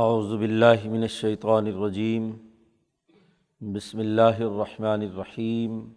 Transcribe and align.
اعوذ 0.00 0.30
باللہ 0.40 0.88
من 0.90 1.02
الشیطان 1.02 1.66
الرجیم، 1.66 2.30
بسم 3.60 3.98
اللہ 3.98 4.38
الرحمن 4.38 5.02
الرحیم۔ 5.02 5.92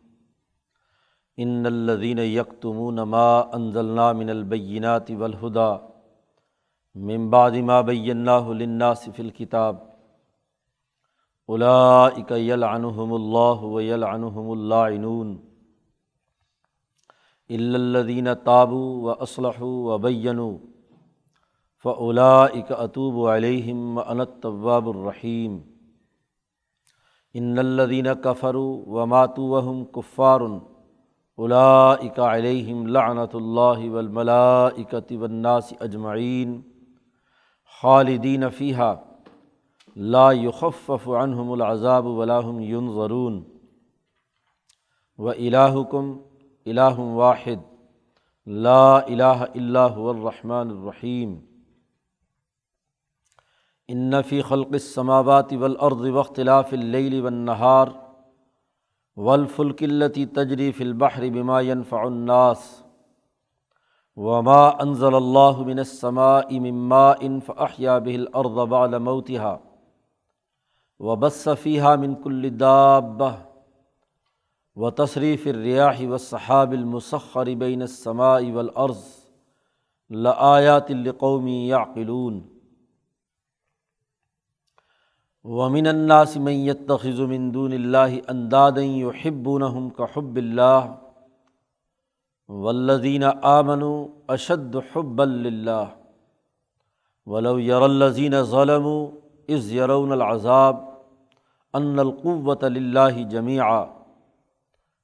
ان 1.38 1.66
الذین 1.66 2.20
یکتمون 2.20 2.96
ما 2.96 3.40
انزلنا 3.40 4.12
من 4.12 4.30
البینات 4.30 5.12
والہدا، 5.20 5.78
من 6.96 7.30
بعد 7.30 7.52
ما 7.52 7.80
بیناہ 7.82 8.50
للناس 8.50 9.08
فی 9.16 9.24
الکتاب 9.24 9.76
اولئک 11.46 12.32
یلعنہم 12.32 13.14
اللہ 13.14 13.66
ویلعنہم 13.76 14.52
اللاعنون 14.52 15.36
الا 17.50 17.78
الذین 17.78 18.28
تابوا 18.44 19.04
واصلحوا 19.04 19.94
وبینوا 19.94 20.75
فعلاء 21.86 22.74
اطوب 22.74 23.18
علیہم 23.30 24.00
انت 24.00 24.30
طواب 24.44 24.88
الرحیم 24.90 25.58
ان 27.36 27.60
الدین 27.60 28.08
کفر 28.24 28.56
و 28.56 29.06
ماتو 29.06 29.46
وہم 29.48 29.84
کفار 29.94 30.42
الاء 31.40 32.26
علیہم 32.28 32.86
لعنت 32.88 33.36
اللہ 33.36 33.86
والملائکۃ 33.92 35.16
والناس 35.20 35.74
اجمعین 35.80 36.60
خالدین 37.74 38.50
فیحہ 38.58 38.94
لا 39.96 40.32
يخفف 40.42 41.10
عنہم 41.20 41.52
العذاب 41.52 42.06
ولاحم 42.16 42.60
ينظرون 42.66 43.42
و 45.20 45.30
الہکم 45.30 46.16
الہ 46.66 47.00
واحد 47.16 47.74
لا 48.48 48.98
الہ 48.98 49.36
الا 49.44 49.86
هو 49.88 50.10
الرحمن 50.10 50.72
الرحیم 50.72 51.44
انفی 53.90 54.42
خلق 54.42 54.68
السماوات 54.74 55.54
والارض 55.54 56.00
واختلاف 56.00 56.74
اللیل 56.74 57.22
والنہار 57.22 57.88
والفلک 59.16 59.84
التي 59.84 60.26
تجری 60.26 60.72
فی 60.72 60.84
البحر 60.84 61.24
بما 61.34 61.60
ينفع 61.62 62.04
الناس 62.04 62.84
وما 64.16 64.70
انزل 64.70 65.16
اللہ 65.16 65.60
من 65.66 65.80
السماء 65.80 66.60
من 66.60 66.74
ماء 66.74 67.30
فاحیا 67.46 67.98
به 67.98 68.16
الارض 68.16 68.70
بعد 68.70 68.96
موتها 68.96 69.60
وبث 71.00 71.50
فيها 71.50 71.96
من 71.96 72.16
كل 72.16 72.50
دابة 72.50 73.36
وتصریف 74.76 75.48
الریاح 75.48 76.02
والسحاب 76.02 76.74
المسخر 76.74 77.54
بین 77.54 77.82
السماء 77.82 78.52
والارض 78.52 79.06
لآیات 80.10 80.92
لقوم 80.92 81.48
يعقلون 81.48 82.55
ومن 85.46 85.88
الناس 85.88 86.38
من 86.38 86.52
يتخذ 86.70 87.18
من 87.26 87.52
دون 87.52 87.74
الله 87.74 88.22
اندادا 88.34 88.82
يحبونهم 88.82 89.90
كحب 89.90 90.38
الله 90.38 90.98
والذين 92.48 93.24
آمنوا 93.58 94.08
اشد 94.30 94.80
حبا 94.80 95.24
لله 95.24 95.96
ولو 97.26 97.58
يرى 97.58 97.86
الذين 97.86 98.44
ظلموا 98.44 99.12
اذ 99.50 99.64
يرون 99.74 100.14
العذاب 100.14 100.76
ان 101.76 102.00
القوة 102.00 102.64
لله 102.78 103.24
جميعا 103.24 103.84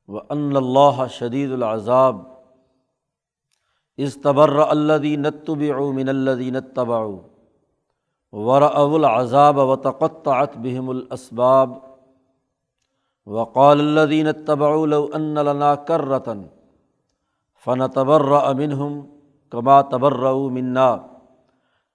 وان 0.07 0.57
الله 0.57 1.07
شديد 1.07 1.51
العذاب 1.51 2.17
اذ 3.99 4.11
تبرأ 4.25 4.73
الذين 4.73 5.25
اتبعوا 5.25 5.93
من 5.93 6.09
الذين 6.09 6.55
اتبعوا 6.55 7.19
ور 8.33 8.61
العذاب 8.61 9.57
و 9.57 9.75
تقطعت 9.75 10.57
بہم 10.57 10.89
الاسباب 10.89 11.73
وقال 13.25 13.79
الدین 13.79 14.31
تبع 14.45 14.85
لو 14.85 15.07
ان 15.13 15.33
لنا 15.33 15.75
کرتن 15.75 16.41
فن 17.65 17.87
تبر 17.93 18.31
امنہم 18.31 19.01
کما 19.49 19.81
تبر 19.81 20.33
منا. 20.33 20.97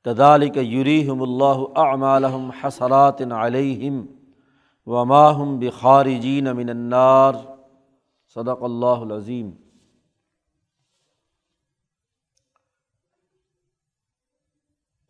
کدالک 0.05 0.57
یریحم 0.57 1.23
اللہ 1.23 1.65
اعمالحم 1.75 2.51
حسرات 2.51 3.23
علیہم 3.23 4.07
وماہم 4.87 5.59
بخارجین 5.59 6.57
من 6.57 6.69
النار. 6.69 7.35
صدق 8.37 8.63
اللہ 8.63 8.87
العظیم 8.87 9.51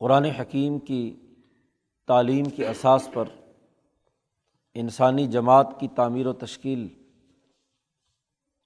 قرآن 0.01 0.25
حکیم 0.25 0.79
کی 0.79 1.17
تعلیم 2.07 2.45
کے 2.45 2.69
اساس 2.69 3.09
پر 3.13 3.25
انسانی 4.75 5.27
جماعت 5.27 5.81
کی 5.81 5.89
تعمیر 5.89 6.27
و 6.27 6.33
تشکیل 6.33 6.89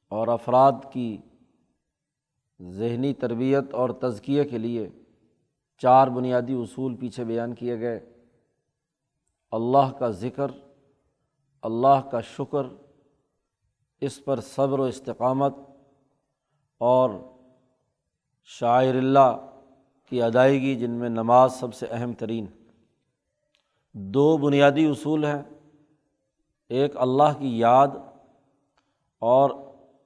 اور 0.08 0.28
افراد 0.28 0.72
کی 0.92 1.18
ذہنی 2.62 3.14
تربیت 3.14 3.74
اور 3.74 3.90
تزکیے 3.90 4.44
کے 4.44 4.58
لیے 4.58 4.88
چار 5.78 6.08
بنیادی 6.08 6.54
اصول 6.54 6.96
پیچھے 6.96 7.24
بیان 7.24 7.54
کیے 7.54 7.80
گئے۔ 7.80 8.12
اللہ 9.52 9.92
کا 9.98 10.10
ذکر، 10.10 10.50
اللہ 11.62 12.08
کا 12.10 12.20
شکر، 12.20 12.66
اس 14.00 14.24
پر 14.24 14.40
صبر 14.40 14.78
و 14.78 14.82
استقامت 14.82 15.54
اور 16.78 17.10
شاعر 18.44 18.94
اللہ 18.94 19.49
کی 20.10 20.22
ادائیگی 20.22 20.74
جن 20.74 20.90
میں 20.90 21.08
نماز 21.08 21.54
سب 21.54 21.74
سے 21.74 21.86
اہم 21.90 22.12
ترین۔ 22.12 22.46
دو 23.92 24.36
بنیادی 24.36 24.86
اصول 24.86 25.24
ہیں، 25.24 25.42
ایک 26.68 26.96
اللہ 26.96 27.38
کی 27.38 27.58
یاد 27.58 27.88
اور 29.18 29.50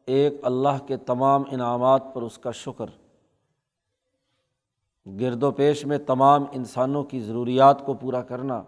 ایک 0.06 0.34
اللہ 0.43 0.87
کے 0.87 0.97
تمام 0.97 1.43
انعامات 1.50 2.03
پر 2.14 2.22
اس 2.22 2.38
کا 2.38 2.50
شکر۔ 2.50 2.87
گرد 5.20 5.43
و 5.43 5.50
پیش 5.50 5.87
میں 5.87 5.98
تمام 5.98 6.44
انسانوں 6.53 7.04
کی 7.04 7.20
ضروریات 7.20 7.87
کو 7.87 7.94
پورا 7.94 8.22
کرنا، 8.22 8.62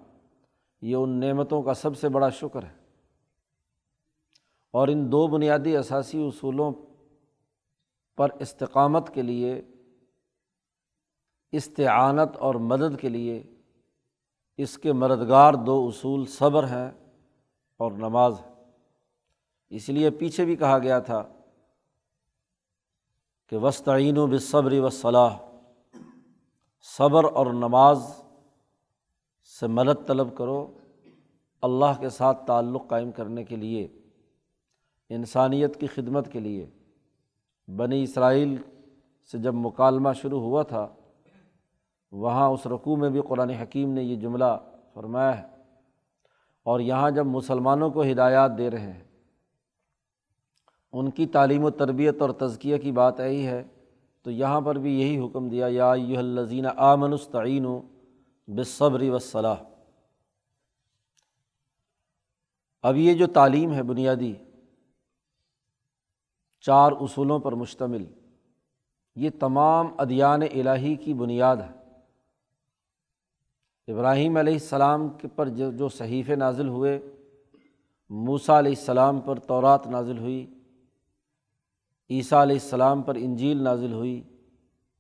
یہ 0.83 0.97
ان 0.97 1.21
نعمتوں 1.21 1.63
کا 1.63 1.75
سب 1.75 1.97
سے 1.97 2.09
بڑا 2.09 2.29
شکر 2.29 2.63
ہے۔ 2.63 2.77
اور 4.71 4.89
ان 4.89 5.13
دو 5.13 5.27
بنیادی 5.27 5.77
اثاثی 5.77 6.27
اصولوں 6.27 6.73
پر 8.17 8.29
استقامت 8.39 9.15
کے 9.15 9.23
لیے 9.23 9.63
استعانت 11.53 12.37
اور 12.37 12.55
مدد 12.55 13.01
کے 13.01 13.09
لیے 13.09 13.43
اس 14.57 14.79
کے 14.79 14.93
مددگار 14.93 15.55
دو 15.55 15.87
اصول 15.89 16.27
صبر 16.27 16.65
ہیں 16.65 16.91
اور 17.77 17.93
نماز 17.93 18.41
ہے 18.41 18.53
اس 19.71 19.89
لیے 19.89 20.11
پیچھے 20.11 20.45
بھی 20.45 20.57
کہا 20.57 20.79
گیا 20.79 20.99
تھا 20.99 21.23
کہ 23.47 23.57
وسطین 23.57 24.19
و 24.19 24.27
بصبر 24.27 24.73
و 24.73 24.89
صلاح 24.89 25.37
صبر 26.83 27.25
اور 27.25 27.47
نماز 27.47 28.23
سے 29.61 29.67
مدد 29.67 30.07
طلب 30.07 30.37
کرو 30.37 30.73
اللہ 31.63 32.01
کے 32.01 32.09
ساتھ 32.09 32.47
تعلق 32.47 32.89
قائم 32.89 33.11
کرنے 33.13 33.45
کے 33.45 33.57
لیے، 33.57 33.89
انسانیت 35.09 35.81
کی 35.81 35.87
خدمت 35.87 36.33
کے 36.33 36.41
لیے۔ 36.41 36.67
بنی 37.69 38.03
اسرائیل 38.03 38.57
سے 39.33 39.39
جب 39.39 39.55
مکالمہ 39.55 40.09
شروع 40.13 40.41
ہوا 40.41 40.63
تھا 40.63 40.95
وہاں 42.17 42.49
اس 42.49 42.67
رقوع 42.67 42.97
میں 42.97 43.11
بھی 43.11 43.21
قرآن 43.29 43.51
حکیم 43.51 43.93
نے 43.93 44.03
یہ 44.03 44.17
جملہ 44.17 44.57
فرمایا 44.95 45.39
ہے 45.39 45.47
اور 46.63 46.81
یہاں 46.81 47.11
جب 47.11 47.27
مسلمانوں 47.27 47.91
کو 47.91 48.03
ہدایات 48.03 48.57
دے 48.59 48.71
رہے 48.71 48.93
ہیں، 48.93 49.05
ان 50.93 51.11
کی 51.11 51.27
تعلیم 51.27 51.65
و 51.65 51.71
تربیت 51.71 52.23
اور 52.23 52.31
تزکیہ 52.31 52.77
کی 52.77 52.93
بات 52.93 53.21
آئی 53.21 53.47
ہے، 53.47 53.63
تو 54.23 54.31
یہاں 54.31 54.61
پر 54.61 54.79
بھی 54.79 55.01
یہی 55.01 55.27
حکم 55.27 55.49
دیا، 55.49 55.67
یا 55.71 55.93
یہ 55.97 56.19
الزین 56.19 56.67
آمنستعین 56.77 57.67
و 57.67 57.81
بصبری 58.49 59.11
وصلاح 59.11 59.63
اب 62.83 62.97
یہ 62.97 63.15
جو 63.15 63.27
تعلیم 63.27 63.73
ہے 63.73 63.83
بنیادی، 63.83 64.35
چار 66.65 66.93
اصولوں 67.01 67.39
پر 67.39 67.53
مشتمل، 67.53 68.05
یہ 69.17 69.31
تمام 69.39 69.89
ادیان 69.99 70.43
الہی 70.43 70.95
کی 70.95 71.15
بنیاد 71.15 71.57
ہے۔ 71.57 71.86
ابراہیم 73.89 74.37
علیہ 74.37 74.53
السلام 74.53 75.09
کے 75.09 75.29
پر 75.29 75.49
جو 75.49 75.71
جو 75.71 75.89
صحیفے 75.89 76.37
نازل 76.37 76.69
ہوئے 76.69 76.99
موسا 78.11 78.59
علیہ 78.59 78.75
السلام 78.79 79.21
پر 79.21 79.39
تورات 79.39 79.87
نازل 79.87 80.19
ہوئی، 80.19 80.47
عیسیٰ 82.11 82.43
علیہ 82.43 82.57
السلام 82.63 83.03
پر 83.03 83.15
انجیل 83.15 83.63
نازل 83.63 83.93
ہوئی، 83.93 84.23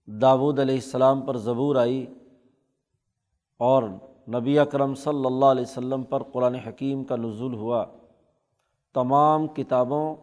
داود 0.06 0.58
علیہ 0.58 0.74
السلام 0.74 1.20
پر 1.20 1.36
ضبور 1.36 1.76
آئی 1.76 2.06
اور 3.60 3.82
نبی 4.28 4.58
اکرم 4.58 4.94
صلی 4.94 5.26
اللہ 5.26 5.44
علیہ 5.44 5.62
وسلم 5.62 6.02
پر 6.02 6.22
قرآن 6.22 6.54
حکیم 6.54 7.04
کا 7.04 7.16
نزول 7.16 7.54
ہوا۔ 7.54 7.84
تمام 8.94 9.46
کتابوں 9.46 10.16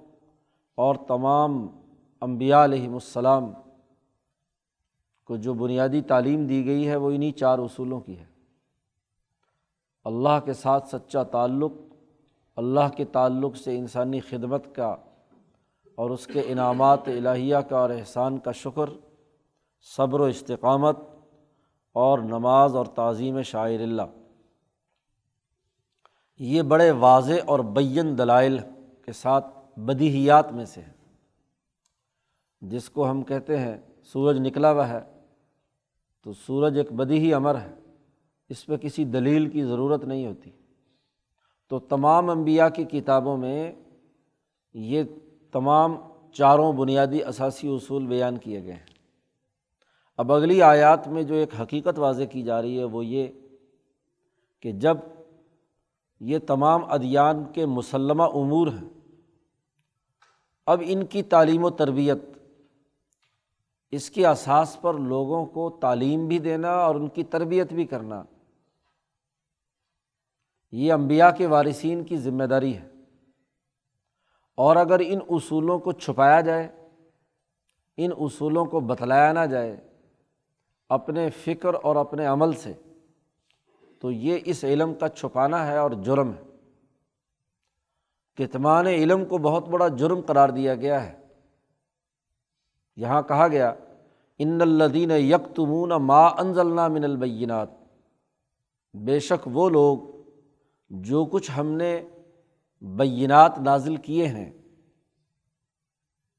اور 0.77 0.95
تمام 1.07 1.67
امبیا 2.21 2.63
علیہم 2.63 2.93
السلام 2.93 3.51
کو 5.25 5.35
جو 5.35 5.53
بنیادی 5.53 6.01
تعلیم 6.01 6.45
دی 6.47 6.65
گئی 6.65 6.87
ہے، 6.87 6.95
وہ 6.95 7.11
انہیں 7.11 7.31
چار 7.31 7.59
اصولوں 7.59 7.99
کی 7.99 8.19
ہے۔ 8.19 8.32
اللہ 10.03 10.39
کے 10.45 10.53
ساتھ 10.53 10.87
سچا 10.87 11.23
تعلق، 11.23 11.71
اللہ 12.55 12.89
کے 12.97 13.05
تعلق 13.05 13.57
سے 13.57 13.77
انسانی 13.77 14.19
خدمت 14.19 14.75
کا 14.75 14.95
اور 15.95 16.09
اس 16.09 16.27
کے 16.27 16.41
انعامات 16.45 17.07
الہیہ 17.07 17.57
کا 17.57 17.77
اور 17.77 17.89
احسان 17.89 18.37
کا 18.37 18.51
شکر، 18.51 18.89
صبر 19.81 20.19
و 20.19 20.23
استقامت 20.23 20.99
اور 21.93 22.19
نماز 22.19 22.75
اور 22.75 22.85
تعظیم 22.85 23.41
شاعر 23.41 23.79
اللہ۔ 23.79 24.01
یہ 26.39 26.61
بڑے 26.61 26.91
واضح 26.91 27.33
اور 27.45 27.59
بین 27.59 28.17
دلائل 28.17 28.57
کے 29.05 29.11
ساتھ 29.11 29.45
بدیہیات 29.79 30.51
میں 30.51 30.65
سے 30.65 30.81
ہے 30.81 30.93
جس 32.61 32.89
کو 32.89 33.09
ہم 33.09 33.21
کہتے 33.21 33.59
ہیں 33.59 33.77
سورج 34.03 34.37
نکلا 34.39 34.71
ہوا 34.71 34.89
ہے۔ 34.89 34.99
تو 36.23 36.33
سورج 36.33 36.77
ایک 36.77 36.91
بدیہی 36.91 37.33
امر 37.33 37.55
ہے۔ 37.55 37.82
اس 38.49 38.65
پہ 38.65 38.77
کسی 38.77 39.05
دلیل 39.05 39.49
کی 39.49 39.63
ضرورت 39.63 40.03
نہیں 40.03 40.25
ہوتی۔ 40.25 40.49
تو 41.69 41.79
تمام 41.79 42.29
انبیاء 42.29 42.67
کی 42.67 42.83
کتابوں 42.83 43.37
میں 43.37 43.71
یہ 44.73 45.03
تمام 45.51 45.95
چاروں 46.33 46.73
بنیادی 46.73 47.23
اثاثی 47.23 47.67
اصول 47.67 48.07
بیان 48.07 48.37
کیے 48.37 48.63
گئے 48.63 48.73
ہیں۔ 48.73 48.93
اب 50.17 50.31
اگلی 50.31 50.61
آیات 50.61 51.07
میں 51.07 51.23
جو 51.23 51.35
ایک 51.35 51.61
حقیقت 51.61 51.99
واضح 51.99 52.23
کی 52.23 52.43
جا 52.43 52.61
رہی 52.61 52.79
ہے 52.79 52.83
وہ 52.83 53.05
یہ 53.05 53.27
کہ 54.59 54.71
جب 54.71 54.97
یہ 56.19 56.39
تمام 56.47 56.81
ادیان 56.91 57.43
کے 57.53 57.65
مسلمہ 57.65 58.23
امور 58.23 58.67
ہیں، 58.67 58.89
اب 60.65 60.81
ان 60.85 61.05
کی 61.05 61.23
تعلیم 61.23 61.63
و 61.63 61.69
تربیت، 61.69 62.17
اس 63.91 64.09
کے 64.09 64.27
اساس 64.27 64.81
پر 64.81 64.93
لوگوں 64.93 65.45
کو 65.45 65.69
تعلیم 65.81 66.27
بھی 66.27 66.39
دینا 66.39 66.71
اور 66.71 66.95
ان 66.95 67.07
کی 67.07 67.23
تربیت 67.23 67.73
بھی 67.73 67.85
کرنا 67.85 68.23
یہ 70.73 70.93
امبیا 70.93 71.31
کے 71.31 71.47
وارثین 71.47 72.03
کی 72.03 72.17
ذمہ 72.17 72.43
داری 72.43 72.77
ہے۔ 72.77 72.87
اور 74.55 74.75
اگر 74.75 75.01
ان 75.05 75.19
اصولوں 75.29 75.79
کو 75.79 75.91
چھپایا 75.91 76.41
جائے، 76.41 76.67
ان 77.97 78.11
اصولوں 78.19 78.65
کو 78.65 78.79
بتلایا 78.79 79.33
نہ 79.33 79.45
جائے 79.51 79.77
اپنے 80.89 81.29
فکر 81.29 81.73
اور 81.73 81.95
اپنے 81.95 82.25
عمل 82.25 82.53
سے، 82.53 82.73
تو 83.99 84.11
یہ 84.11 84.39
اس 84.45 84.63
علم 84.63 84.93
کا 84.93 85.09
چھپانا 85.09 85.67
ہے 85.67 85.77
اور 85.77 85.91
جرم 85.91 86.31
ہے۔ 86.31 86.43
کتمان 88.35 88.87
علم 88.87 89.25
کو 89.25 89.37
بہت 89.37 89.69
بڑا 89.69 89.87
جرم 89.87 90.21
قرار 90.21 90.49
دیا 90.49 90.75
گیا 90.75 91.05
ہے۔ 91.05 91.19
یہاں 92.95 93.21
کہا 93.21 93.47
گیا، 93.47 93.73
ان 94.39 94.61
الدین 94.61 95.11
یکتمون 95.11 95.89
ما 95.89 96.27
انزلنا 96.27 96.87
من 96.87 97.03
البینات 97.03 97.69
بے 98.93 99.19
شک 99.19 99.47
وہ 99.47 99.69
لوگ 99.69 100.12
جو 100.89 101.25
کچھ 101.25 101.51
ہم 101.57 101.67
نے 101.67 102.01
بینات 102.81 103.59
نازل 103.59 103.95
کیے 103.95 104.27
ہیں، 104.27 104.51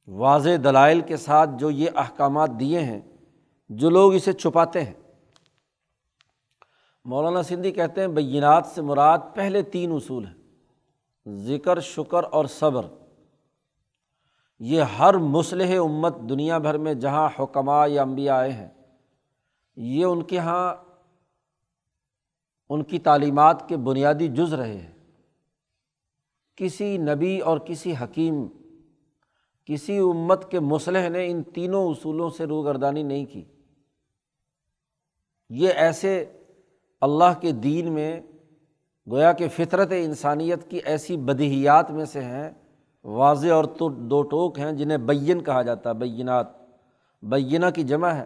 واضح 0.08 0.50
دلائل 0.64 1.00
کے 1.00 1.16
ساتھ 1.16 1.50
جو 1.58 1.70
یہ 1.70 1.90
احکامات 1.96 2.50
دیے 2.60 2.80
ہیں، 2.80 3.00
جو 3.68 3.90
لوگ 3.90 4.14
اسے 4.14 4.32
چھپاتے 4.32 4.84
ہیں۔ 4.84 4.94
مولانا 7.04 7.42
سندھی 7.42 7.72
کہتے 7.72 8.00
ہیں، 8.00 8.08
بینات 8.08 8.66
سے 8.66 8.82
مراد 8.82 9.18
پہلے 9.34 9.62
تین 9.62 9.92
اصول 9.92 10.26
ہیں۔ 10.26 10.34
ذکر، 11.28 11.80
شکر 11.80 12.24
اور 12.30 12.44
صبر۔ 12.44 12.86
یہ 14.58 14.82
ہر 14.82 15.14
مسلح 15.14 15.80
امت 15.80 16.16
دنیا 16.28 16.58
بھر 16.58 16.78
میں 16.78 16.94
جہاں 16.94 17.28
حکمہ 17.38 17.88
یا 17.88 18.02
امبیا 18.02 18.36
آئے 18.36 18.52
ہیں، 18.52 18.68
یہ 19.76 20.04
ان 20.04 20.22
کے 20.22 20.36
یہاں 20.36 20.74
ان 22.68 22.84
کی 22.84 22.98
تعلیمات 22.98 23.68
کے 23.68 23.76
بنیادی 23.76 24.28
جز 24.28 24.54
رہے 24.54 24.76
ہیں۔ 24.76 24.94
کسی 26.56 26.98
نبی 26.98 27.38
اور 27.38 27.58
کسی 27.58 27.94
حکیم، 28.02 28.46
کسی 29.64 29.98
امت 29.98 30.50
کے 30.50 30.60
مسلح 30.60 31.08
نے 31.08 31.26
ان 31.26 31.42
تینوں 31.42 31.90
اصولوں 31.90 32.30
سے 32.30 32.44
روگردانی 32.44 33.02
نہیں 33.02 33.26
کی۔ 33.26 33.44
یہ 35.48 35.68
ایسے 35.68 36.24
اللہ 37.00 37.40
کے 37.40 37.52
دین 37.52 37.92
میں، 37.92 38.20
گویا 39.10 39.32
کہ 39.32 39.48
فطرت 39.48 39.88
انسانیت 39.90 40.70
کی 40.70 40.76
ایسی 40.76 41.16
بدیہیات 41.16 41.90
میں 41.90 42.04
سے 42.04 42.24
ہیں، 42.24 42.50
واضح 43.04 43.52
اور 43.52 43.64
تو 43.64 43.88
دو 43.88 44.22
ٹوک 44.22 44.58
ہیں 44.58 44.72
جنہیں 44.72 44.98
بین 44.98 45.44
کہا 45.44 45.62
جاتا 45.62 45.90
ہے، 45.90 45.94
بینات۔ 45.94 46.46
بینہ 47.22 47.66
کی 47.74 47.82
جمع 47.82 48.08
ہے۔ 48.08 48.24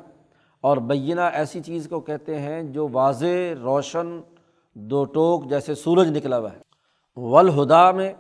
اور 0.61 0.77
بینہ 0.77 1.21
ایسی 1.21 1.61
چیز 1.61 1.87
کو 1.91 2.01
کہتے 2.01 2.39
ہیں 2.39 2.63
جو 2.63 2.89
واضح، 2.93 3.55
روشن، 3.63 4.21
دو 4.75 5.05
ٹوک 5.05 5.49
جیسے 5.49 5.75
سورج 5.75 6.17
نکلا 6.17 6.39
ہوا 6.39 6.53
ہے۔ 6.53 6.61
ولہدا 7.17 7.91
میں 7.91 8.13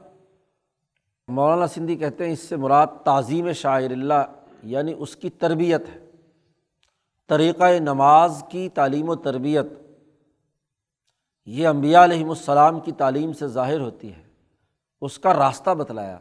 مولانا 1.28 1.66
سندھی 1.66 1.96
کہتے 1.96 2.24
ہیں 2.24 2.32
اس 2.32 2.38
سے 2.38 2.56
مراد 2.56 2.86
تعظیم 3.04 3.52
شاعر 3.52 3.90
اللہ 3.90 4.32
یعنی 4.62 4.94
اس 4.98 5.16
کی 5.16 5.30
تربیت 5.30 5.82
ہے۔ 5.94 6.10
طریقۂ 7.28 7.80
نماز 7.80 8.44
کی 8.48 8.68
تعلیم 8.68 9.08
و 9.08 9.14
تربیت، 9.14 9.66
یہ 11.46 11.68
امبیا 11.68 12.04
علیہم 12.04 12.28
السلام 12.28 12.80
کی 12.80 12.92
تعلیم 12.92 13.32
سے 13.32 13.46
ظاہر 13.46 13.80
ہوتی 13.80 14.12
ہے۔ 14.12 14.22
اس 15.00 15.18
کا 15.18 15.34
راستہ 15.34 15.70
بتلایا، 15.70 16.18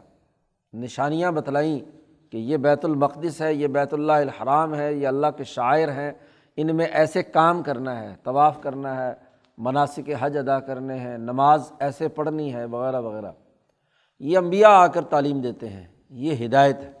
نشانیاں 0.72 1.32
بتلائیں۔ 1.32 1.97
کہ 2.30 2.36
یہ 2.36 2.56
بیت 2.56 2.84
المقدس 2.84 3.40
ہے، 3.40 3.54
یہ 3.54 3.66
بیت 3.66 3.94
اللہ 3.94 4.12
الحرام 4.12 4.74
ہے، 4.74 4.94
یہ 4.94 5.08
اللہ 5.08 5.26
کے 5.36 5.44
شاعر 5.44 5.88
ہیں، 5.88 6.12
ان 6.56 6.76
میں 6.76 6.86
ایسے 6.86 7.22
کام 7.22 7.62
کرنا 7.62 8.00
ہے، 8.00 8.14
طواف 8.22 8.60
کرنا 8.60 9.06
ہے 9.06 9.12
مناسب 9.58 10.10
حج 10.20 10.36
ادا 10.36 10.60
کرنے 10.60 10.98
ہیں، 10.98 11.18
نماز 11.18 11.72
ایسے 11.78 12.08
پڑھنی 12.08 12.54
ہے، 12.54 12.64
وغیرہ 12.64 13.00
وغیرہ۔ 13.00 13.32
یہ 14.20 14.38
امبیا 14.38 14.68
آ 14.68 14.86
کر 14.86 15.02
تعلیم 15.02 15.40
دیتے 15.40 15.68
ہیں، 15.68 15.86
یہ 16.10 16.46
ہدایت 16.46 16.76
ہے۔ 16.76 16.92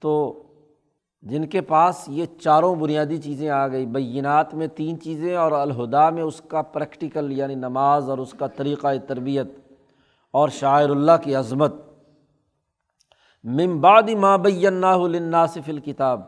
تو 0.00 0.42
جن 1.22 1.46
کے 1.46 1.60
پاس 1.60 2.04
یہ 2.08 2.24
چاروں 2.40 2.74
بنیادی 2.74 3.16
چیزیں 3.16 3.50
آ 3.50 3.68
گئی، 3.68 3.86
بینات 3.86 4.54
میں 4.54 4.66
تین 4.66 5.00
چیزیں 5.00 5.36
اور 5.36 5.52
الہدا 5.52 6.10
میں 6.10 6.22
اس 6.22 6.40
کا 6.48 6.62
پریکٹیکل 6.62 7.32
یعنی 7.32 7.54
نماز 7.54 8.10
اور 8.10 8.18
اس 8.18 8.34
کا 8.38 8.46
طریقۂ 8.46 8.96
تربیت 9.06 9.46
اور 10.30 10.48
شاعر 10.48 10.90
اللہ 10.90 11.12
کی 11.22 11.34
عظمت۔ 11.34 11.74
ممباد 13.48 14.02
ماں 14.02 14.38
الناصف 14.94 15.68
الکتاب۔ 15.68 16.20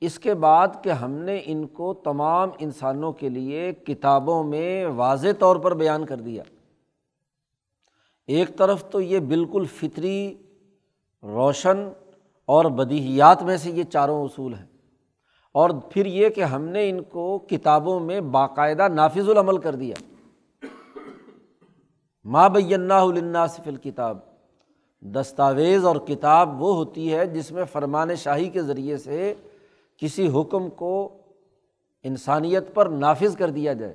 اس 0.00 0.18
کے 0.18 0.34
بعد 0.34 0.68
کہ 0.82 0.90
ہم 0.90 1.10
نے 1.10 1.40
ان 1.44 1.66
کو 1.66 1.94
تمام 1.94 2.48
انسانوں 2.58 3.12
کے 3.12 3.28
لیے 3.28 3.72
کتابوں 3.72 4.44
میں 4.44 4.86
واضح 4.86 5.28
طور 5.38 5.56
پر 5.56 5.74
بیان 5.74 6.06
کر 6.06 6.16
دیا۔ 6.16 6.42
ایک 8.26 8.56
طرف 8.56 8.90
تو 8.90 9.00
یہ 9.00 9.18
بالکل 9.18 9.64
فطری 9.74 10.34
روشن 11.22 11.88
اور 12.44 12.64
بدیہیات 12.64 13.42
میں 13.42 13.56
سے 13.56 13.70
یہ 13.70 13.84
چاروں 13.84 14.24
اصول 14.24 14.54
ہیں۔ 14.54 14.66
اور 15.52 15.70
پھر 15.90 16.06
یہ 16.06 16.28
کہ 16.28 16.44
ہم 16.44 16.64
نے 16.64 16.90
ان 16.90 17.02
کو 17.02 17.38
کتابوں 17.38 18.00
میں 18.00 18.20
باقاعدہ 18.20 18.88
نافذ 18.88 19.28
العمل 19.28 19.58
کر 19.58 19.74
دیا۔ 19.74 19.94
ماں 22.24 22.48
بینا 22.48 23.00
الناصف 23.00 23.60
الکتاب۔ 23.66 24.18
دستاویز 25.00 25.84
اور 25.84 25.96
کتاب 25.96 26.62
وہ 26.62 26.74
ہوتی 26.74 27.14
ہے 27.14 27.26
جس 27.26 27.52
میں 27.52 27.64
فرمان 27.64 28.14
شاہی 28.14 28.48
کے 28.48 28.62
ذریعے 28.62 28.96
سے 28.96 29.34
کسی 29.96 30.40
حکم 30.40 30.70
کو 30.70 31.16
انسانیت 32.02 32.74
پر 32.74 32.86
نافذ 32.86 33.36
کر 33.36 33.50
دیا 33.50 33.72
جائے۔ 33.72 33.94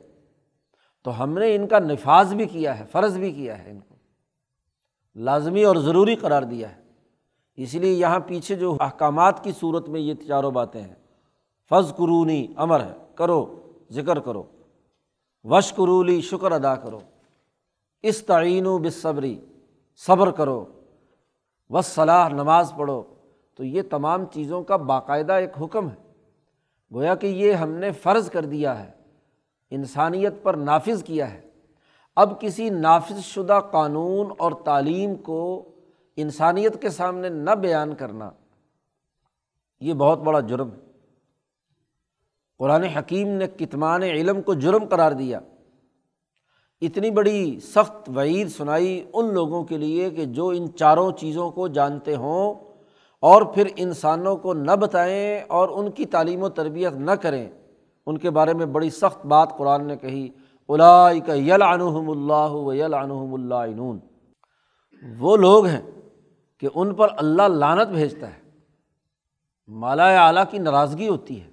تو 1.04 1.24
ہم 1.24 1.38
نے 1.38 1.56
ان 1.56 1.68
کا 1.68 1.80
نفاذ 1.80 2.34
بھی 2.34 2.46
کیا 2.46 2.80
ہے، 2.80 2.86
فرض 2.92 3.18
بھی 3.18 3.32
کیا 3.32 3.64
ہے 3.64 3.72
ان 3.72 3.80
کو۔ 3.80 3.96
لازمی 5.16 5.64
اور 5.64 5.76
ضروری 5.76 6.16
قرار 6.16 6.44
دیا 6.44 6.76
ہے۔ 6.76 6.82
اس 7.56 7.74
لیے 7.74 7.94
یہاں 7.94 8.20
پیچھے 8.20 8.56
جو 8.56 8.78
احکامات 8.80 9.44
کی 9.44 9.52
صورت 9.60 9.90
میں 9.90 10.00
یہ 10.00 10.14
چاروں 10.28 10.52
باتیں 10.52 10.82
ہیں۔ 10.82 10.96
فض 11.70 11.96
قرونی 11.96 12.48
امر 12.56 12.84
ہے، 12.84 12.94
کرو، 13.16 13.62
ذکر 13.92 14.20
کرو۔ 14.20 14.44
وش 15.44 15.74
قرولی 15.74 16.22
شکر 16.22 16.52
ادا 16.52 16.76
کرو۔ 16.76 17.00
اس 18.02 18.24
تعین 18.24 18.66
و 18.66 18.78
بصبری 18.78 19.40
صبر 19.96 20.32
کرو۔ 20.32 20.66
وس 21.74 21.86
صلاح 21.86 22.30
نماز 22.30 22.74
پڑھو، 22.78 23.04
تو 23.56 23.64
یہ 23.64 23.82
تمام 23.82 24.26
چیزوں 24.26 24.64
کا 24.64 24.76
باقاعدہ 24.76 25.34
ایک 25.34 25.50
حکم 25.62 25.90
ہے۔ 25.90 25.96
گویا 26.94 27.16
کہ 27.16 27.28
یہ 27.28 27.54
ہم 27.54 27.70
نے 27.70 27.92
فرض 27.92 28.30
کر 28.30 28.46
دیا 28.46 28.80
ہے، 28.84 28.92
انسانیت 29.70 30.34
پر 30.44 30.54
نافذ 30.54 31.04
کیا 31.04 31.34
ہے۔ 31.34 31.42
اب 32.16 32.42
کسی 32.42 32.70
نافذ 32.70 33.20
شدہ 33.20 33.60
قانون 33.72 34.32
اور 34.38 34.52
تعلیم 34.52 35.16
کو 35.16 35.70
انسانیت 36.16 36.82
کے 36.82 36.90
سامنے 36.90 37.30
نہ 37.30 37.52
بیان 37.52 37.96
کرنا، 37.96 38.32
یہ 39.80 39.94
بہت 39.94 40.20
بڑا 40.20 40.40
جرم 40.40 40.72
ہے۔ 40.72 40.78
قرآن 42.60 42.84
حکیم 42.84 43.28
نے 43.28 43.48
کتمان 43.48 44.04
علم 44.04 44.42
کو 44.42 44.54
جرم 44.54 44.86
قرار 44.86 45.12
دیا۔ 45.12 45.40
اتنی 46.86 47.12
بڑی 47.12 47.60
سخت 47.60 48.10
وعید 48.16 48.48
سنائی 48.48 49.06
ان 49.14 49.34
لوگوں 49.34 49.64
کے 49.64 49.78
لیے 49.78 50.10
کہ 50.10 50.26
جو 50.26 50.48
ان 50.48 50.74
چاروں 50.76 51.12
چیزوں 51.12 51.52
کو 51.52 51.68
جانتے 51.68 52.16
ہوں 52.16 52.54
اور 53.20 53.42
پھر 53.42 53.68
انسانوں 53.76 54.38
کو 54.38 54.54
نہ 54.54 54.72
بتائیں 54.72 55.42
اور 55.48 55.70
ان 55.70 55.92
کی 55.92 56.06
تعلیم 56.06 56.44
و 56.44 56.50
تربیت 56.50 56.94
نہ 56.94 57.12
کریں۔ 57.12 57.50
ان 58.06 58.18
کے 58.18 58.30
بارے 58.30 58.54
میں 58.54 58.66
بڑی 58.66 58.90
سخت 58.90 59.26
بات 59.26 59.58
قرآن 59.58 59.88
نے 59.88 59.98
کہی 59.98 60.30
کا 60.68 61.34
یل 61.34 61.62
اللہ 61.62 62.52
و 62.52 62.74
یل 62.74 62.94
عنہم 62.94 63.34
اللہ 63.34 63.82
وہ 65.20 65.38
لوگ 65.38 65.66
ہیں 65.66 65.82
کہ 66.58 66.68
ان 66.76 66.94
پر 66.94 67.08
اللہ 67.18 67.42
لانت 67.42 67.88
بھیجتا 67.88 68.28
ہے۔ 68.28 68.50
مالا 69.68 70.28
اعلیٰ 70.28 70.44
کی 70.50 70.58
ناراضگی 70.58 71.08
ہوتی 71.08 71.42
ہے۔ 71.42 71.50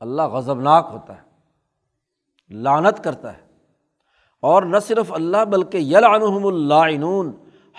اللہ 0.00 0.22
غضبناک 0.22 0.88
ہوتا 0.92 1.16
ہے۔ 1.16 1.22
لانت 2.50 3.04
کرتا 3.04 3.36
ہے۔ 3.36 3.43
اور 4.44 4.62
نہ 4.62 4.78
صرف 4.78 5.12
اللہ 5.12 5.44
بلکہ 5.44 5.78
یل 5.78 6.04
عنہم 6.04 6.46
اللہ 6.46 7.22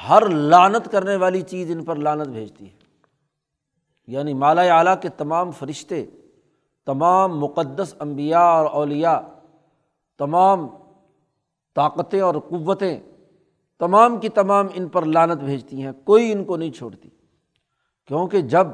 ہر 0.10 0.30
لانت 0.30 0.92
کرنے 0.92 1.16
والی 1.16 1.42
چیز 1.42 1.72
ان 1.72 1.86
پر 1.86 1.96
لانت 1.96 2.28
بھیجتی 2.28 2.66
ہے۔ 2.66 2.76
یعنی 4.08 4.34
مالا 4.34 4.62
اعلیٰ 4.62 4.96
کے 5.02 5.10
تمام 5.10 5.52
فرشتے، 5.52 6.06
تمام 6.86 7.40
مقدس 7.40 7.96
انبیاء 8.00 8.40
اور 8.40 8.66
اولیاء، 8.66 9.20
تمام 10.18 10.68
طاقتیں 11.76 12.22
اور 12.22 12.36
قوتیں، 12.50 13.00
تمام 13.80 14.18
کی 14.18 14.30
تمام 14.30 14.68
ان 14.74 14.88
پر 14.88 15.06
لانت 15.06 15.44
بھیجتی 15.44 15.84
ہیں، 15.84 15.92
کوئی 16.04 16.32
ان 16.32 16.44
کو 16.44 16.58
نہیں 16.58 16.72
چھوڑتی۔ 16.72 17.10
کیونکہ 18.08 18.42
جب 18.42 18.68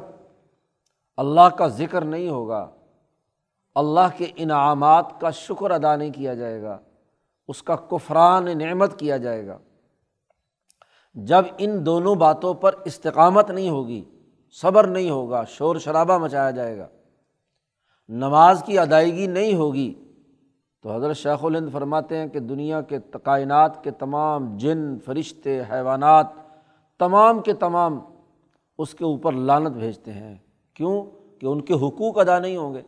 اللہ 1.17 1.49
کا 1.57 1.67
ذکر 1.67 2.05
نہیں 2.05 2.29
ہوگا، 2.29 2.69
اللہ 3.75 4.07
کے 4.17 4.25
انعامات 4.35 5.21
کا 5.21 5.29
شکر 5.29 5.71
ادا 5.71 5.95
نہیں 5.95 6.11
کیا 6.11 6.33
جائے 6.33 6.61
گا۔ 6.61 6.77
اس 7.47 7.63
کا 7.63 7.75
کفران 7.75 8.57
نعمت 8.57 8.99
کیا 8.99 9.17
جائے 9.17 9.47
گا۔ 9.47 9.57
جب 11.13 11.45
ان 11.57 11.85
دونوں 11.85 12.15
باتوں 12.15 12.53
پر 12.53 12.75
استقامت 12.85 13.51
نہیں 13.51 13.69
ہوگی، 13.69 14.05
صبر 14.51 14.87
نہیں 14.87 15.09
ہوگا، 15.09 15.43
شور 15.43 15.75
شرابہ 15.75 16.17
مچایا 16.17 16.51
جائے 16.51 16.77
گا۔ 16.77 16.87
نماز 18.09 18.63
کی 18.65 18.79
ادائیگی 18.79 19.27
نہیں 19.27 19.55
ہوگی، 19.55 19.93
تو 20.81 20.95
حضرت 20.95 21.15
شیخ 21.15 21.45
الہند 21.45 21.69
فرماتے 21.71 22.17
ہیں 22.17 22.27
کہ 22.27 22.39
دنیا 22.39 22.81
کے 22.81 22.97
کائنات 23.23 23.83
کے 23.83 23.91
تمام 23.91 24.57
جن، 24.57 24.99
فرشتے، 24.99 25.61
حیوانات، 25.71 26.27
تمام 26.99 27.41
کے 27.41 27.53
تمام 27.53 27.99
اس 28.77 28.93
کے 28.93 29.03
اوپر 29.03 29.31
لانت 29.31 29.77
بھیجتے 29.77 30.13
ہیں۔ 30.13 30.35
کیوں؟ 30.73 31.05
کہ 31.39 31.45
ان 31.45 31.61
کے 31.61 31.73
حقوق 31.73 32.19
ادا 32.19 32.39
نہیں 32.39 32.57
ہوں 32.57 32.73
گے۔ 32.73 32.81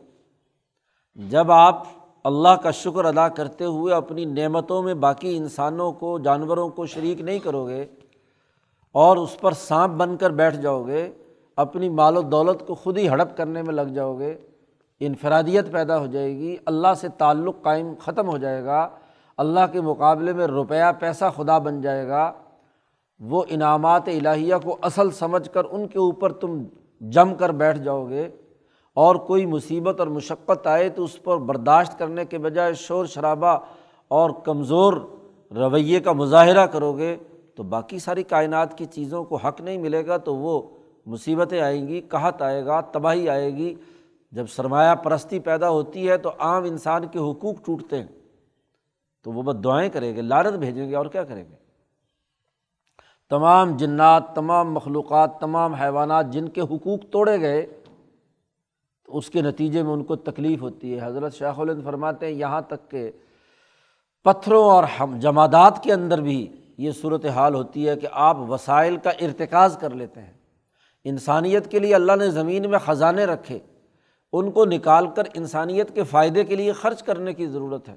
جب 1.14 1.52
آپ 1.52 1.82
اللہ 2.24 2.54
کا 2.62 2.70
شکر 2.70 3.04
ادا 3.04 3.28
کرتے 3.28 3.64
ہوئے 3.64 3.94
اپنی 3.94 4.24
نعمتوں 4.24 4.82
میں 4.82 4.94
باقی 4.94 5.36
انسانوں 5.36 5.90
کو، 5.92 6.18
جانوروں 6.18 6.68
کو 6.68 6.86
شریک 6.86 7.20
نہیں 7.20 7.38
کرو 7.38 7.66
گے 7.68 7.84
اور 8.94 9.16
اس 9.16 9.36
پر 9.40 9.52
سانپ 9.52 9.94
بن 9.94 10.16
کر 10.16 10.30
بیٹھ 10.30 10.56
جاؤ 10.56 10.86
گے 10.86 11.08
اپنی 11.58 11.88
مال 11.88 12.16
و 12.16 12.22
دولت 12.22 12.66
کو 12.66 12.74
خود 12.74 12.98
ہی 12.98 13.08
ہڑپ 13.08 13.36
کرنے 13.36 13.62
میں 13.62 13.74
لگ 13.74 13.92
جاؤ 13.94 14.18
گے 14.18 14.34
انفرادیت 15.00 15.70
پیدا 15.72 15.98
ہو 15.98 16.06
جائے 16.06 16.34
گی، 16.36 16.56
اللہ 16.66 16.94
سے 17.00 17.08
تعلق 17.18 17.62
قائم 17.62 17.92
ختم 18.00 18.28
ہو 18.28 18.36
جائے 18.38 18.64
گا، 18.64 18.88
اللہ 19.38 19.66
کے 19.72 19.80
مقابلے 19.80 20.32
میں 20.32 20.46
روپیہ، 20.46 20.92
پیسہ 20.98 21.24
خدا 21.36 21.58
بن 21.58 21.80
جائے 21.80 22.06
گا۔ 22.08 22.30
وہ 23.20 23.42
انعامات 23.48 24.08
الہیہ 24.08 24.54
کو 24.64 24.76
اصل 24.82 25.10
سمجھ 25.10 25.48
کر 25.50 25.64
ان 25.70 25.86
کے 25.88 25.98
اوپر 25.98 26.32
تم 26.32 26.62
جم 27.00 27.34
کر 27.34 27.52
بیٹھ 27.52 27.78
جاؤ 27.78 28.08
گے 28.08 28.28
اور 28.94 29.16
کوئی 29.16 29.46
مصیبت 29.46 30.00
اور 30.00 30.08
مشقت 30.08 30.66
آئے 30.66 30.88
تو 30.88 31.04
اس 31.04 31.22
پر 31.22 31.36
برداشت 31.36 31.98
کرنے 31.98 32.24
کے 32.24 32.38
بجائے 32.38 32.74
شور 32.74 33.06
شرابہ 33.06 33.58
اور 34.08 34.30
کمزور 34.44 34.92
رویے 35.50 36.00
کا 36.00 36.12
مظاہرہ 36.12 36.66
کرو 36.66 36.92
گے 36.92 37.16
تو 37.54 37.62
باقی 37.62 37.98
ساری 37.98 38.22
کائنات 38.22 38.78
کی 38.78 38.84
چیزوں 38.84 39.24
کو 39.24 39.36
حق 39.36 39.60
نہیں 39.60 39.78
ملے 39.78 40.06
گا 40.06 40.16
تو 40.16 40.36
وہ 40.36 40.62
مصیبتیں 41.06 41.60
آئیں 41.60 41.88
گی 41.88 42.00
کہت 42.00 42.42
آئے 42.42 42.66
گا، 42.66 42.80
تباہی 42.80 43.28
آئے 43.28 43.54
گی۔ 43.56 43.74
جب 44.32 44.46
سرمایہ 44.46 44.94
پرستی 44.94 45.38
پیدا 45.38 45.68
ہوتی 45.68 46.08
ہے 46.08 46.16
تو 46.16 46.30
عام 46.38 46.64
انسان 46.64 47.06
کے 47.06 47.18
حقوق 47.18 47.54
ٹوٹتے 47.64 47.98
ہیں۔ 47.98 48.06
تو 49.24 49.32
وہ 49.32 49.42
بس 49.42 49.64
دعائیں 49.64 49.90
کریں 49.90 50.16
گے 50.16 50.22
لارت 50.22 50.54
بھیجیں 50.54 50.90
گے 50.90 50.96
اور 50.96 51.06
کیا 51.06 51.24
کریں 51.24 51.44
گے؟ 51.50 51.54
تمام 53.30 53.76
جنات، 53.76 54.34
تمام 54.34 54.74
مخلوقات، 54.74 55.40
تمام 55.40 55.74
حیوانات 55.74 56.26
جن 56.30 56.48
کے 56.48 56.60
حقوق 56.60 56.98
توڑے 57.10 57.40
گئے 57.40 57.66
تو 59.06 59.18
اس 59.18 59.30
کے 59.30 59.42
نتیجے 59.42 59.82
میں 59.82 59.92
ان 59.92 60.04
کو 60.04 60.16
تکلیف 60.16 60.62
ہوتی 60.62 60.94
ہے۔ 60.94 61.06
حضرت 61.06 61.34
شیخ 61.34 61.60
الند 61.60 61.84
فرماتے 61.84 62.26
ہیں، 62.26 62.32
یہاں 62.32 62.60
تک 62.60 62.90
کہ 62.90 63.10
پتھروں 64.24 64.64
اور 64.64 64.84
ہم 65.00 65.18
جمادات 65.18 65.82
کے 65.82 65.92
اندر 65.92 66.20
بھی 66.20 66.52
یہ 66.78 66.90
صورت 66.92 67.24
حال 67.24 67.54
ہوتی 67.54 67.88
ہے 67.88 67.96
کہ 67.96 68.08
آپ 68.12 68.36
وسائل 68.50 68.96
کا 68.96 69.10
ارتکاز 69.10 69.78
کر 69.80 69.90
لیتے 69.90 70.20
ہیں۔ 70.20 70.32
انسانیت 71.04 71.70
کے 71.70 71.78
لیے 71.78 71.94
اللہ 71.94 72.12
نے 72.18 72.28
زمین 72.28 72.70
میں 72.70 72.78
خزانے 72.78 73.24
رکھے۔ 73.24 73.58
ان 74.32 74.50
کو 74.50 74.64
نکال 74.64 75.06
کر 75.06 75.22
انسانیت 75.34 75.94
کے 75.94 76.02
فائدے 76.02 76.44
کے 76.44 76.56
لیے 76.56 76.72
خرچ 76.72 77.02
کرنے 77.02 77.34
کی 77.34 77.46
ضرورت 77.46 77.88
ہے۔ 77.88 77.96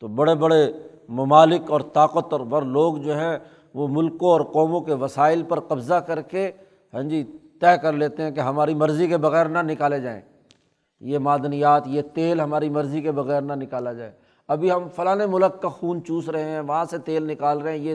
تو 0.00 0.08
بڑے 0.08 0.34
بڑے 0.34 0.72
ممالک 1.08 1.70
اور 1.70 1.80
طاقتور 1.80 2.40
بر 2.40 2.62
لوگ 2.62 2.96
جو 2.96 3.18
ہیں، 3.18 3.38
وہ 3.74 3.88
ملکوں 3.88 4.30
اور 4.30 4.40
قوموں 4.40 4.80
کے 4.80 4.94
وسائل 4.94 5.42
پر 5.42 5.60
قبضہ 5.60 5.94
کر 5.94 6.22
کے 6.22 6.50
ہاں 6.94 7.02
جی 7.02 7.24
طے 7.60 7.78
کر 7.82 7.92
لیتے 7.92 8.22
ہیں 8.22 8.30
کہ 8.30 8.40
ہماری 8.40 8.74
مرضی 8.74 9.08
کے 9.08 9.16
بغیر 9.16 9.46
نہ 9.46 9.58
نکالے 9.58 10.00
جائیں۔ 10.00 10.20
یہ 11.00 11.18
معدنیات، 11.18 11.82
یہ 11.86 12.02
تیل 12.14 12.40
ہماری 12.40 12.68
مرضی 12.68 13.00
کے 13.00 13.12
بغیر 13.12 13.42
نہ 13.42 13.52
نکالا 13.52 13.92
جائے۔ 13.92 14.12
ابھی 14.48 14.70
ہم 14.70 14.88
فلاں 14.88 15.16
ملک 15.16 15.62
کا 15.62 15.68
خون 15.68 16.04
چوس 16.04 16.28
رہے 16.28 16.44
ہیں، 16.44 16.60
وہاں 16.60 16.84
سے 16.84 16.98
تیل 16.98 17.26
نکال 17.26 17.58
رہے 17.58 17.70
ہیں، 17.70 17.78
یہ 17.78 17.94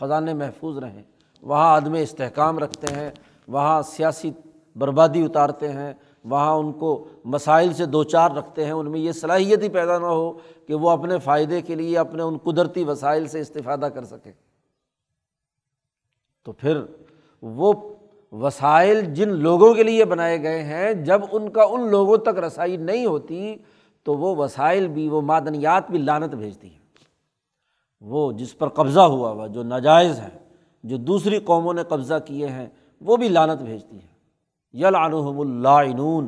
خزانے 0.00 0.34
محفوظ 0.34 0.78
رہیں 0.78 1.02
وہاں 1.42 1.76
عدم 1.76 1.92
استحکام 1.92 2.58
رکھتے 2.58 2.94
ہیں، 2.94 3.10
وہاں 3.48 3.82
سیاسی 3.82 4.30
بربادی 4.76 5.24
اتارتے 5.24 5.72
ہیں، 5.72 5.92
وہاں 6.24 6.54
ان 6.54 6.72
کو 6.72 7.08
مسائل 7.24 7.72
سے 7.72 7.86
دو 7.86 8.04
چار 8.04 8.30
رکھتے 8.30 8.64
ہیں، 8.64 8.72
ان 8.72 8.90
میں 8.90 9.00
یہ 9.00 9.12
صلاحیت 9.12 9.62
ہی 9.62 9.68
پیدا 9.68 9.98
نہ 9.98 10.06
ہو 10.06 10.38
کہ 10.66 10.74
وہ 10.74 10.90
اپنے 10.90 11.18
فائدے 11.18 11.62
کے 11.62 11.74
لیے 11.74 11.98
اپنے 11.98 12.22
ان 12.22 12.38
قدرتی 12.38 12.84
وسائل 12.84 13.26
سے 13.26 13.40
استفادہ 13.40 13.88
کر 13.94 14.04
سکیں۔ 14.04 14.32
تو 16.44 16.52
پھر 16.52 16.80
وہ 17.42 17.72
وسائل 18.32 19.00
جن 19.00 19.28
لوگوں 19.28 19.74
کے 19.74 19.82
لیے 19.82 20.04
بنائے 20.04 20.42
گئے 20.42 20.62
ہیں، 20.62 20.92
جب 20.92 21.20
ان 21.32 21.50
کا 21.50 21.62
ان 21.62 21.90
لوگوں 21.90 22.16
تک 22.16 22.38
رسائی 22.38 22.76
نہیں 22.76 23.06
ہوتی، 23.06 23.56
تو 24.02 24.14
وہ 24.14 24.36
وسائل 24.36 24.88
بھی، 24.88 25.08
وہ 25.08 25.20
معدنیات 25.20 25.90
بھی 25.90 25.98
لانت 25.98 26.34
بھیجتی 26.34 26.68
ہیں۔ 26.68 26.78
وہ 28.00 28.32
جس 28.32 28.58
پر 28.58 28.68
قبضہ 28.68 29.00
ہوا 29.00 29.30
ہوا، 29.30 29.46
جو 29.46 29.62
ناجائز 29.62 30.20
ہیں، 30.20 30.38
جو 30.84 30.96
دوسری 30.96 31.38
قوموں 31.38 31.74
نے 31.74 31.82
قبضہ 31.82 32.14
کیے 32.24 32.46
ہیں، 32.46 32.66
وہ 33.00 33.16
بھی 33.16 33.28
لانت 33.28 33.62
بھیجتی 33.62 33.96
ہے 33.96 34.12
یل 34.72 34.94
عنہم 34.94 35.40
اللہ 35.40 36.20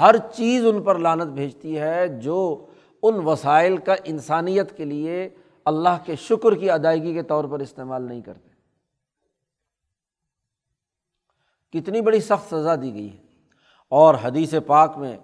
ہر 0.00 0.16
چیز 0.16 0.66
ان 0.66 0.82
پر 0.82 0.98
لانت 0.98 1.32
بھیجتی 1.32 1.78
ہے 1.78 2.08
جو 2.08 2.66
ان 3.02 3.14
وسائل 3.14 3.76
کا 3.76 3.94
انسانیت 4.04 4.76
کے 4.76 4.84
لیے 4.84 5.28
اللہ 5.64 5.98
کے 6.04 6.16
شکر 6.16 6.54
کی 6.54 6.70
ادائیگی 6.70 7.14
کے 7.14 7.22
طور 7.22 7.44
پر 7.44 7.60
استعمال 7.60 8.02
نہیں 8.02 8.20
کرتے۔ 8.20 8.51
کتنی 11.72 12.00
بڑی 12.00 12.20
سخت 12.20 12.54
سزا 12.54 12.74
دی 12.74 12.94
گئی 12.94 13.12
ہے۔ 13.12 13.16
اور 13.88 14.14
حدیث 14.22 14.54
پاک 14.66 14.98
میں 14.98 15.16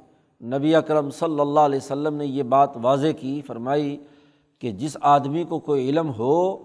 نبی 0.43 0.75
اکرم 0.75 1.11
صلی 1.11 1.41
اللہ 1.41 1.61
علیہ 1.61 1.79
وسلم 1.79 2.15
نے 2.15 2.27
یہ 2.27 2.43
بات 2.43 2.71
واضح 2.83 3.07
کی، 3.21 3.43
فرمائی 3.47 4.05
کہ 4.59 4.73
جس 4.73 4.97
آدمی 5.01 5.45
کو 5.45 5.59
کوئی 5.59 5.89
علم 5.89 6.11
ہو 6.19 6.57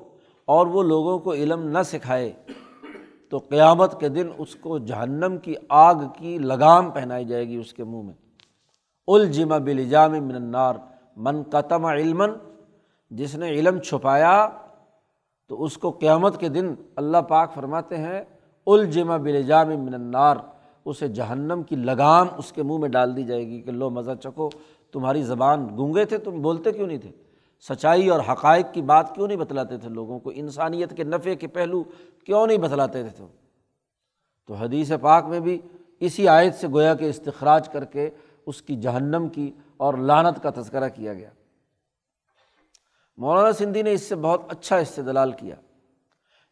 اور 0.46 0.68
وہ 0.68 0.84
لوگوں 0.84 1.20
کو 1.20 1.34
علم 1.34 1.68
نہ 1.68 1.84
سکھائے، 1.86 2.34
تو 3.30 3.38
قیامت 3.38 4.00
کے 4.00 4.10
دن 4.10 4.30
اس 4.38 4.56
کو 4.56 4.78
جہنم 4.78 5.38
کی 5.38 5.56
آگ 5.70 5.96
کی 6.18 6.38
لگام 6.38 6.92
پہنائی 6.92 7.26
جائے 7.26 7.48
گی 7.48 7.56
اس 7.56 7.74
کے 7.74 7.84
منہ 7.84 8.02
میں۔ 8.02 8.14
الجم 9.08 9.50
بلجام 9.64 10.12
من 10.12 10.36
النار، 10.36 10.76
من 11.18 11.44
قتم 11.44 11.86
علم 11.86 12.24
جس 13.10 13.36
نے 13.36 13.50
علم 13.50 13.80
چھپایا 13.80 14.50
تو 15.48 15.64
اس 15.64 15.78
کو 15.78 15.92
قیامت 15.92 16.40
کے 16.40 16.50
دن 16.50 16.74
اللہ 16.96 17.18
پاک 17.18 17.54
فرماتے 17.54 17.98
ہیں 17.98 18.22
الجم 18.68 19.24
بلجام 19.24 19.68
من 19.68 19.94
النار، 19.94 20.38
اسے 20.86 21.08
جہنم 21.08 21.64
کی 21.64 21.76
لگام 21.76 22.28
اس 22.38 22.52
کے 22.52 22.64
منہ 22.64 22.78
میں 22.78 22.90
ڈال 22.90 23.16
دی 23.16 23.24
جائے 23.24 23.48
گی 23.48 23.62
کہ 23.62 23.72
لو 23.72 23.90
مزہ 23.90 24.12
چکو 24.24 24.50
تمہاری 24.92 25.24
زبان 25.24 25.68
گونگے 25.78 26.06
تھے، 26.06 26.18
تم 26.18 26.42
بولتے 26.42 26.72
کیوں 26.72 26.88
نہیں 26.88 26.98
تھے؟ 26.98 27.12
سچائی 27.60 28.10
اور 28.10 28.20
حقائق 28.30 28.66
کی 28.74 28.82
بات 28.82 29.16
کیوں 29.16 29.28
نہیں 29.28 29.38
بتلاتے 29.38 29.78
تھے 29.78 29.90
لوگوں 29.90 30.20
کو؟ 30.20 30.32
انسانیت 30.36 30.98
کے 30.98 31.04
نفع 31.04 31.34
کے 31.40 31.48
پہلو 31.48 31.84
کیوں 32.26 32.48
نہیں 32.48 32.58
بتلاتے 32.58 33.04
تھے 33.04 33.26
تو 34.48 34.54
حدیث 34.54 34.92
پاک 35.02 35.26
میں 35.26 35.40
بھی 35.40 35.62
اسی 36.00 36.28
آیت 36.28 36.56
سے 36.56 36.68
گویا 36.68 36.94
کہ 36.96 37.06
استخراج 37.06 37.70
کر 37.70 37.86
کے 37.86 38.10
اس 38.46 38.62
کی 38.62 38.76
جہنم 38.76 39.30
کی 39.30 39.52
اور 39.78 39.94
لانت 39.94 40.44
کا 40.44 40.50
تذکرہ 40.50 40.90
کیا 40.90 41.14
گیا۔ 41.14 41.30
مولانا 43.18 43.52
سندھی 43.52 43.82
نے 43.82 43.92
اس 43.92 44.02
سے 44.02 44.16
بہت 44.16 44.42
اچھا 44.48 44.78
استدلال 44.78 45.32
کیا۔ 45.32 45.56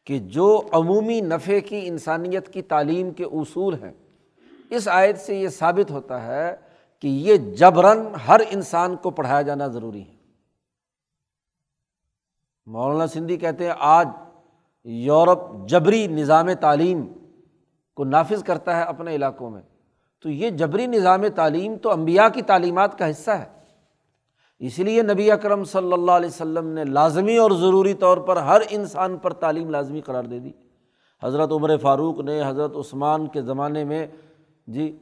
کہ 0.05 0.19
جو 0.19 0.61
عمومی 0.71 1.21
نفع 1.21 1.59
کی 1.65 1.87
انسانیت 1.87 2.53
کی 2.53 2.61
تعلیم 2.61 3.11
کے 3.11 3.23
اصول 3.23 3.73
ہیں، 3.73 3.91
اس 4.69 4.87
آیت 4.87 5.19
سے 5.19 5.35
یہ 5.35 5.47
ثابت 5.47 5.91
ہوتا 5.91 6.25
ہے 6.25 6.55
کہ 6.99 7.07
یہ 7.07 7.37
جبرن 7.37 8.15
ہر 8.27 8.41
انسان 8.49 8.95
کو 8.95 9.09
پڑھایا 9.09 9.41
جانا 9.41 9.67
ضروری 9.67 10.01
ہے۔ 10.01 10.15
مولانا 12.65 13.07
سندھی 13.07 13.37
کہتے 13.37 13.63
ہیں، 13.63 13.73
آج 13.79 14.07
یورپ 14.83 15.69
جبری 15.69 16.07
نظام 16.07 16.53
تعلیم 16.53 17.07
کو 17.95 18.03
نافذ 18.03 18.43
کرتا 18.43 18.77
ہے 18.77 18.81
اپنے 18.81 19.15
علاقوں 19.15 19.49
میں۔ 19.49 19.61
تو 20.23 20.29
یہ 20.29 20.49
جبری 20.49 20.87
نظام 20.87 21.27
تعلیم 21.35 21.75
تو 21.75 21.91
امبیا 21.91 22.29
کی 22.29 22.41
تعلیمات 22.41 22.99
کا 22.99 23.09
حصہ 23.09 23.31
ہے۔ 23.31 23.60
اس 24.61 24.79
لیے 24.79 25.01
نبی 25.01 25.31
اکرم 25.31 25.63
صلی 25.63 25.93
اللہ 25.93 26.11
علیہ 26.11 26.29
وسلم 26.29 26.67
نے 26.67 26.83
لازمی 26.83 27.37
اور 27.37 27.51
ضروری 27.51 27.93
طور 27.93 28.17
پر 28.17 28.37
ہر 28.37 28.61
انسان 28.69 29.17
پر 29.17 29.33
تعلیم 29.33 29.69
لازمی 29.69 30.01
قرار 30.01 30.23
دے 30.23 30.39
دی۔ 30.39 30.51
حضرت 31.23 31.51
عمر 31.51 31.77
فاروق 31.77 32.19
نے 32.19 32.41
حضرت 32.47 32.75
عثمان 32.75 33.27
کے 33.27 33.41
زمانے 33.41 33.83
میں 33.83 34.07
جی 34.67 34.99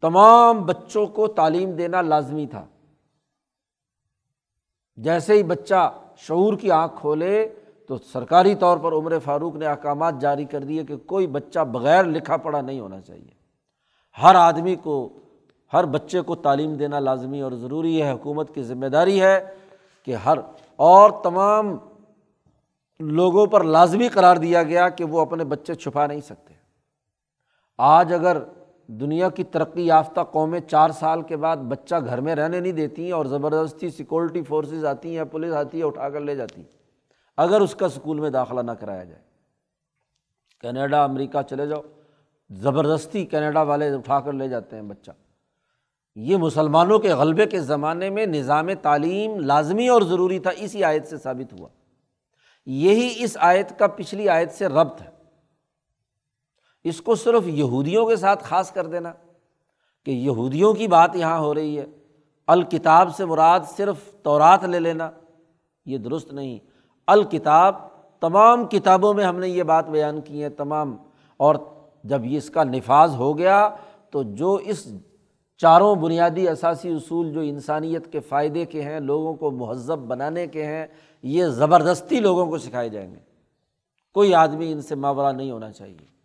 تمام 0.00 0.64
بچوں 0.64 1.06
کو 1.06 1.26
تعلیم 1.26 1.70
دینا 1.70 2.02
لازمی 2.02 2.46
تھا۔ 2.46 2.66
جیسے 4.96 5.34
ہی 5.34 5.42
بچہ 5.42 5.92
شعور 6.16 6.54
کی 6.54 6.70
آنکھ 6.70 7.00
کھولے 7.00 7.48
تو 7.88 7.96
سرکاری 7.96 8.54
طور 8.54 8.78
پر 8.78 8.92
عمر 8.92 9.18
فاروق 9.18 9.56
نے 9.56 9.66
احکامات 9.66 10.20
جاری 10.20 10.44
کر 10.44 10.60
دیے 10.60 10.84
کہ 10.84 10.96
کوئی 10.96 11.26
بچہ 11.26 11.60
بغیر 11.60 12.04
لکھا 12.04 12.36
پڑھا 12.36 12.60
نہیں 12.60 12.80
ہونا 12.80 13.00
چاہیے۔ 13.00 13.30
ہر 14.22 14.34
آدمی 14.34 14.74
کو 14.74 15.08
ہر 15.72 15.84
بچے 15.84 16.20
کو 16.20 16.34
تعلیم 16.34 16.74
دینا 16.74 16.98
لازمی 16.98 17.40
اور 17.40 17.52
ضروری 17.52 18.02
ہے۔ 18.02 18.12
حکومت 18.12 18.54
کی 18.54 18.62
ذمہ 18.62 18.86
داری 18.86 19.22
ہے 19.22 19.54
کہ 20.02 20.14
ہر 20.14 20.38
اور 20.76 21.10
تمام 21.22 21.76
لوگوں 23.00 23.46
پر 23.46 23.64
لازمی 23.64 24.08
قرار 24.08 24.36
دیا 24.36 24.62
گیا 24.62 24.88
کہ 24.88 25.04
وہ 25.04 25.20
اپنے 25.20 25.44
بچے 25.44 25.74
چھپا 25.74 26.06
نہیں 26.06 26.20
سکتے۔ 26.20 26.54
آج 27.78 28.12
اگر 28.12 28.36
دنیا 28.86 29.30
کی 29.30 29.44
ترقی 29.44 29.86
یافتہ 29.86 30.20
قومیں 30.20 30.60
چار 30.60 30.90
سال 30.90 31.22
کے 31.22 31.36
بعد 31.36 31.56
بچہ 31.56 31.94
گھر 32.04 32.20
میں 32.20 32.34
رہنے 32.34 32.60
نہیں 32.60 32.72
دیتی 32.72 33.04
ہیں 33.04 33.12
اور 33.12 33.26
زبردستی 33.26 33.90
سیکورٹی 33.90 34.42
فورسز 34.42 34.84
آتی 34.84 35.16
ہیں 35.16 35.24
پولیس 35.24 35.52
آتی 35.52 35.78
ہے 35.78 35.84
اٹھا 35.84 36.08
کر 36.08 36.20
لے 36.20 36.34
جاتی 36.34 36.60
ہیں، 36.60 36.72
اگر 37.36 37.60
اس 37.60 37.74
کا 37.74 37.86
اسکول 37.86 38.20
میں 38.20 38.30
داخلہ 38.30 38.60
نہ 38.60 38.72
کرایا 38.72 39.04
جائے۔ 39.04 39.22
کینیڈا، 40.60 41.04
امریکہ 41.04 41.42
چلے 41.42 41.66
جاؤ۔ 41.66 41.82
زبردستی 42.50 43.26
کینیڈا 43.26 43.62
والے 43.62 43.94
اٹھا 43.94 44.20
کر 44.20 44.32
لے 44.32 44.48
جاتے 44.48 44.76
ہیں 44.76 44.82
بچہ۔ 44.82 45.10
یہ 46.16 46.36
مسلمانوں 46.36 46.98
کے 46.98 47.08
غلبے 47.08 47.46
کے 47.46 47.60
زمانے 47.60 48.10
میں 48.10 48.26
نظام 48.26 48.72
تعلیم 48.82 49.40
لازمی 49.40 49.88
اور 49.88 50.02
ضروری 50.02 50.38
تھا، 50.38 50.50
اسی 50.56 50.84
آیت 50.84 51.06
سے 51.06 51.18
ثابت 51.18 51.52
ہوا۔ 51.52 51.68
یہی 52.66 53.14
اس 53.18 53.36
آیت 53.40 53.78
کا 53.78 53.86
پچھلی 53.86 54.28
آیت 54.28 54.52
سے 54.52 54.66
ربط 54.66 55.02
ہے۔ 55.02 55.10
اس 56.84 57.00
کو 57.00 57.14
صرف 57.14 57.42
یہودیوں 57.46 58.06
کے 58.06 58.16
ساتھ 58.16 58.44
خاص 58.44 58.72
کر 58.72 58.86
دینا 58.86 59.12
کہ 60.04 60.10
یہودیوں 60.10 60.74
کی 60.74 60.88
بات 60.88 61.16
یہاں 61.16 61.38
ہو 61.38 61.54
رہی 61.54 61.78
ہے۔ 61.78 61.86
الکتاب 62.46 63.16
سے 63.16 63.24
مراد 63.24 63.60
صرف 63.76 63.96
تورات 64.22 64.64
لے 64.64 64.80
لینا، 64.80 65.10
یہ 65.86 65.98
درست 65.98 66.32
نہیں۔ 66.32 66.58
الکتاب، 67.06 67.74
تمام 68.20 68.64
کتابوں 68.64 69.14
میں 69.14 69.24
ہم 69.24 69.38
نے 69.38 69.48
یہ 69.48 69.62
بات 69.62 69.88
بیان 69.88 70.20
کی 70.20 70.42
ہے، 70.42 70.48
تمام۔ 70.48 70.96
اور 71.36 71.54
جب 72.04 72.24
یہ 72.24 72.36
اس 72.36 72.50
کا 72.50 72.64
نفاذ 72.64 73.14
ہو 73.14 73.38
گیا 73.38 73.68
تو 74.10 74.22
جو 74.22 74.54
اس 74.54 74.88
چاروں 75.56 75.94
بنیادی 75.94 76.48
اثاثی 76.48 76.90
اصول 76.90 77.32
جو 77.32 77.40
انسانیت 77.40 78.12
کے 78.12 78.20
فائدے 78.20 78.64
کے 78.64 78.82
ہیں، 78.82 79.00
لوگوں 79.00 79.34
کو 79.34 79.50
مہذب 79.50 79.98
بنانے 79.98 80.46
کے 80.46 80.66
ہیں، 80.66 80.86
یہ 81.22 81.46
زبردستی 81.46 82.20
لوگوں 82.20 82.46
کو 82.46 82.58
سکھائے 82.58 82.88
جائیں 82.88 83.10
گے۔ 83.10 83.18
کوئی 84.14 84.34
آدمی 84.34 84.72
ان 84.72 84.80
سے 84.80 84.94
ماورا 84.94 85.32
نہیں 85.32 85.50
ہونا 85.50 85.72
چاہیے۔ 85.72 86.16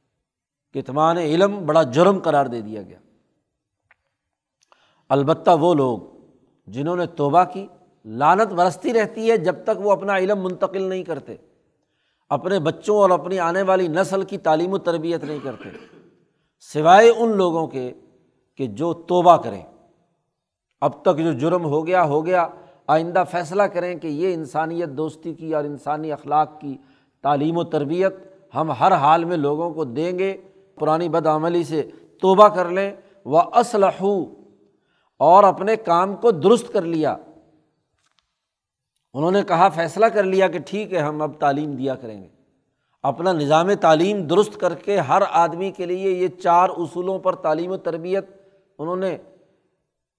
کتمان 0.73 1.17
علم 1.17 1.65
بڑا 1.65 1.83
جرم 1.83 2.19
قرار 2.19 2.45
دے 2.45 2.61
دیا 2.61 2.81
گیا۔ 2.81 2.97
البتہ 5.09 5.51
وہ 5.59 5.73
لوگ 5.73 6.00
جنہوں 6.67 6.95
نے 6.95 7.05
توبہ 7.05 7.43
کی 7.43 7.67
لانت 8.05 8.53
برستی 8.53 8.93
رہتی 8.93 9.31
ہے 9.31 9.38
جب 9.38 9.55
تک 9.63 9.79
وہ 9.79 9.91
اپنا 9.91 10.17
علم 10.17 10.43
منتقل 10.43 10.83
نہیں 10.83 11.03
کرتے۔ 11.03 11.35
اپنے 12.29 12.59
بچوں 12.59 12.97
اور 12.97 13.09
اپنی 13.09 13.39
آنے 13.39 13.61
والی 13.61 13.88
نسل 13.88 14.23
کی 14.23 14.38
تعلیم 14.38 14.73
و 14.73 14.77
تربیت 14.77 15.23
نہیں 15.23 15.39
کرتے۔ 15.43 15.69
سوائے 16.59 17.09
ان 17.09 17.38
لوگوں 17.38 17.67
کے 17.67 17.93
کہ 18.62 18.68
جو 18.68 18.94
توبہ 18.94 19.38
کریں۔ 19.38 19.62
اب 20.82 21.01
تک 21.01 21.18
جو 21.18 21.32
جرم 21.32 21.65
ہو 21.65 21.88
گیا 21.88 22.03
ہو 22.03 22.25
گیا۔ 22.25 22.48
آئندہ 22.88 23.24
فیصلہ 23.32 23.63
کریں 23.63 23.96
کہ 23.96 24.08
یہ 24.08 24.34
انسانیت 24.34 24.89
دوستی 24.89 25.34
کی 25.34 25.56
اور 25.56 25.63
انسانی 25.63 26.12
اخلاق 26.12 26.62
کی 26.62 26.77
تعلیم 27.22 27.58
و 27.58 27.63
تربیت 27.63 28.14
ہم 28.55 28.72
ہر 28.72 28.92
حال 28.92 29.25
میں 29.25 29.38
لوگوں 29.38 29.72
کو 29.72 29.83
دیں 29.83 30.20
گے۔ 30.20 30.38
پرانی 30.79 31.09
بدعملی 31.09 31.64
سے 31.64 31.90
توبہ 32.22 32.48
کر 32.48 32.70
لیں۔ 32.70 32.92
و 33.25 33.38
اسلح 33.38 34.03
اور 35.20 35.44
اپنے 35.44 35.75
کام 35.75 36.16
کو 36.16 36.31
درست 36.31 36.74
کر 36.74 36.81
لیا۔ 36.81 37.18
انہوں 39.14 39.31
نے 39.31 39.44
کہا، 39.48 39.70
فیصلہ 39.70 40.05
کر 40.05 40.24
لیا 40.24 40.48
کہ 40.48 40.59
ٹھیک 40.59 40.94
ہے، 40.94 41.00
ہم 41.00 41.22
اب 41.22 41.31
تعلیم 41.40 41.72
دیا 41.72 41.96
کریں 41.96 42.22
گے۔ 42.22 42.27
اپنا 43.03 43.31
نظام 43.31 43.74
تعلیم 43.74 44.22
درست 44.22 44.57
کر 44.57 44.74
کے 44.75 44.98
ہر 44.98 45.22
آدمی 45.31 45.72
کے 45.72 45.85
لیے 45.85 46.12
یہ 46.12 46.27
چار 46.27 46.70
اصولوں 46.70 47.20
پر 47.20 47.35
تعلیم 47.35 47.72
و 47.72 47.77
تربیت 47.77 48.41
انہوں 48.81 48.96
نے 48.96 49.17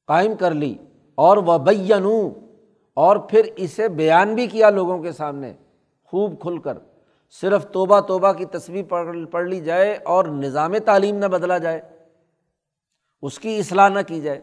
قائم 0.08 0.34
کر 0.36 0.54
لی 0.54 0.74
اور 1.18 1.36
وہ 1.36 1.58
اور 2.96 3.16
پھر 3.30 3.46
اسے 3.56 3.88
بیان 3.88 4.34
بھی 4.34 4.46
کیا 4.46 4.70
لوگوں 4.70 4.98
کے 4.98 5.12
سامنے 5.12 5.52
خوب 6.08 6.40
کھل 6.40 6.58
کر۔ 6.58 6.78
صرف 7.34 7.66
توبہ 7.72 8.00
توبہ 8.00 8.32
کی 8.32 8.44
تصویر 8.44 8.84
پڑھ 8.84 9.16
پڑھ 9.30 9.48
لی 9.48 9.60
جائے 9.60 9.92
اور 10.04 10.24
نظام 10.24 10.76
تعلیم 10.84 11.16
نہ 11.16 11.26
بدلا 11.26 11.58
جائے، 11.58 11.80
اس 13.22 13.38
کی 13.38 13.58
اصلاح 13.58 13.88
نہ 13.88 14.00
کی 14.06 14.20
جائے، 14.20 14.40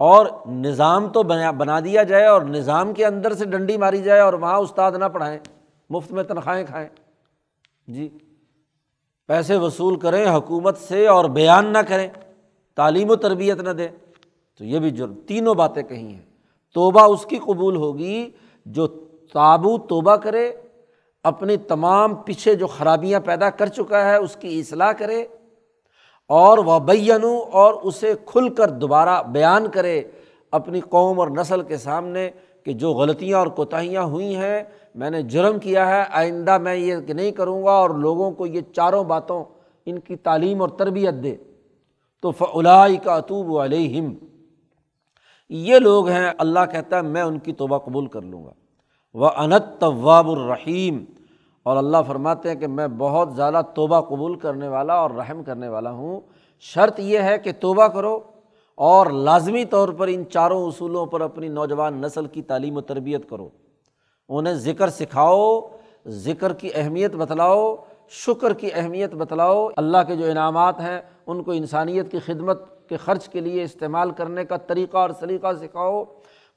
اور 0.00 0.26
نظام 0.46 1.08
تو 1.08 1.22
بنا 1.22 1.78
دیا 1.80 2.02
جائے 2.02 2.26
اور 2.26 2.42
نظام 2.42 2.92
کے 2.92 3.06
اندر 3.06 3.34
سے 3.34 3.44
ڈنڈی 3.44 3.76
ماری 3.76 4.02
جائے 4.02 4.20
اور 4.20 4.32
وہاں 4.32 4.58
استاد 4.58 4.92
نہ 4.92 5.04
پڑھائیں، 5.04 5.38
مفت 5.90 6.12
میں 6.12 6.22
تنخواہیں 6.24 6.64
کھائیں۔ 6.66 6.88
جی 7.88 8.08
پیسے 9.28 9.56
وصول 9.56 9.98
کریں 9.98 10.26
حکومت 10.26 10.78
سے 10.78 11.06
اور 11.06 11.24
بیان 11.30 11.66
نہ 11.66 11.78
کریں۔ 11.88 12.08
تعلیم 12.76 13.10
و 13.10 13.16
تربیت 13.16 13.60
نہ 13.60 13.70
دیں 13.70 13.88
تو 14.60 14.64
یہ 14.64 14.78
بھی 14.78 14.90
جرم۔ 14.90 15.14
تینوں 15.14 15.54
باتیں 15.54 15.82
کہی 15.82 16.06
ہیں۔ 16.06 16.24
توبہ 16.74 17.02
اس 17.02 17.26
کی 17.26 17.38
قبول 17.38 17.76
ہوگی 17.76 18.30
جو 18.66 18.86
تابو 19.32 19.78
توبہ 19.78 20.16
کرے، 20.16 20.52
اپنی 21.24 21.56
تمام 21.56 22.14
پیچھے 22.14 22.54
جو 22.54 22.66
خرابیاں 22.66 23.20
پیدا 23.20 23.50
کر 23.50 23.66
چکا 23.66 24.04
ہے، 24.04 24.16
اس 24.16 24.36
کی 24.36 24.60
اصلاح 24.60 24.92
کرے، 24.92 25.26
اور 26.30 26.58
وہ 26.58 26.78
بینوں 26.78 27.40
اور 27.40 27.74
اسے 27.74 28.14
کھل 28.26 28.48
کر 28.54 28.68
دوبارہ 28.70 29.22
بیان 29.22 29.68
کرے 29.68 30.02
اپنی 30.50 30.80
قوم 30.80 31.20
اور 31.20 31.28
نسل 31.28 31.62
کے 31.62 31.76
سامنے 31.76 32.30
کہ 32.64 32.72
جو 32.72 32.92
غلطیاں 32.92 33.38
اور 33.38 33.46
کوتاہیاں 33.46 34.02
ہوئی 34.02 34.36
ہیں، 34.36 34.62
میں 34.94 35.10
نے 35.10 35.22
جرم 35.22 35.58
کیا 35.58 35.88
ہے، 35.88 36.04
آئندہ 36.10 36.58
میں 36.58 36.74
یہ 36.74 36.96
نہیں 37.08 37.30
کروں 37.30 37.62
گا، 37.64 37.70
اور 37.70 37.90
لوگوں 37.90 38.30
کو 38.30 38.46
یہ 38.46 38.60
چاروں 38.72 39.04
باتوں 39.04 39.44
ان 39.86 39.98
کی 39.98 40.16
تعلیم 40.16 40.60
اور 40.60 40.68
تربیت 40.68 41.14
دے۔ 41.22 41.36
تو 42.26 42.32
فلائی 42.32 42.96
کا 42.96 43.16
اطوب 43.16 43.58
علیہم 43.58 44.14
یہ 45.48 45.78
لوگ 45.78 46.08
ہیں، 46.08 46.30
اللہ 46.38 46.60
کہتا 46.72 46.96
ہے، 46.96 47.02
میں 47.02 47.22
ان 47.22 47.38
کی 47.38 47.52
توبہ 47.52 47.78
قبول 47.78 48.06
کر 48.06 48.22
لوں 48.22 48.44
گا۔ 48.44 48.52
وہ 49.14 49.28
انت 49.36 49.80
طواب 49.80 50.30
الرحیم 50.30 51.04
اور 51.62 51.76
اللہ 51.76 51.96
فرماتے 52.06 52.48
ہیں 52.48 52.56
کہ 52.56 52.66
میں 52.66 52.88
بہت 52.88 53.34
زیادہ 53.36 53.62
توبہ 53.74 54.00
قبول 54.00 54.38
کرنے 54.38 54.68
والا 54.68 54.94
اور 54.94 55.10
رحم 55.10 55.42
کرنے 55.42 55.68
والا 55.68 55.90
ہوں۔ 55.90 56.20
شرط 56.60 57.00
یہ 57.00 57.18
ہے 57.18 57.38
کہ 57.38 57.52
توبہ 57.60 57.86
کرو 57.86 58.20
اور 58.74 59.06
لازمی 59.06 59.64
طور 59.64 59.88
پر 59.88 60.08
ان 60.08 60.24
چاروں 60.30 60.66
اصولوں 60.66 61.06
پر 61.06 61.20
اپنی 61.20 61.48
نوجوان 61.48 61.94
نسل 61.94 62.26
کی 62.26 62.42
تعلیم 62.42 62.76
و 62.76 62.80
تربیت 62.80 63.28
کرو۔ 63.28 63.48
انہیں 64.28 64.54
ذکر 64.54 64.88
سکھاؤ، 64.88 65.60
ذکر 66.06 66.52
کی 66.52 66.70
اہمیت 66.74 67.14
بتلاؤ 67.14 67.76
شکر 68.08 68.52
کی 68.52 68.68
اہمیت 68.74 69.14
بتلاؤ۔ 69.14 69.68
اللہ 69.76 69.98
کے 70.06 70.16
جو 70.16 70.24
انعامات 70.24 70.80
ہیں، 70.80 71.00
ان 71.26 71.42
کو 71.42 71.50
انسانیت 71.50 72.10
کی 72.10 72.18
خدمت 72.18 72.88
کے 72.88 72.96
خرچ 72.96 73.28
کے 73.28 73.40
لیے 73.40 73.62
استعمال 73.62 74.10
کرنے 74.10 74.44
کا 74.44 74.56
طریقہ 74.56 74.96
اور 74.96 75.10
سلیقہ 75.20 75.52
سکھاؤ۔ 75.52 76.04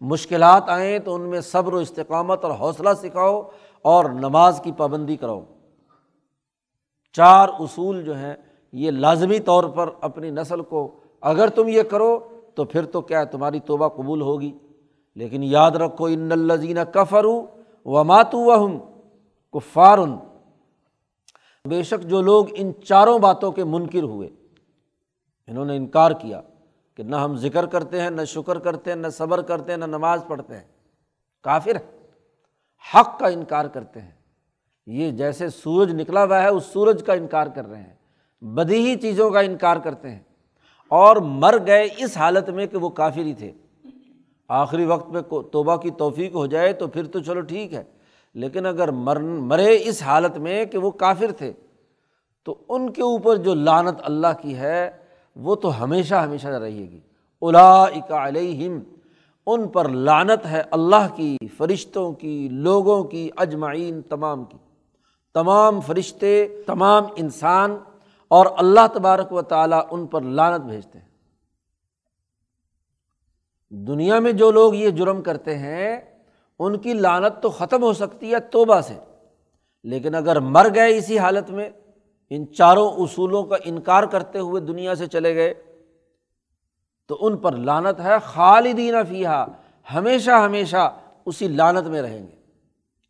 مشکلات 0.01 0.63
آئیں 0.67 0.99
تو 0.99 1.15
ان 1.15 1.21
میں 1.21 1.41
صبر 1.41 1.73
و 1.73 1.77
استقامت 1.77 2.45
اور 2.45 2.51
حوصلہ 2.51 2.89
سکھاؤ 2.97 3.49
اور 3.81 4.05
نماز 4.05 4.61
کی 4.63 4.71
پابندی 4.71 5.15
کراؤ۔ 5.15 5.41
چار 7.13 7.49
اصول 7.59 8.03
جو 8.03 8.17
ہیں، 8.17 8.33
یہ 8.73 8.91
لازمی 8.91 9.39
طور 9.39 9.63
پر 9.63 9.89
اپنی 10.01 10.29
نسل 10.29 10.61
کو 10.61 10.99
اگر 11.21 11.47
تم 11.47 11.67
یہ 11.67 11.83
کرو 11.83 12.19
تو 12.55 12.65
پھر 12.65 12.85
تو 12.85 13.01
کیا 13.01 13.23
تمہاری 13.23 13.59
توبہ 13.59 13.87
قبول 13.87 14.21
ہوگی۔ 14.21 14.51
لیکن 15.15 15.43
یاد 15.43 15.71
رکھو، 15.71 16.05
ان 16.05 16.31
الزین 16.31 16.77
کفرو 16.93 17.45
و 17.85 18.03
ماتو 18.03 18.37
وہم 18.37 18.79
کفارن 19.53 20.15
بے 21.69 21.83
شک 21.83 22.01
جو 22.03 22.21
لوگ 22.21 22.45
ان 22.55 22.71
چاروں 22.83 23.19
باتوں 23.19 23.51
کے 23.51 23.63
منکر 23.63 24.03
ہوئے، 24.03 24.29
انہوں 25.47 25.65
نے 25.65 25.75
انکار 25.75 26.11
کیا 26.11 26.41
کہ 26.95 27.03
نہ 27.03 27.15
ہم 27.15 27.35
ذکر 27.35 27.65
کرتے 27.65 28.01
ہیں، 28.01 28.09
نہ 28.09 28.21
شکر 28.23 28.59
کرتے 28.59 28.89
ہیں، 28.89 28.97
نہ 28.97 29.07
صبر 29.07 29.41
کرتے 29.41 29.71
ہیں، 29.71 29.77
نہ 29.77 29.85
نماز 29.85 30.23
پڑھتے 30.27 30.57
ہیں۔ 30.57 30.63
کافر 31.43 31.77
حق 32.95 33.19
کا 33.19 33.27
انکار 33.27 33.65
کرتے 33.65 34.01
ہیں۔ 34.01 34.11
یہ 34.87 35.11
جیسے 35.11 35.49
سورج 35.49 35.93
نکلا 35.93 36.23
ہوا 36.23 36.41
ہے، 36.41 36.47
اس 36.47 36.65
سورج 36.65 37.03
کا 37.05 37.13
انکار 37.13 37.47
کر 37.47 37.67
رہے 37.67 37.81
ہیں۔ 37.81 37.95
بدی 38.41 38.87
ہی 38.87 38.95
چیزوں 38.95 39.31
کا 39.31 39.39
انکار 39.39 39.77
کرتے 39.77 40.11
ہیں۔ 40.11 40.19
اور 40.87 41.17
مر 41.17 41.57
گئے 41.67 41.87
اس 41.97 42.17
حالت 42.17 42.49
میں 42.49 42.67
کہ 42.67 42.77
وہ 42.77 42.89
کافر 42.89 43.19
ہی 43.19 43.33
تھے۔ 43.33 43.51
آخری 44.47 44.85
وقت 44.85 45.09
میں 45.09 45.21
توبہ 45.51 45.75
کی 45.75 45.91
توفیق 45.91 46.35
ہو 46.35 46.45
جائے 46.45 46.73
تو 46.73 46.87
پھر 46.87 47.05
تو 47.05 47.19
چلو 47.19 47.41
ٹھیک 47.41 47.73
ہے۔ 47.73 47.83
لیکن 48.33 48.65
اگر 48.65 48.91
مر 48.91 49.19
مرے 49.19 49.79
اس 49.83 50.03
حالت 50.03 50.37
میں 50.37 50.65
کہ 50.65 50.77
وہ 50.77 50.91
کافر 50.91 51.31
تھے، 51.31 51.53
تو 52.43 52.57
ان 52.69 52.93
کے 52.93 53.01
اوپر 53.01 53.35
جو 53.35 53.53
لانت 53.53 53.99
اللہ 54.03 54.27
کی 54.41 54.55
ہے، 54.55 54.91
وہ 55.35 55.55
تو 55.55 55.83
ہمیشہ 55.83 56.15
ہمیشہ 56.15 56.47
رہے 56.47 56.69
گی۔ 56.69 56.99
الا 57.41 57.85
علیہم، 58.09 58.79
ان 59.45 59.67
پر 59.67 59.89
لانت 59.89 60.45
ہے 60.45 60.61
اللہ 60.71 61.07
کی، 61.15 61.37
فرشتوں 61.57 62.13
کی، 62.13 62.49
لوگوں 62.51 63.03
کی، 63.03 63.29
اجمعین، 63.37 64.01
تمام 64.01 64.45
کی۔ 64.45 64.57
تمام 65.33 65.81
فرشتے، 65.81 66.47
تمام 66.65 67.03
انسان 67.15 67.77
اور 68.27 68.45
اللہ 68.57 68.87
تبارک 68.93 69.33
و 69.33 69.41
تعالیٰ 69.41 69.81
ان 69.91 70.07
پر 70.07 70.21
لانت 70.21 70.63
بھیجتے 70.63 70.99
ہیں۔ 70.99 71.09
دنیا 73.69 74.19
میں 74.19 74.31
جو 74.31 74.51
لوگ 74.51 74.75
یہ 74.75 74.89
جرم 74.89 75.21
کرتے 75.21 75.57
ہیں 75.57 76.08
ان 76.59 76.77
کی 76.77 76.93
لانت 76.93 77.43
تو 77.43 77.49
ختم 77.49 77.83
ہو 77.83 77.93
سکتی 77.93 78.31
ہے 78.31 78.39
توبہ 78.39 78.81
سے۔ 78.81 78.93
لیکن 79.83 80.15
اگر 80.15 80.39
مر 80.39 80.67
گئے 80.75 80.97
اسی 80.97 81.19
حالت 81.19 81.49
میں، 81.49 81.69
ان 82.29 82.53
چاروں 82.53 82.89
اصولوں 82.89 83.43
کا 83.43 83.55
انکار 83.65 84.03
کرتے 84.03 84.39
ہوئے 84.39 84.61
دنیا 84.61 84.95
سے 84.95 85.07
چلے 85.07 85.35
گئے، 85.35 85.53
تو 87.07 87.17
ان 87.21 87.37
پر 87.37 87.51
لانت 87.51 87.99
ہے 87.99 88.13
خالدین 88.23 88.95
فیحا 89.09 89.45
ہمیشہ 89.93 90.31
ہمیشہ 90.31 90.93
اسی 91.25 91.47
لانت 91.47 91.87
میں 91.87 92.01
رہیں 92.01 92.27
گے۔ 92.27 92.35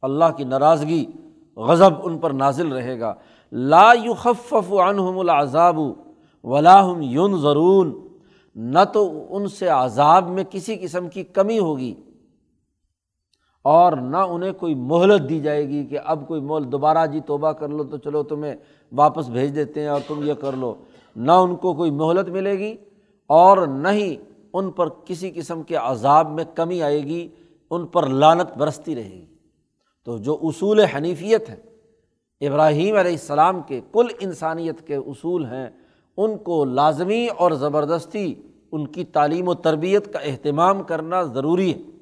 اللہ 0.02 0.26
کی 0.38 0.44
ناراضگی 0.44 1.06
غضب 1.56 1.92
ان 2.04 2.18
پر 2.18 2.32
نازل 2.32 2.72
رہے 2.72 3.00
گا۔ 3.00 3.14
لا 3.52 3.92
یخفف 4.04 4.74
عنہم 4.74 5.20
العذاب 5.20 5.80
ولاحم 6.44 7.02
یون 7.02 7.42
ضرون 7.42 8.08
نہ 8.56 8.80
تو 8.94 9.26
ان 9.30 9.48
سے 9.48 9.68
عذاب 9.68 10.30
میں 10.30 10.44
کسی 10.50 10.76
قسم 10.76 11.10
کی 11.10 11.24
کمی 11.24 11.60
ہوگی۔ 11.60 11.94
اور 13.62 13.94
نہ 13.94 14.18
انہیں 14.18 14.52
کوئی 14.52 14.76
مہلت 14.76 15.30
دی 15.30 15.40
جائے 15.40 15.70
گی 15.70 15.86
کہ 15.86 16.00
اب 16.06 16.28
کوئی 16.28 16.42
مول 16.42 16.72
دوبارہ 16.72 17.08
جی 17.08 17.20
توبہ 17.20 17.52
کر 17.52 17.68
لو 17.68 17.84
تو 17.84 17.98
چلو 17.98 18.24
تمہیں 18.24 18.56
واپس 18.92 19.28
بھیج 19.28 19.56
دیتے 19.56 19.82
ہیں 19.82 19.88
اور 19.88 20.02
تم 20.08 20.24
یہ 20.24 20.34
کر 20.34 20.52
لو۔ 20.54 20.76
نہ 21.16 21.32
ان 21.32 21.56
کو 21.56 21.74
کوئی 21.74 21.92
مہلت 21.92 22.30
ملے 22.30 22.60
گی 22.60 22.76
اور 23.28 23.68
نہ 23.68 23.88
ہی 23.88 24.16
ان 24.54 24.72
پر 24.72 24.90
کسی 25.06 25.32
قسم 25.32 25.64
کے 25.64 25.76
عذاب 25.76 26.32
میں 26.32 26.44
کمی 26.56 26.82
آئے 26.82 27.04
گی، 27.04 27.30
ان 27.72 27.86
پر 27.86 28.08
لانت 28.08 28.58
برستی 28.58 28.96
رہے 28.96 29.10
گی۔ 29.10 29.26
تو 30.06 30.18
جو 30.18 30.38
اصول 30.44 30.80
حنیفیت 30.80 31.50
ہیں، 31.50 31.56
ابراہیم 32.48 32.96
علیہ 32.96 33.12
السلام 33.12 33.62
کے 33.62 33.82
کل 33.92 34.06
انسانیت 34.20 34.88
کے 34.88 34.96
اصول 34.96 35.46
ہیں، 35.46 35.70
ان 36.18 36.38
کو 36.38 36.66
لازمی 36.66 37.28
اور 37.38 37.52
زبردستی 37.52 38.34
ان 38.72 38.88
کی 38.88 39.04
تعلیم 39.04 39.48
و 39.48 39.54
تربیت 39.54 40.14
کا 40.14 40.20
اہتمام 40.20 40.84
کرنا 40.84 41.24
ضروری 41.24 41.74
ہے۔ 41.74 41.99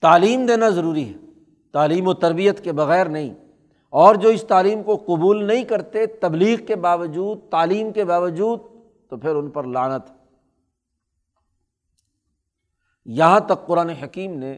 تعلیم 0.00 0.46
دینا 0.46 0.68
ضروری 0.68 1.08
ہے۔ 1.08 1.14
تعلیم 1.72 2.08
و 2.08 2.14
تربیت 2.14 2.64
کے 2.64 2.72
بغیر 2.72 3.06
نہیں۔ 3.06 3.34
اور 3.90 4.14
جو 4.14 4.28
اس 4.28 4.44
تعلیم 4.48 4.82
کو 4.82 4.96
قبول 4.96 5.44
نہیں 5.44 5.64
کرتے، 5.64 6.06
تبلیغ 6.06 6.56
کے 6.66 6.76
باوجود، 6.76 7.38
تعلیم 7.50 7.92
کے 7.92 8.04
باوجود، 8.04 8.60
تو 9.08 9.16
پھر 9.16 9.34
ان 9.34 9.50
پر 9.50 9.64
لانت 9.64 10.02
یہاں 13.04 13.40
تک 13.40 13.66
قرآن 13.66 13.88
حکیم 13.88 14.38
نے 14.38 14.56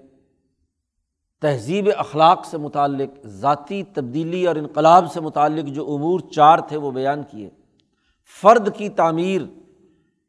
تہذیب 1.40 1.88
اخلاق 1.96 2.44
سے 2.44 2.59
متعلق، 2.59 3.26
ذاتی 3.26 3.83
تبدیلی 3.83 4.46
اور 4.46 4.57
انقلاب 4.57 5.12
سے 5.12 5.20
متعلق 5.20 5.64
جو 5.64 5.94
امور 5.94 6.20
چار 6.20 6.59
تھے 6.59 6.76
وہ 6.76 6.90
بیان 6.90 7.22
کیے۔ 7.31 7.50
فرد 8.42 8.76
کی 8.76 8.88
تعمیر، 8.88 9.42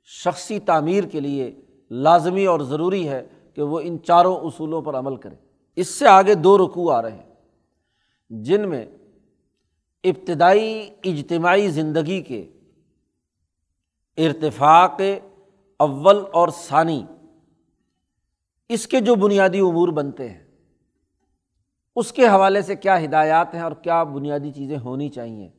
شخصی 0.03 0.59
تعمیر 0.59 1.03
کے 1.03 1.19
لیے 1.19 1.61
لازمی 1.91 2.45
اور 2.45 2.59
ضروری 2.59 3.09
ہے۔ 3.09 3.27
کہ 3.53 3.61
وہ 3.61 3.79
ان 3.79 3.97
چاروں 4.03 4.37
اصولوں 4.37 4.81
پر 4.81 4.95
عمل 4.95 5.15
کرے۔ 5.15 5.35
اس 5.75 5.87
سے 5.87 6.07
آگے 6.07 6.35
دو 6.35 6.57
رکوع 6.57 6.93
آ 6.93 7.01
رہے 7.01 7.11
ہیں، 7.11 7.33
جن 8.29 8.69
میں 8.69 8.85
ابتدائی 10.03 10.89
اجتماعی 11.03 11.67
زندگی 11.67 12.21
کے 12.21 12.41
ارتفاق 14.17 15.01
اول 15.79 16.23
اور 16.33 16.49
ثانی، 16.49 17.05
اس 18.69 18.87
کے 18.87 18.99
جو 18.99 19.15
بنیادی 19.15 19.59
امور 19.59 19.89
بنتے 19.89 20.29
ہیں، 20.29 20.43
اس 21.95 22.11
کے 22.11 22.27
حوالے 22.27 22.61
سے 22.61 22.75
کیا 22.75 23.03
ہدایات 23.03 23.53
ہیں 23.53 23.61
اور 23.61 23.71
کیا 23.71 24.03
بنیادی 24.03 24.51
چیزیں 24.51 24.77
ہونی 24.77 25.09
چاہئیں 25.09 25.49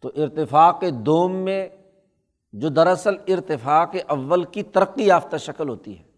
تو 0.00 0.10
ارتفاق 0.16 0.84
دوم 1.06 1.32
میں 1.32 1.68
جو 2.52 2.68
دراصل 2.68 3.14
ارتفاق 3.28 3.96
اول 4.06 4.44
کی 4.44 4.62
ترقی 4.62 5.06
یافتہ 5.06 5.36
شکل 5.36 5.68
ہوتی 5.68 5.98
ہے۔ 5.98 6.13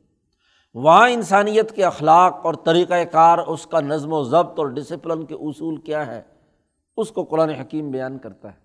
وہاں 0.79 1.11
انسانیت 1.11 1.73
کے 1.77 1.85
اخلاق 1.85 2.41
اور 2.45 2.55
طریقۂ 2.55 2.97
کار، 3.13 3.39
اس 3.39 3.67
کا 3.67 3.81
نظم 3.81 4.13
و 4.13 4.23
ضبط 4.23 4.59
اور 4.59 4.67
ڈسپلن 4.67 5.27
کے 5.27 5.35
اصول 5.35 5.77
کیا 5.77 6.07
ہے 6.07 6.23
اس 6.97 7.11
کو 7.11 7.25
قرآن 7.25 7.51
حکیم 7.51 7.91
بیان 7.91 8.19
کرتا 8.19 8.49
ہے۔ 8.49 8.59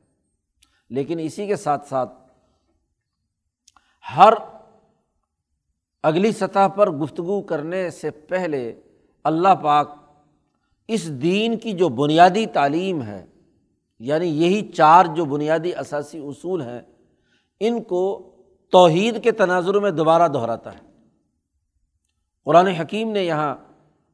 لیکن 0.89 1.19
اسی 1.19 1.47
کے 1.47 1.55
ساتھ 1.55 1.87
ساتھ 1.87 2.13
ہر 4.17 4.33
اگلی 6.03 6.31
سطح 6.31 6.67
پر 6.67 6.91
گفتگو 6.91 7.41
کرنے 7.41 7.89
سے 7.89 8.11
پہلے 8.11 8.81
اللہ 9.23 9.55
پاک 9.61 9.95
اس 10.87 11.09
دین 11.09 11.57
کی 11.57 11.73
جو 11.73 11.89
بنیادی 11.89 12.45
تعلیم 12.45 13.01
ہے 13.01 13.25
یعنی 13.99 14.43
یہی 14.43 14.71
چار 14.71 15.05
جو 15.05 15.25
بنیادی 15.25 15.73
اثاثی 15.73 16.17
اصول 16.17 16.61
ہیں، 16.61 16.81
ان 17.59 17.83
کو 17.83 18.31
توحید 18.71 19.23
کے 19.23 19.31
تناظر 19.31 19.73
میں 19.73 19.91
دوبارہ 19.91 20.27
دہراتا 20.27 20.73
ہے۔ 20.73 20.90
قرآن 22.43 22.67
حکیم 22.67 23.11
نے 23.11 23.23
یہاں 23.23 23.55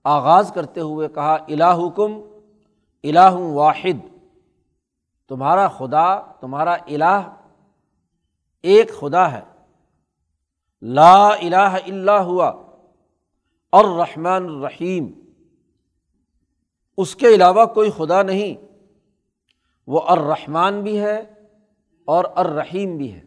آغاز 0.03 0.51
کرتے 0.55 0.81
ہوئے 0.81 1.07
کہا 1.07 1.33
الہ 1.33 1.87
حکم 1.87 2.21
الہ 3.03 3.33
واحد، 3.33 4.25
تمہارا 5.27 5.67
خدا، 5.67 6.19
تمہارا 6.19 6.73
الہ 6.73 7.35
ایک 8.61 8.99
خدا 8.99 9.31
ہے۔ 9.31 9.41
لا 10.81 11.27
الہ 11.27 11.55
الا 11.55 12.23
ہوا 12.23 12.47
اور 13.69 13.85
رحمٰن 13.85 14.45
الرحیم۔ 14.45 15.11
اس 16.97 17.15
کے 17.15 17.27
علاوہ 17.27 17.65
کوئی 17.65 17.91
خدا 17.97 18.21
نہیں۔ 18.21 18.65
وہ 19.87 20.01
الرحمٰن 20.01 20.81
بھی 20.81 20.99
ہے 20.99 21.33
اور 22.05 22.25
الرحیم 22.35 22.97
بھی 22.97 23.13
ہے۔ 23.13 23.26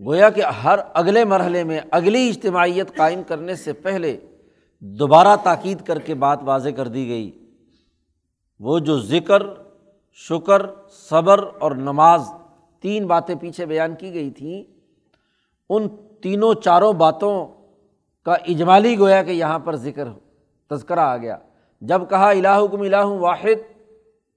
گویا 0.00 0.30
کہ 0.30 0.40
ہر 0.40 0.78
اگلے 0.94 1.24
مرحلے 1.24 1.64
میں 1.64 1.80
اگلی 1.90 2.28
اجتماعیت 2.28 2.96
قائم 2.96 3.22
کرنے 3.22 3.54
سے 3.54 3.72
پہلے 3.72 4.16
دوبارہ 4.80 5.36
تاکید 5.42 5.82
کر 5.82 5.98
کے 5.98 6.14
بات 6.14 6.38
واضح 6.42 6.68
کر 6.76 6.88
دی 6.88 7.08
گئی۔ 7.08 7.50
وہ 8.60 8.78
جو 8.78 9.00
ذکر، 9.00 9.42
شکر، 10.12 10.62
صبر 10.90 11.44
اور 11.60 11.72
نماز 11.72 12.28
تین 12.80 13.06
باتیں 13.06 13.34
پیچھے 13.34 13.66
بیان 13.66 13.94
کی 13.94 14.14
گئی 14.14 14.30
تھیں، 14.30 14.62
ان 15.68 15.88
تینوں 16.22 16.54
چاروں 16.54 16.92
باتوں 16.92 17.46
کا 18.24 18.32
اجمالی 18.32 18.98
گویا 18.98 19.22
کہ 19.22 19.30
یہاں 19.30 19.58
پر 19.58 19.76
ذکر 19.76 20.08
تذکرہ 20.70 21.00
آ 21.00 21.16
گیا۔ 21.16 21.38
جب 21.80 22.10
کہا 22.10 22.30
الہ 22.30 22.66
کم 22.72 22.80
الہ 22.80 23.04
واحد 23.04 23.80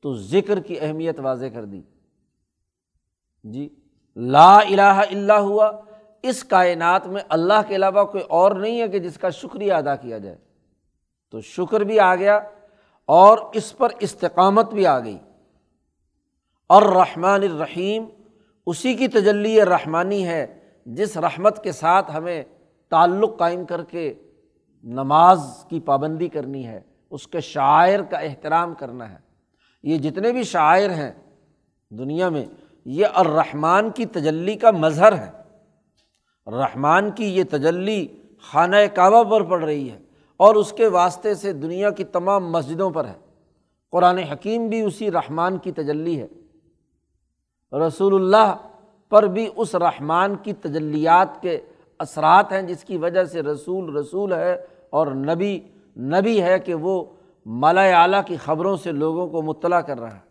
تو 0.01 0.13
ذکر 0.13 0.59
کی 0.59 0.79
اہمیت 0.79 1.19
واضح 1.19 1.45
کر 1.53 1.65
دی۔ 1.65 1.81
جی۔ 3.43 3.69
لا 4.17 4.57
الہ 4.57 4.81
الا 4.81 5.39
ہوا، 5.39 5.71
اس 6.23 6.43
کائنات 6.43 7.07
میں 7.07 7.21
اللہ 7.29 7.61
کے 7.67 7.75
علاوہ 7.75 8.03
کوئی 8.03 8.23
اور 8.23 8.51
نہیں 8.51 8.81
ہے 8.81 8.87
کہ 8.87 8.99
جس 8.99 9.17
کا 9.17 9.29
شکریہ 9.29 9.73
ادا 9.73 9.95
کیا 9.95 10.17
جائے۔ 10.17 10.37
تو 11.31 11.41
شکر 11.41 11.79
بھی 11.79 11.99
آ 11.99 12.15
گیا 12.15 12.39
اور 13.05 13.37
اس 13.53 13.77
پر 13.77 13.89
استقامت 13.99 14.73
بھی 14.73 14.87
آ 14.87 14.99
گئی۔ 14.99 15.17
اور 16.67 16.81
رحمٰن 16.81 17.43
الرحیم، 17.43 18.05
اسی 18.65 18.93
کی 18.93 19.07
تجلی 19.07 19.65
رحمانی 19.65 20.27
ہے، 20.27 20.59
جس 20.85 21.17
رحمت 21.17 21.63
کے 21.63 21.71
ساتھ 21.71 22.15
ہمیں 22.15 22.43
تعلق 22.89 23.39
قائم 23.39 23.65
کر 23.65 23.83
کے 23.83 24.13
نماز 24.83 25.39
کی 25.69 25.79
پابندی 25.79 26.27
کرنی 26.27 26.67
ہے، 26.67 26.81
اس 27.09 27.27
کے 27.27 27.39
شاعر 27.39 27.99
کا 27.99 28.17
احترام 28.17 28.73
کرنا 28.73 29.09
ہے۔ 29.09 29.17
یہ 29.83 29.97
جتنے 29.97 30.31
بھی 30.31 30.43
شاعر 30.43 30.89
ہیں 30.89 31.11
دنیا 31.89 32.29
میں 32.29 32.45
یہ 32.89 33.05
الرحمٰن 33.13 33.89
کی 33.89 34.05
تجلی 34.05 34.55
کا 34.55 34.71
مظہر 34.71 35.17
ہے۔ 35.17 35.31
رحمان 36.47 37.11
کی 37.11 37.37
یہ 37.37 37.43
تجلی 37.49 38.07
خانہ 38.41 38.75
کعبہ 38.93 39.23
پر 39.23 39.43
پڑ 39.43 39.63
رہی 39.63 39.91
ہے 39.91 39.99
اور 40.37 40.55
اس 40.55 40.71
کے 40.71 40.87
واسطے 40.87 41.33
سے 41.33 41.53
دنیا 41.53 41.89
کی 41.89 42.03
تمام 42.03 42.51
مسجدوں 42.51 42.89
پر 42.89 43.05
ہے۔ 43.05 43.19
قرآن 43.91 44.17
حکیم 44.17 44.67
بھی 44.67 44.81
اسی 44.81 45.11
رحمان 45.11 45.57
کی 45.57 45.71
تجلی 45.71 46.21
ہے۔ 46.21 46.27
رسول 47.77 48.15
اللہ 48.15 48.55
پر 49.09 49.23
بھی 49.23 49.49
اس 49.55 49.75
رحمان 49.75 50.35
کی 50.35 50.53
تجلیات 50.53 51.41
کے 51.41 51.61
اثرات 51.99 52.51
ہیں 52.51 52.61
جس 52.61 52.83
کی 52.83 52.97
وجہ 52.97 53.23
سے 53.23 53.41
رسول 53.41 53.97
رسول 53.97 54.33
ہے 54.33 54.65
اور 54.89 55.07
نبی 55.07 55.59
نبی 55.97 56.41
ہے 56.41 56.59
کہ 56.59 56.73
وہ 56.73 57.05
مالا 57.45 57.81
اعلیٰ 57.81 58.21
کی 58.25 58.35
خبروں 58.35 58.77
سے 58.77 58.91
لوگوں 58.91 59.27
کو 59.27 59.41
مطلع 59.41 59.79
کر 59.79 59.99
رہا 59.99 60.15
ہے۔ 60.15 60.27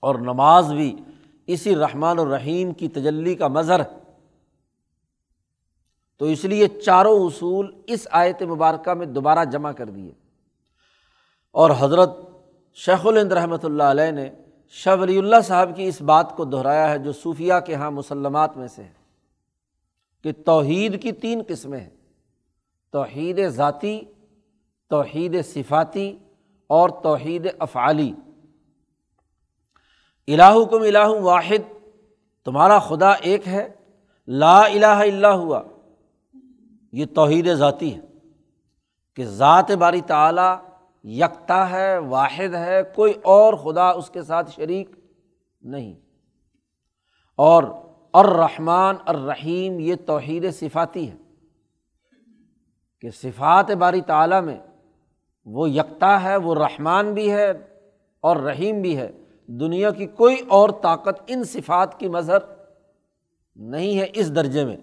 اور 0.00 0.14
نماز 0.14 0.72
بھی 0.72 0.96
اسی 1.48 1.76
رحمٰن 1.76 2.18
الرحیم 2.18 2.72
کی 2.72 2.88
تجلی 2.88 3.34
کا 3.34 3.48
مظہر 3.48 3.80
ہے۔ 3.80 3.98
تو 6.18 6.24
اس 6.24 6.44
لیے 6.44 6.68
چاروں 6.68 7.26
اصول 7.26 7.82
اس 7.86 8.08
آیت 8.10 8.42
مبارکہ 8.42 8.94
میں 8.94 9.06
دوبارہ 9.06 9.44
جمع 9.44 9.72
کر 9.72 9.86
دیے۔ 9.86 10.12
اور 11.50 11.70
حضرت 11.78 12.10
شیخ 12.74 13.06
الند 13.06 13.32
رحمۃ 13.32 13.56
اللہ 13.62 13.82
علیہ 13.82 14.10
نے 14.10 14.30
شاہ 14.68 14.96
ولی 14.96 15.18
اللہ 15.18 15.36
صاحب 15.44 15.76
کی 15.76 15.84
اس 15.84 16.02
بات 16.02 16.36
کو 16.36 16.44
دہرایا 16.44 16.90
ہے 16.90 16.98
جو 16.98 17.12
صوفیہ 17.12 17.52
کے 17.66 17.72
یہاں 17.72 17.90
مسلمات 17.90 18.56
میں 18.56 18.68
سے 18.68 18.82
ہے 18.82 18.92
کہ 20.22 20.32
توحید 20.46 21.02
کی 21.02 21.12
تین 21.12 21.42
قسمیں 21.48 21.80
ہیں۔ 21.80 21.90
توحید 22.90 23.48
ذاتی، 23.48 24.00
توحید 24.88 25.36
صفاتی 25.44 26.18
اور 26.66 26.88
توحید 26.88 27.46
افعالی۔ 27.58 28.12
الہ 30.28 30.64
کم 30.70 30.82
الہ 30.82 31.08
واحد، 31.08 31.72
تمہارا 32.44 32.78
خدا 32.78 33.10
ایک 33.10 33.48
ہے، 33.48 33.68
لا 34.28 34.60
الہ 34.60 34.86
الا 34.86 35.34
ہوا۔ 35.34 35.62
یہ 36.92 37.06
توحید 37.14 37.54
ذاتی 37.54 37.94
ہے 37.94 38.00
کہ 39.16 39.24
ذات 39.24 39.70
باری 39.70 40.00
تعلیٰ 40.00 40.56
یکتا 41.04 41.70
ہے، 41.70 41.98
واحد 41.98 42.54
ہے، 42.54 42.82
کوئی 42.94 43.14
اور 43.22 43.54
خدا 43.54 43.90
اس 43.90 44.10
کے 44.10 44.22
ساتھ 44.22 44.50
شریک 44.50 44.90
نہیں۔ 45.60 45.94
اور 47.36 47.64
الرحمن 48.12 48.96
الرحیم، 49.06 49.80
یہ 49.80 49.94
توحید 50.06 50.54
صفاتی 50.54 51.10
ہے 51.10 51.16
کہ 53.00 53.10
صفات 53.10 53.70
باری 53.70 54.00
تعلیٰ 54.00 54.42
میں 54.42 54.58
وہ 55.44 55.70
یکتا 55.70 56.22
ہے، 56.22 56.36
وہ 56.36 56.54
رحمان 56.54 57.14
بھی 57.14 57.32
ہے 57.32 57.50
اور 58.20 58.36
رحیم 58.36 58.82
بھی 58.82 58.96
ہے۔ 58.96 59.12
دنیا 59.48 59.90
کی 59.90 60.06
کوئی 60.06 60.36
اور 60.48 60.70
طاقت 60.70 61.22
ان 61.26 61.44
صفات 61.44 62.00
کی 62.00 62.08
مظہر 62.08 62.38
نہیں 63.56 63.98
ہے 63.98 64.06
اس 64.14 64.34
درجے 64.34 64.64
میں۔ 64.64 64.76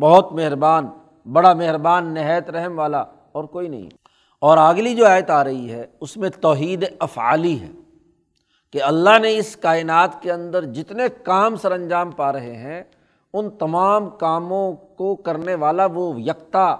بہت 0.00 0.32
مہربان، 0.32 0.86
بڑا 1.32 1.52
مہربان، 1.52 2.14
نہایت 2.14 2.50
رحم 2.50 2.78
والا 2.78 3.04
اور 3.32 3.44
کوئی 3.44 3.68
نہیں۔ 3.68 3.88
اور 4.40 4.58
اگلی 4.58 4.94
جو 4.94 5.06
آیت 5.06 5.30
آ 5.30 5.44
رہی 5.44 5.72
ہے، 5.72 5.86
اس 6.00 6.16
میں 6.16 6.30
توحید 6.40 6.84
افعالی 6.98 7.60
ہے 7.60 7.70
کہ 8.72 8.82
اللہ 8.82 9.18
نے 9.18 9.36
اس 9.36 9.56
کائنات 9.56 10.22
کے 10.22 10.32
اندر 10.32 10.64
جتنے 10.64 11.04
کام 11.24 11.56
سر 11.56 11.72
انجام 11.72 12.10
پا 12.10 12.32
رہے 12.32 12.56
ہیں، 12.56 12.82
ان 13.32 13.50
تمام 13.50 14.10
کاموں 14.10 14.72
کو 14.72 15.16
کرنے 15.16 15.54
والا 15.54 15.86
وہ 15.86 16.20
یکتا 16.20 16.76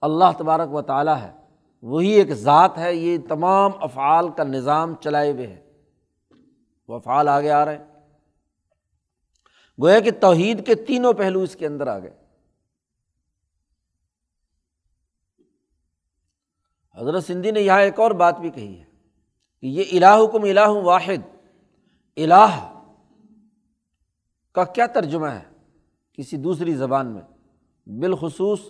اللہ 0.00 0.24
تبارک 0.38 0.74
و 0.74 0.82
تعالیٰ 0.82 1.16
ہے۔ 1.16 1.32
وہی 1.82 2.08
ایک 2.08 2.32
ذات 2.32 2.78
ہے، 2.78 2.94
یہ 2.94 3.18
تمام 3.28 3.70
افعال 3.80 4.28
کا 4.28 4.44
نظام 4.44 4.94
چلائے 5.00 5.32
ہوئے 5.32 5.46
ہے۔ 5.46 5.71
وہ 6.88 6.94
افعال 6.94 7.28
آگے 7.28 7.50
آ 7.50 7.64
رہے 7.64 7.76
ہیں۔ 7.76 7.84
گویا 9.82 10.00
کہ 10.00 10.10
توحید 10.20 10.66
کے 10.66 10.74
تینوں 10.74 11.12
پہلو 11.12 11.40
اس 11.40 11.56
کے 11.56 11.66
اندر 11.66 11.86
آ 11.86 11.98
گئے۔ 11.98 12.22
حضرت 16.96 17.24
سندھی 17.24 17.50
نے 17.50 17.60
یہاں 17.60 17.80
ایک 17.80 18.00
اور 18.00 18.10
بات 18.10 18.38
بھی 18.38 18.50
کہی 18.50 18.80
ہے 18.80 18.84
کہ 19.60 19.66
یہ 19.66 19.84
الہ 19.92 20.26
کم 20.32 20.42
الہ 20.42 20.68
واحد، 20.68 21.36
الہ 22.16 22.68
کا 24.52 24.64
کیا 24.64 24.86
ترجمہ 24.86 25.26
ہے 25.26 25.42
کسی 26.12 26.36
دوسری 26.36 26.74
زبان 26.74 27.06
میں؟ 27.06 27.22
بالخصوص 27.86 28.60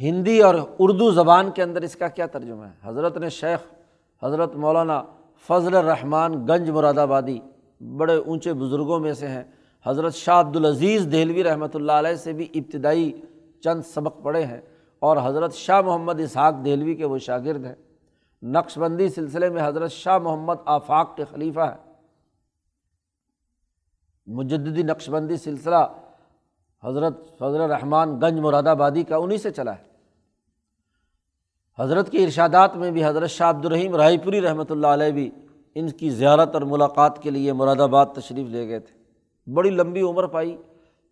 ہندی 0.00 0.40
اور 0.40 0.54
اردو 0.78 1.10
زبان 1.10 1.50
کے 1.50 1.62
اندر 1.62 1.82
اس 1.82 1.96
کا 1.96 2.08
کیا 2.08 2.26
ترجمہ 2.26 2.64
ہے؟ 2.64 2.74
حضرت 2.82 3.16
نے 3.16 3.28
شیخ 3.28 3.74
حضرت 4.22 4.54
مولانا 4.54 5.04
فضل 5.48 5.76
الرحمٰن 5.76 6.32
گنج 6.48 6.70
مراد 6.70 6.98
آبادی 6.98 7.38
بڑے 7.80 8.16
اونچے 8.16 8.52
بزرگوں 8.52 8.98
میں 9.00 9.12
سے 9.12 9.28
ہیں۔ 9.28 9.42
حضرت 9.86 10.14
شاہ 10.14 10.40
عبدالعزیز 10.40 11.08
دہلوی 11.12 11.44
رحمۃ 11.44 11.74
اللہ 11.74 11.92
علیہ 11.92 12.14
سے 12.14 12.32
بھی 12.32 12.48
ابتدائی 12.54 13.12
چند 13.64 13.82
سبق 13.82 14.22
پڑھے 14.22 14.44
ہیں 14.46 14.60
اور 14.98 15.16
حضرت 15.22 15.54
شاہ 15.54 15.80
محمد 15.80 16.20
اسحاق 16.20 16.54
دہلوی 16.64 16.94
کے 16.94 17.04
وہ 17.04 17.18
شاگرد 17.18 17.64
ہیں۔ 17.64 17.74
نقش 18.42 18.78
بندی 18.78 19.08
سلسلے 19.08 19.50
میں 19.50 19.66
حضرت 19.66 19.90
شاہ 19.90 20.18
محمد 20.18 20.54
آفاق 20.64 21.16
کے 21.16 21.24
خلیفہ 21.24 21.60
ہے 21.60 21.76
مجدی 24.26 24.82
نقش 24.82 25.08
بندی 25.10 25.36
سلسلہ 25.36 25.84
حضرت 26.84 27.38
فضل 27.38 27.60
الرحمٰن 27.60 28.20
گنج 28.22 28.40
مراد 28.40 28.66
آبادی 28.66 29.02
کا 29.02 29.16
انہیں 29.16 29.38
سے 29.38 29.50
چلا 29.50 29.74
ہے۔ 29.74 29.91
حضرت 31.78 32.10
کے 32.10 32.24
ارشادات 32.24 32.76
میں 32.76 32.90
بھی 32.90 33.04
حضرت 33.04 33.30
شاہ 33.30 33.50
عبدالرحیم 33.50 33.96
رائے 33.96 34.18
پوری 34.18 34.40
رحمۃ 34.40 34.70
اللہ 34.70 34.86
علیہ 34.86 35.10
بھی 35.10 35.30
ان 35.74 35.88
کی 35.88 36.10
زیارت 36.10 36.54
اور 36.54 36.62
ملاقات 36.62 37.22
کے 37.22 37.30
لیے 37.30 37.52
مراد 37.52 37.80
آباد 37.80 38.06
تشریف 38.06 38.48
لے 38.48 38.68
گئے 38.68 38.80
تھے۔ 38.80 38.94
بڑی 39.52 39.70
لمبی 39.70 40.00
عمر 40.00 40.26
پائی۔ 40.26 40.56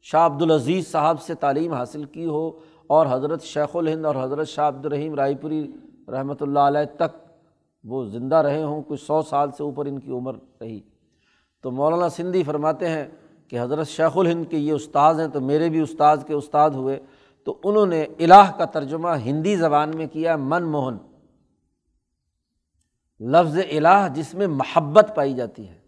شاہ 0.03 0.27
عبدالعزیز 0.27 0.91
صاحب 0.91 1.23
سے 1.23 1.35
تعلیم 1.35 1.73
حاصل 1.73 2.05
کی 2.05 2.25
ہو 2.25 2.51
اور 2.87 3.07
حضرت 3.11 3.43
شیخ 3.43 3.77
الہند 3.77 4.05
اور 4.05 4.15
حضرت 4.23 4.49
شاہ 4.49 4.69
عبدالرحیم 4.69 5.15
رائے 5.15 5.35
پوری 5.35 5.73
رحمۃ 6.09 6.41
اللہ 6.41 6.59
علیہ 6.59 6.97
تک 6.97 7.17
وہ 7.85 8.05
زندہ 8.05 8.37
رہے 8.37 8.63
ہوں 8.63 8.83
کچھ 8.89 9.01
سو 9.01 9.23
سال 9.23 9.51
سے 9.51 9.63
اوپر 9.63 9.87
ان 9.87 9.99
کی 9.99 10.11
عمر 10.11 10.35
رہی۔ 10.61 10.81
تو 11.63 11.71
مولانا 11.71 12.09
سندھی 12.09 12.43
فرماتے 12.43 12.89
ہیں 12.89 13.07
کہ 13.49 13.61
حضرت 13.61 13.89
شیخ 13.89 14.19
الہند 14.19 14.45
کے 14.51 14.57
یہ 14.57 14.73
استاذ 14.73 15.21
ہیں 15.21 15.29
تو 15.29 15.41
میرے 15.41 15.69
بھی 15.69 15.81
استاذ 15.81 16.25
کے 16.25 16.35
استاد 16.35 16.71
ہوئے۔ 16.71 16.99
تو 17.45 17.59
انہوں 17.65 17.87
نے 17.87 18.03
الہ 18.03 18.51
کا 18.57 18.65
ترجمہ 18.65 19.09
ہندی 19.25 19.57
زبان 19.57 19.91
میں 19.95 20.07
کیا، 20.07 20.37
من 20.37 20.63
موہن۔ 20.63 20.97
لفظ 23.21 23.59
الہ 23.71 24.09
جس 24.15 24.35
میں 24.35 24.47
محبت 24.47 25.13
پائی 25.15 25.35
جاتی 25.35 25.69
ہے، 25.69 25.81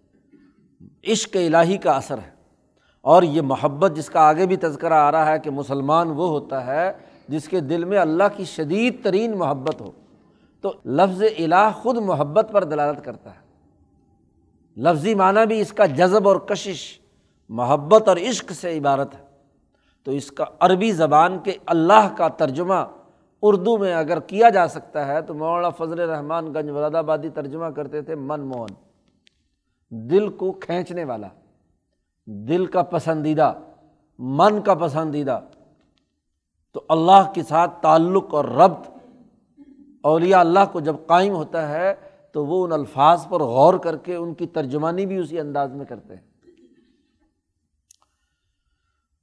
عشق 1.12 1.36
الہی 1.36 1.76
کا 1.76 1.92
اثر 1.92 2.18
ہے۔ 2.18 2.30
اور 3.00 3.22
یہ 3.22 3.42
محبت 3.42 3.92
جس 3.96 4.10
کا 4.10 4.20
آگے 4.20 4.46
بھی 4.46 4.56
تذکرہ 4.56 4.94
آ 4.94 5.12
رہا 5.12 5.26
ہے 5.26 5.38
کہ 5.38 5.50
مسلمان 5.50 6.10
وہ 6.10 6.28
ہوتا 6.28 6.66
ہے 6.66 6.92
جس 7.28 7.48
کے 7.48 7.60
دل 7.60 7.84
میں 7.84 7.98
اللہ 7.98 8.24
کی 8.36 8.44
شدید 8.44 9.04
ترین 9.04 9.38
محبت 9.38 9.80
ہو۔ 9.80 9.90
تو 10.60 10.72
لفظ 10.84 11.22
الہ 11.38 11.70
خود 11.74 11.96
محبت 11.96 12.48
پر 12.52 12.64
دلالت 12.64 13.04
کرتا 13.04 13.30
ہے۔ 13.30 13.42
لفظی 14.76 15.14
معنی 15.14 15.46
بھی 15.46 15.60
اس 15.60 15.72
کا 15.72 15.86
جذب 15.86 16.28
اور 16.28 16.36
کشش، 16.36 16.98
محبت 17.48 18.08
اور 18.08 18.16
عشق 18.16 18.52
سے 18.52 18.78
عبارت 18.78 19.14
ہے۔ 19.14 19.31
تو 20.04 20.10
اس 20.10 20.30
کا 20.30 20.44
عربی 20.60 20.92
زبان 20.92 21.38
کے 21.38 21.52
اللہ 21.66 22.14
کا 22.16 22.28
ترجمہ 22.28 22.84
اردو 23.42 23.78
میں 23.78 23.94
اگر 23.94 24.20
کیا 24.20 24.48
جا 24.48 24.68
سکتا 24.68 25.06
ہے 25.06 25.22
تو 25.22 25.34
مولانا 25.34 25.68
فضل 25.68 26.00
رحمان 26.00 26.54
گنج 26.54 26.70
مراد 26.70 26.94
آبادی 26.94 27.28
ترجمہ 27.28 27.66
کرتے 27.66 28.02
تھے 28.02 28.14
من 28.14 28.40
موہن۔ 28.40 28.74
دل 29.90 30.28
کو 30.28 30.52
کھینچنے 30.52 31.04
والا، 31.04 31.28
دل 32.26 32.66
کا 32.66 32.82
پسندیدہ، 32.82 33.52
من 34.18 34.62
کا 34.62 34.74
پسندیدہ۔ 34.74 35.40
تو 36.72 36.82
اللہ 36.88 37.32
کے 37.34 37.42
ساتھ 37.42 37.82
تعلق 37.82 38.34
اور 38.34 38.44
ربط، 38.44 38.88
اولیاء 40.02 40.40
اللہ 40.40 40.64
کو 40.72 40.80
جب 40.80 40.96
قائم 41.06 41.34
ہوتا 41.34 41.68
ہے 41.68 41.94
تو 42.32 42.46
وہ 42.46 42.64
ان 42.64 42.72
الفاظ 42.72 43.26
پر 43.28 43.40
غور 43.40 43.74
کر 43.74 43.96
کے 43.96 44.14
ان 44.14 44.34
کی 44.34 44.46
ترجمانی 44.46 45.06
بھی 45.06 45.16
اسی 45.16 45.40
انداز 45.40 45.74
میں 45.74 45.84
کرتے 45.84 46.14
ہیں۔ 46.14 46.31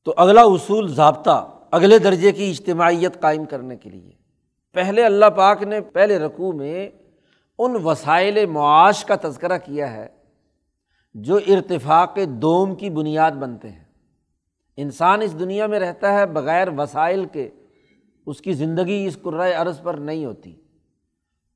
تو 0.09 0.13
اگلا 0.17 0.41
اصول 0.41 0.93
ضابطہ، 0.93 1.51
اگلے 1.71 1.99
درجے 1.99 2.31
کی 2.31 2.49
اجتماعیت 2.49 3.21
قائم 3.21 3.45
کرنے 3.45 3.77
کے 3.77 3.89
لیے۔ 3.89 4.11
پہلے 4.73 5.05
اللہ 5.05 5.25
پاک 5.25 5.63
نے 5.63 5.81
پہلے 5.81 6.19
رقوع 6.19 6.51
میں 6.51 6.89
ان 7.59 7.75
وسائل 7.83 8.45
معاش 8.45 9.05
کا 9.05 9.15
تذکرہ 9.21 9.57
کیا 9.57 9.93
ہے 9.93 10.07
جو 11.13 11.35
ارتفاق 11.35 12.17
دوم 12.27 12.75
کی 12.75 12.89
بنیاد 12.89 13.31
بنتے 13.31 13.69
ہیں۔ 13.69 13.83
انسان 14.77 15.21
اس 15.21 15.39
دنیا 15.39 15.67
میں 15.67 15.79
رہتا 15.79 16.13
ہے 16.13 16.25
بغیر 16.25 16.67
وسائل 16.77 17.25
کے، 17.25 17.49
اس 18.25 18.41
کی 18.41 18.53
زندگی 18.53 19.03
اس 19.07 19.17
قرۂۂ 19.21 19.53
عرض 19.55 19.81
پر 19.81 19.93
نہیں 19.93 20.25
ہوتی۔ 20.25 20.55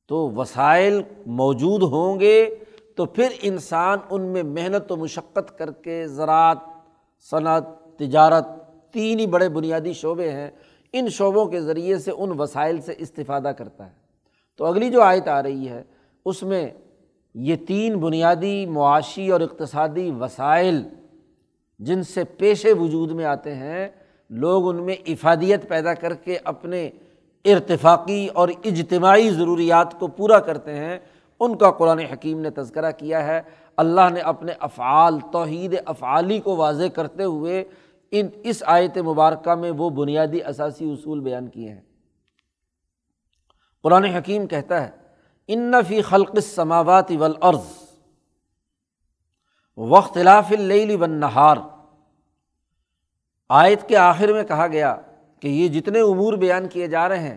تو 0.06 0.30
وسائل 0.30 1.02
موجود 1.26 1.82
ہوں 1.82 2.20
گے 2.20 2.54
تو 2.96 3.04
پھر 3.06 3.28
انسان 3.42 3.98
ان 4.10 4.22
میں 4.22 4.42
محنت 4.42 4.92
و 4.92 4.96
مشقت 4.96 5.58
کر 5.58 5.70
کے، 5.70 6.06
زراعت، 6.06 6.58
صنعت 7.30 7.83
تجارت، 7.96 8.46
تین 8.92 9.20
ہی 9.20 9.26
بڑے 9.26 9.48
بنیادی 9.48 9.92
شعبے 9.92 10.30
ہیں، 10.30 10.50
ان 10.92 11.08
شعبوں 11.08 11.46
کے 11.46 11.60
ذریعے 11.60 11.98
سے 11.98 12.10
ان 12.10 12.40
وسائل 12.40 12.80
سے 12.80 12.94
استفادہ 12.98 13.52
کرتا 13.58 13.86
ہے۔ 13.86 13.92
تو 14.56 14.64
اگلی 14.64 14.90
جو 14.90 15.02
آیت 15.02 15.28
آ 15.28 15.42
رہی 15.42 15.68
ہے، 15.68 15.82
اس 16.26 16.42
میں 16.42 16.70
یہ 17.34 17.56
تین 17.56 17.96
بنیادی 17.96 18.66
معاشی 18.66 19.30
اور 19.30 19.40
اقتصادی 19.40 20.10
وسائل 20.10 20.82
جن 21.78 22.02
سے 22.02 22.24
پیشے 22.24 22.72
وجود 22.72 23.10
میں 23.10 23.24
آتے 23.24 23.54
ہیں، 23.54 23.88
لوگ 24.30 24.68
ان 24.68 24.82
میں 24.82 24.94
افادیت 25.06 25.68
پیدا 25.68 25.94
کر 25.94 26.14
کے 26.14 26.38
اپنے 26.44 26.90
ارتفاقی 27.44 28.28
اور 28.28 28.48
اجتماعی 28.64 29.30
ضروریات 29.30 30.00
کو 30.00 30.06
پورا 30.06 30.40
کرتے 30.40 30.74
ہیں۔ 30.74 30.98
ان 31.40 31.56
کا 31.56 31.70
قرآن 31.70 31.98
حکیم 31.98 32.40
نے 32.40 32.50
تذکرہ 32.50 32.90
کیا 32.90 33.26
ہے۔ 33.26 33.42
اللہ 33.76 34.08
نے 34.12 34.20
اپنے 34.20 34.52
افعال، 34.60 35.18
توحید 35.32 35.74
افعالی 35.86 36.38
کو 36.38 36.56
واضح 36.56 36.88
کرتے 36.94 37.24
ہوئے 37.24 37.64
ان، 38.10 38.28
اس 38.44 38.62
آیت 38.66 38.98
مبارکہ 38.98 39.54
میں 39.54 39.70
وہ 39.70 39.90
بنیادی 39.90 40.42
اثاثی 40.42 40.92
اصول 40.92 41.20
بیان 41.20 41.48
کیے 41.48 41.70
ہیں۔ 41.70 41.80
قرآن 43.82 44.04
حکیم 44.04 44.46
کہتا 44.46 44.82
ہے، 44.82 44.90
ان 45.48 45.72
فی 45.88 46.02
خلق 46.02 46.38
سماوات 46.38 47.10
ولعرض 47.20 47.72
وقت 49.78 50.16
اللیل 50.16 51.02
ون 51.02 51.10
نہار 51.10 51.56
آیت 53.48 53.88
کے 53.88 53.96
آخر 53.96 54.32
میں 54.32 54.44
کہا 54.44 54.66
گیا 54.66 54.96
کہ 55.40 55.48
یہ 55.48 55.68
جتنے 55.68 56.00
امور 56.00 56.32
بیان 56.32 56.68
کیے 56.68 56.86
جا 56.86 57.08
رہے 57.08 57.18
ہیں 57.18 57.36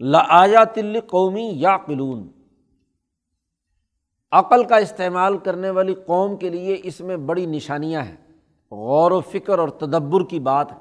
لا 0.00 0.64
تل 0.64 1.00
قومی 1.00 1.50
یا 1.54 1.76
قلون 1.76 2.28
عقل 4.38 4.64
کا 4.64 4.76
استعمال 4.76 5.38
کرنے 5.38 5.70
والی 5.70 5.94
قوم 5.94 6.36
کے 6.36 6.48
لیے 6.48 6.76
اس 6.82 7.00
میں 7.00 7.16
بڑی 7.16 7.46
نشانیاں 7.46 8.02
ہیں۔ 8.02 8.16
غور 8.70 9.10
و 9.10 9.20
فکر 9.20 9.58
اور 9.58 9.68
تدبر 9.68 10.24
کی 10.24 10.40
بات 10.40 10.72
ہے۔ 10.72 10.76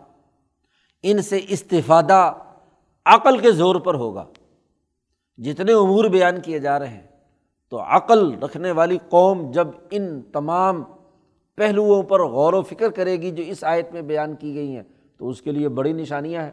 ان 1.04 1.22
سے 1.22 1.39
استفادہ 1.50 2.34
عقل 3.06 3.38
کے 3.38 3.52
زور 3.52 3.76
پر 3.76 3.94
ہوگا۔ 3.94 4.26
جتنے 5.38 5.74
امور 5.74 6.06
بیان 6.06 6.41
کیے 6.41 6.60
جا 6.60 6.80
رہے 6.80 6.88
ہیں، 6.88 7.08
تو 7.70 7.82
عقل 7.82 8.44
رکھنے 8.44 8.72
والی 8.72 8.98
قوم 9.10 9.52
جب 9.52 9.68
ان 9.91 10.22
تمام 10.22 10.84
پہلوؤں 11.56 12.04
پر 12.04 12.24
غور 12.24 12.54
و 12.54 12.62
فکر 12.62 12.89
کرے 12.89 13.18
گی 13.18 13.32
جو 13.32 13.44
اس 13.44 13.63
آیت 13.63 13.94
میں 13.94 14.02
بیان 14.02 14.36
کی 14.36 14.56
گئی 14.56 14.76
ہیں، 14.76 14.84
تو 15.18 15.30
اس 15.30 15.41
کے 15.41 15.52
لیے 15.52 15.70
بڑی 15.70 15.94
نشانیاں 15.94 16.44
ہیں۔ 16.44 16.52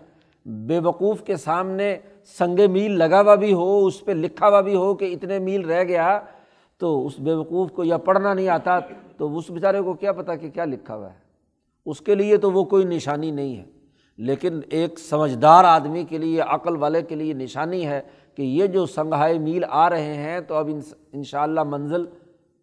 بے 0.48 0.78
وقوف 0.78 1.22
کے 1.22 1.36
سامنے 1.36 1.96
سنگ 2.24 2.72
میل 2.72 2.98
لگا 2.98 3.20
ہوا 3.20 3.34
بھی 3.34 3.52
ہو، 3.52 3.86
اس 3.86 4.04
پہ 4.04 4.12
لکھا 4.12 4.48
ہوا 4.48 4.60
بھی 4.60 4.74
ہو 4.74 4.94
کہ 4.94 5.04
اتنے 5.04 5.38
میل 5.38 5.64
رہ 5.64 5.84
گیا 5.84 6.20
تو 6.82 7.06
اس 7.06 7.18
بے 7.18 7.32
وقوف 7.32 7.72
کو 7.72 7.84
یا 7.84 7.96
پڑھنا 7.96 8.34
نہیں 8.34 8.48
آتا 8.48 8.78
تو 9.16 9.36
اس 9.36 9.50
بیچارے 9.50 9.80
کو 9.80 9.92
کیا 9.92 10.12
پتا 10.12 10.34
کہ 10.34 10.50
کیا 10.50 10.64
لکھا 10.64 10.96
ہوا 10.96 11.10
ہے؟ 11.10 11.18
اس 11.86 12.00
کے 12.00 12.14
لیے 12.14 12.36
تو 12.36 12.50
وہ 12.50 12.64
کوئی 12.64 12.84
نشانی 12.84 13.30
نہیں 13.30 13.56
ہے۔ 13.56 13.64
لیکن 14.16 14.60
ایک 14.70 14.98
سمجھدار 14.98 15.64
آدمی 15.64 16.04
کے 16.04 16.18
لیے، 16.18 16.40
عقل 16.40 16.76
والے 16.76 17.02
کے 17.02 17.14
لیے 17.14 17.32
نشانی 17.32 17.86
ہے 17.86 18.00
کہ 18.34 18.42
یہ 18.42 18.66
جو 18.66 18.86
سنگھائے 18.86 19.38
میل 19.38 19.64
آ 19.68 19.90
رہے 19.90 20.14
ہیں 20.14 20.40
تو 20.40 20.54
اب 20.54 20.70
ان 21.12 21.22
شاء 21.22 21.42
اللہ 21.42 21.62
منزل 21.62 22.04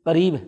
قریب 0.05 0.35
ہے۔ 0.35 0.47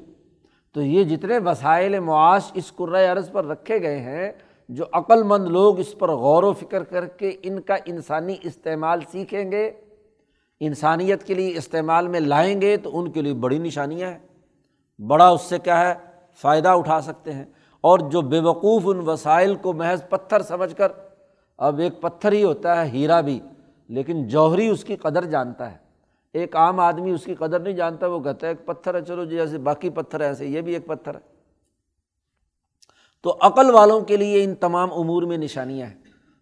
تو 0.73 0.81
یہ 0.81 1.03
جتنے 1.03 1.37
وسائل 1.37 1.99
معاش 1.99 2.51
اس 2.53 2.71
عرض 3.11 3.31
پر 3.31 3.45
رکھے 3.45 3.81
گئے 3.81 3.99
ہیں، 3.99 4.31
جو 4.69 4.85
عقل 4.93 5.23
مند 5.23 5.47
لوگ 5.47 5.79
اس 5.79 5.97
پر 5.99 6.11
غور 6.11 6.43
و 6.43 6.53
فکر 6.53 6.83
کر 6.83 7.05
کے 7.05 7.31
ان 7.43 7.61
کا 7.61 7.75
انسانی 7.85 8.35
استعمال 8.43 8.99
سیکھیں 9.11 9.51
گے۔ 9.51 9.71
انسانیت 10.63 11.23
کے 11.23 11.33
لیے 11.33 11.57
استعمال 11.57 12.07
میں 12.07 12.19
لائیں 12.19 12.61
گے 12.61 12.77
تو 12.77 12.99
ان 12.99 13.11
کے 13.11 13.21
لیے 13.21 13.33
بڑی 13.33 13.57
نشانیاں 13.57 14.11
ہیں۔ 14.11 14.19
بڑا 15.01 15.29
اس 15.29 15.41
سے 15.41 15.59
کیا 15.59 15.89
ہے؟ 15.89 15.93
فائدہ 16.33 16.69
اٹھا 16.69 17.01
سکتے 17.01 17.33
ہیں۔ 17.33 17.45
اور 17.81 17.99
جو 17.99 18.21
بے 18.21 18.39
وقوف 18.39 18.81
ان 18.85 19.09
وسائل 19.09 19.55
کو 19.55 19.73
محض 19.73 20.03
پتھر 20.09 20.41
سمجھ 20.41 20.75
کر، 20.75 20.91
اب 21.57 21.79
ایک 21.79 22.01
پتھر 22.01 22.31
ہی 22.31 22.43
ہوتا 22.43 22.81
ہے، 22.81 22.89
ہیرا 22.89 23.21
بھی، 23.21 23.39
لیکن 23.87 24.27
جوہری 24.27 24.67
اس 24.67 24.83
کی 24.83 24.95
قدر 24.95 25.25
جانتا 25.25 25.71
ہے۔ 25.71 25.77
ایک 26.33 26.55
عام 26.55 26.79
آدمی 26.79 27.11
اس 27.11 27.25
کی 27.25 27.35
قدر 27.35 27.59
نہیں 27.59 27.73
جانتا، 27.73 28.07
وہ 28.07 28.19
کہتا 28.19 28.47
ہے، 28.47 28.51
ایک 28.51 28.65
پتھر 28.65 28.95
ہے، 28.95 29.01
چلو 29.01 29.25
جی، 29.25 29.35
جیسے 29.35 29.57
باقی 29.57 29.89
پتھر 29.89 30.19
ہے 30.19 30.25
ایسے، 30.25 30.45
یہ 30.45 30.61
بھی 30.61 30.73
ایک 30.73 30.87
پتھر 30.87 31.15
ہے۔ 31.15 31.19
تو 33.23 33.37
عقل 33.41 33.69
والوں 33.71 34.01
کے 34.01 34.17
لیے 34.17 34.43
ان 34.43 34.55
تمام 34.55 34.93
امور 34.93 35.23
میں 35.23 35.37
نشانیاں 35.37 35.87
ہیں۔ 35.87 35.95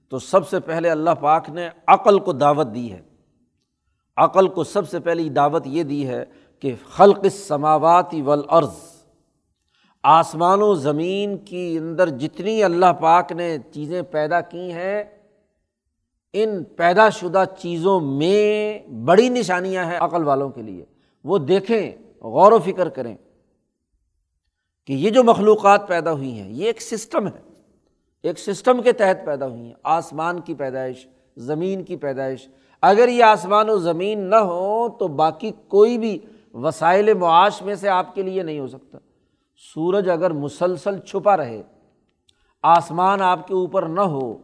تو 0.10 0.20
سب 0.20 0.48
سے 0.48 0.60
پہلے 0.60 0.90
اللہ 0.90 1.10
پاک 1.10 1.50
نے 1.50 1.70
عقل 1.88 2.20
کو 2.20 2.34
دعوت 2.34 2.68
دی 2.76 2.92
ہے۔ 2.92 3.09
عقل 4.20 4.48
کو 4.48 4.64
سب 4.64 4.90
سے 4.90 5.00
پہلی 5.00 5.30
دعوت 5.30 5.68
یہ 5.68 5.84
دی 5.84 6.08
ہے 6.08 6.26
کہ 6.60 6.76
خلق 6.90 7.26
سماواتی 7.32 8.22
ولعرض 8.22 9.00
آسمان 10.04 10.62
و 10.62 10.76
زمین 10.76 11.38
کی 11.38 11.78
اندر 11.78 12.10
جتنی 12.10 12.64
اللہ 12.64 12.94
پاک 13.02 13.32
نے 13.32 13.58
چیزیں 13.74 14.02
پیدا 14.02 14.42
کی 14.42 14.72
ہیں، 14.72 15.04
ان 16.34 16.64
پیدا 16.64 17.10
شدہ 17.10 17.44
چیزوں 17.60 18.00
میں 18.00 18.80
بڑی 18.90 19.30
نشانیاں 19.30 19.86
ہیں 19.86 19.98
عقل 19.98 20.24
والوں 20.24 20.50
کے 20.50 20.62
لیے۔ 20.62 20.86
وہ 21.24 21.38
دیکھیں، 21.38 21.92
غور 22.22 22.52
و 22.52 22.60
فکر 22.60 22.90
کریں 22.90 23.18
کہ 24.88 24.94
یہ 24.94 25.10
جو 25.10 25.24
مخلوقات 25.24 25.88
پیدا 25.88 26.12
ہوئی 26.12 26.40
ہیں، 26.40 26.52
یہ 26.52 26.66
ایک 26.66 26.82
سسٹم 26.82 27.28
ہے۔ 27.28 27.42
ایک 28.24 28.40
سسٹم 28.40 28.82
کے 28.82 28.92
تحت 28.92 29.26
پیدا 29.26 29.48
ہوئی 29.48 29.62
ہیں۔ 29.62 29.74
آسمان 29.84 30.42
کی 30.42 30.54
پیدائش، 30.54 31.08
زمین 31.38 31.84
کی 31.84 31.96
پیدائش 31.96 32.50
اگر 32.84 33.08
یہ 33.08 33.24
آسمان 33.24 33.70
و 33.70 33.78
زمین 33.78 34.20
نہ 34.30 34.36
ہو 34.36 34.90
تو 34.90 35.08
باقی 35.08 35.52
کوئی 35.68 35.98
بھی 35.98 36.18
وسائل 36.54 37.14
معاش 37.14 37.62
میں 37.62 37.76
سے 37.76 37.90
آپ 37.90 38.14
کے 38.16 38.22
لیے 38.22 38.44
نہیں 38.44 38.60
ہو 38.60 38.68
سکتا۔ 38.68 38.98
سورج 39.74 40.10
اگر 40.10 40.32
مسلسل 40.34 41.00
چھپا 41.00 41.36
رہے، 41.38 41.62
آسمان 42.64 43.22
آپ 43.22 43.48
کے 43.48 43.54
اوپر 43.54 43.86
نہ 43.88 44.02
ہو، 44.02 44.38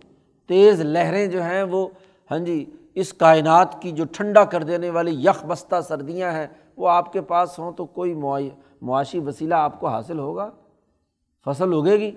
تیز 0.50 0.82
لہریں 0.82 1.26
جو 1.28 1.42
ہیں 1.44 1.64
وہ 1.64 1.88
ہاں 2.32 2.40
جی 2.40 2.66
اس 2.96 3.14
کائنات 3.14 3.82
کی 3.82 3.92
جو 3.92 4.04
ٹھنڈا 4.12 4.44
کر 4.44 4.64
دینے 4.64 4.90
والی 4.90 5.12
یخ 5.12 5.44
بستہ 5.46 5.82
سردیاں 5.88 6.32
ہیں، 6.32 6.48
وہ 6.78 6.90
آپ 6.90 7.12
کے 7.14 7.22
پاس 7.22 7.58
ہوں 7.60 7.72
تو 7.72 7.86
کوئی 7.86 8.14
معاشی 8.82 9.20
وسیلہ 9.20 9.56
آپ 9.56 9.80
کو 9.80 9.88
حاصل 9.88 10.20
ہوگا۔ 10.20 10.50
فصل 11.46 11.74
اگے 11.74 11.98
گی۔ 12.00 12.12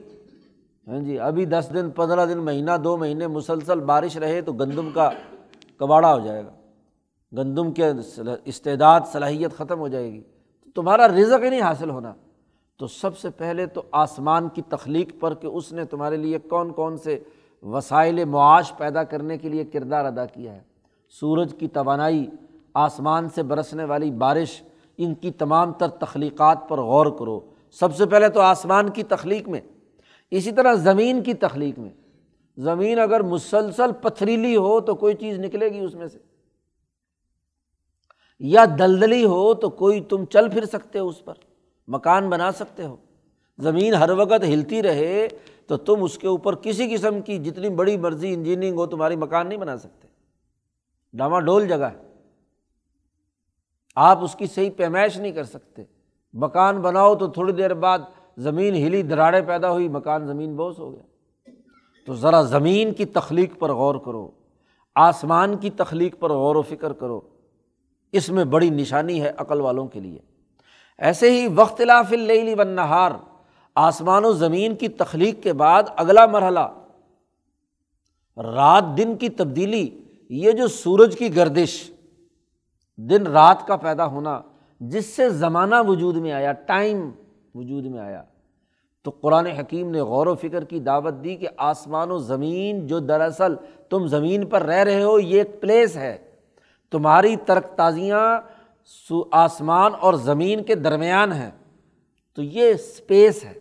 ہاں 0.87 0.98
جی 0.98 1.18
ابھی 1.18 1.44
دس 1.44 1.70
دن، 1.74 1.90
پندرہ 1.90 2.26
دن، 2.26 2.38
مہینہ، 2.38 2.76
دو 2.85 2.96
مہینے 2.96 3.26
مسلسل 3.26 3.81
بارش 3.81 4.16
رہے 4.16 4.40
تو 4.40 4.52
گندم 4.52 4.90
کا 4.90 5.11
کباڑا 5.78 6.14
ہو 6.14 6.18
جائے 6.18 6.44
گا۔ 6.44 6.50
گندم 7.36 7.72
کے 7.72 7.84
استعداد، 8.44 9.00
صلاحیت 9.12 9.52
ختم 9.52 9.78
ہو 9.78 9.88
جائے 9.88 10.12
گی۔ 10.12 10.22
تو 10.64 10.82
تمہارا 10.82 11.08
رزق 11.08 11.44
ہی 11.44 11.50
نہیں 11.50 11.60
حاصل 11.60 11.90
ہونا۔ 11.90 12.14
تو 12.76 12.86
سب 12.86 13.18
سے 13.18 13.30
پہلے 13.30 13.66
تو 13.66 13.82
آسمان 13.92 14.48
کی 14.48 14.62
تخلیق 14.62 15.20
پر 15.20 15.34
کہ 15.34 15.46
اس 15.46 15.72
نے 15.72 15.84
تمہارے 15.84 16.16
لیے 16.16 16.38
کون 16.38 16.72
کون 16.72 16.96
سے 16.96 17.18
وسائل 17.62 18.24
معاش 18.24 18.72
پیدا 18.76 19.04
کرنے 19.04 19.38
کے 19.38 19.48
لیے 19.48 19.64
کردار 19.64 20.04
ادا 20.04 20.26
کیا 20.26 20.52
ہے۔ 20.52 20.60
سورج 21.08 21.54
کی 21.58 21.68
توانائی، 21.68 22.26
آسمان 22.74 23.28
سے 23.28 23.42
برسنے 23.42 23.84
والی 23.84 24.10
بارش، 24.10 24.62
ان 24.96 25.14
کی 25.14 25.30
تمام 25.30 25.72
تر 25.72 25.88
تخلیقات 25.88 26.58
پر 26.68 26.78
غور 26.78 27.06
کرو۔ 27.18 27.40
سب 27.70 27.96
سے 27.96 28.06
پہلے 28.06 28.28
تو 28.28 28.40
آسمان 28.40 28.88
کی 28.88 29.02
تخلیق 29.02 29.48
میں، 29.48 29.60
اسی 30.30 30.52
طرح 30.52 30.74
زمین 30.74 31.22
کی 31.22 31.34
تخلیق 31.34 31.78
میں۔ 31.78 31.90
زمین 32.59 32.99
اگر 32.99 33.23
مسلسل 33.23 33.92
پتھریلی 33.92 34.57
ہو 34.57 34.81
تو 34.81 34.94
کوئی 34.94 35.14
چیز 35.14 35.38
نکلے 35.38 35.68
گی 35.68 35.79
اس 35.79 35.94
میں 35.94 36.07
سے۔ 36.07 36.18
یا 38.38 38.64
دلدلی 38.79 39.25
ہو 39.25 39.55
تو 39.55 39.71
کوئی 39.71 40.01
تم 40.01 40.25
چل 40.25 40.51
پھر 40.51 40.64
سکتے 40.64 40.99
ہو 40.99 41.09
اس 41.09 41.25
پر، 41.25 41.35
مکان 41.88 42.31
بنا 42.31 42.53
سکتے 42.53 42.85
ہو۔ 42.85 42.97
زمین 43.59 43.94
ہر 43.94 44.11
وقت 44.11 44.44
ہلتی 44.44 44.83
رہے 44.83 45.29
تو 45.66 45.77
تم 45.77 46.03
اس 46.03 46.18
کے 46.18 46.27
اوپر 46.27 46.55
کسی 46.55 46.94
قسم 46.94 47.21
کی 47.21 47.38
جتنی 47.38 47.68
بڑی 47.68 47.97
مرضی 47.97 48.35
انجینئرنگ 48.35 48.79
ہو 48.79 48.87
تمہاری 48.87 49.16
مکان 49.16 49.49
نہیں 49.49 49.59
بنا 49.59 49.77
سکتے۔ 49.77 50.09
ڈاما 51.12 51.40
ڈول 51.40 51.68
جگہ 51.68 51.85
ہے۔ 51.85 52.14
آپ 53.94 54.25
اس 54.25 54.35
کی 54.35 54.47
صحیح 54.47 54.71
پیمائش 54.77 55.16
نہیں 55.18 55.33
کر 55.33 55.44
سکتے۔ 55.44 55.83
مکان 56.33 56.81
بناؤ 56.81 57.14
تو 57.14 57.27
تھوڑی 57.27 57.53
دیر 57.53 57.75
بعد 57.75 57.99
زمین 58.37 58.75
ہلی 58.75 59.03
دراڑیں 59.03 59.42
پیدا 59.47 59.71
ہوئی، 59.71 59.88
مکان 59.88 60.27
زمین 60.27 60.57
بوس 60.57 60.79
ہو 60.79 60.92
گیا۔ 60.92 61.03
تو 62.09 62.14
ذرا 62.14 62.42
زمین 62.42 62.92
کی 62.92 63.05
تخلیق 63.05 63.59
پر 63.59 63.73
غور 63.73 63.94
کرو، 63.94 64.31
آسمان 64.94 65.57
کی 65.57 65.71
تخلیق 65.71 66.18
پر 66.18 66.33
غور 66.33 66.57
و 66.57 66.62
فکر 66.62 66.92
کرو۔ 66.92 67.21
اس 68.12 68.31
میں 68.31 68.44
بڑی 68.44 68.71
نشانی 68.71 69.23
ہے 69.23 69.33
عقل 69.37 69.61
والوں 69.61 69.87
کے 69.87 70.01
لیے۔ 70.01 70.18
ایسے 70.99 71.31
ہی 71.31 71.47
وقت 71.55 71.81
لاف 71.81 72.12
و 72.59 72.62
نہار 72.62 73.11
آسمان 73.75 74.25
و 74.25 74.33
زمین 74.33 74.77
کی 74.77 74.88
تخلیق 74.88 75.42
کے 75.42 75.53
بعد 75.53 75.83
اگلا 75.97 76.27
مرحلہ۔ 76.27 76.85
رات 78.37 78.85
دن 78.97 79.16
کی 79.16 79.29
تبدیلی، 79.29 80.05
یہ 80.31 80.53
جو 80.53 80.68
سورج 80.68 81.16
کی 81.18 81.37
گردش۔ 81.37 81.90
دن 82.97 83.27
رات 83.27 83.66
کا 83.66 83.77
پیدا 83.77 84.07
ہونا، 84.07 84.40
جس 84.81 85.07
سے 85.07 85.31
زمانہ 85.31 85.75
وجود 85.88 86.16
میں 86.16 86.33
آیا، 86.33 86.53
ٹائم 86.53 87.11
وجود 87.55 87.85
میں 87.85 88.01
آیا۔ 88.01 88.23
تو 89.02 89.11
قرآن 89.11 89.46
حکیم 89.46 89.90
نے 89.90 90.00
غور 90.00 90.26
و 90.26 90.34
فکر 90.34 90.64
کی، 90.64 90.80
دعوت 90.80 91.14
دی 91.24 91.37
کہ 91.37 91.48
آسمان 91.56 92.11
و 92.11 92.18
زمین 92.18 92.87
جو 92.87 92.98
دراصل 92.98 93.54
تم 93.88 94.06
زمین 94.06 94.46
پر 94.46 94.62
رہ 94.62 94.84
رہے 94.84 95.02
ہو، 95.02 95.18
یہ 95.18 95.38
ایک 95.38 95.61
پلیس 95.61 95.96
ہے۔ 95.96 96.18
تمہاری 96.90 97.37
ترک 97.37 97.66
تازیاں 97.76 98.40
آسمان 99.32 99.92
اور 100.00 100.14
زمین 100.14 100.62
کے 100.62 100.74
درمیان 100.74 101.32
ہیں۔ 101.32 101.50
تو 102.34 102.42
یہ 102.42 102.70
اسپیس 102.70 103.44
ہے۔ 103.44 103.58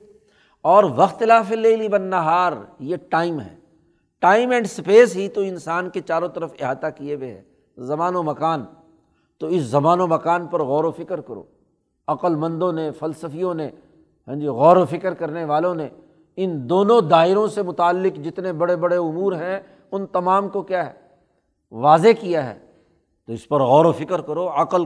اور 0.62 0.84
وقت 0.96 1.24
لاف 1.24 1.52
لے 1.52 1.90
بن 1.90 2.02
نہار 2.02 2.54
یہ 2.80 2.96
ٹائم 3.10 3.42
ہے۔ 3.42 3.56
ٹائم 4.20 4.52
اینڈ 4.52 4.66
اسپیس 4.66 5.16
ہی 5.16 5.30
تو 5.30 5.42
انسان 5.42 5.90
کے 5.90 6.02
چاروں 6.02 6.28
طرف 6.28 6.54
احاطہ 6.60 6.88
کیے 6.96 7.16
ہوئے 7.16 7.32
ہے 7.32 7.42
زمان 7.78 8.16
و 8.16 8.24
مکان، 8.24 8.66
تو 9.38 9.48
اس 9.48 9.62
زمان 9.62 10.00
و 10.00 10.08
مکان 10.08 10.48
پر 10.48 10.64
غور 10.64 10.84
و 10.84 10.92
فکر 10.92 11.22
کرو۔ 11.22 11.44
عقل 12.08 12.36
مندوں 12.36 12.74
نے، 12.74 12.92
فلسفیوں 12.92 13.54
نے 13.54 13.70
ہاں 14.28 14.36
جی 14.36 14.48
غور 14.48 14.78
و 14.78 14.86
فکر 14.86 15.14
کرنے 15.14 15.44
والوں 15.44 15.76
نے 15.76 15.90
ان 16.36 16.70
دونوں 16.70 17.02
دائروں 17.02 17.48
سے 17.48 17.62
متعلق 17.62 18.18
جتنے 18.18 18.54
بڑے 18.54 18.76
بڑے 18.76 18.98
امور 18.98 19.34
ہیں، 19.34 19.60
ان 19.92 20.06
تمام 20.06 20.50
کو 20.50 20.62
کیا 20.62 20.86
ہے؟ 20.86 20.94
واضح 21.72 22.08
کیا 22.20 22.50
ہے۔ 22.50 22.60
تو 23.26 23.34
اس 23.34 23.48
پر 23.48 23.62
غور 23.62 23.86
و 23.86 23.92
فکر 23.92 24.22
کرو، 24.22 24.50
عقل 24.50 24.86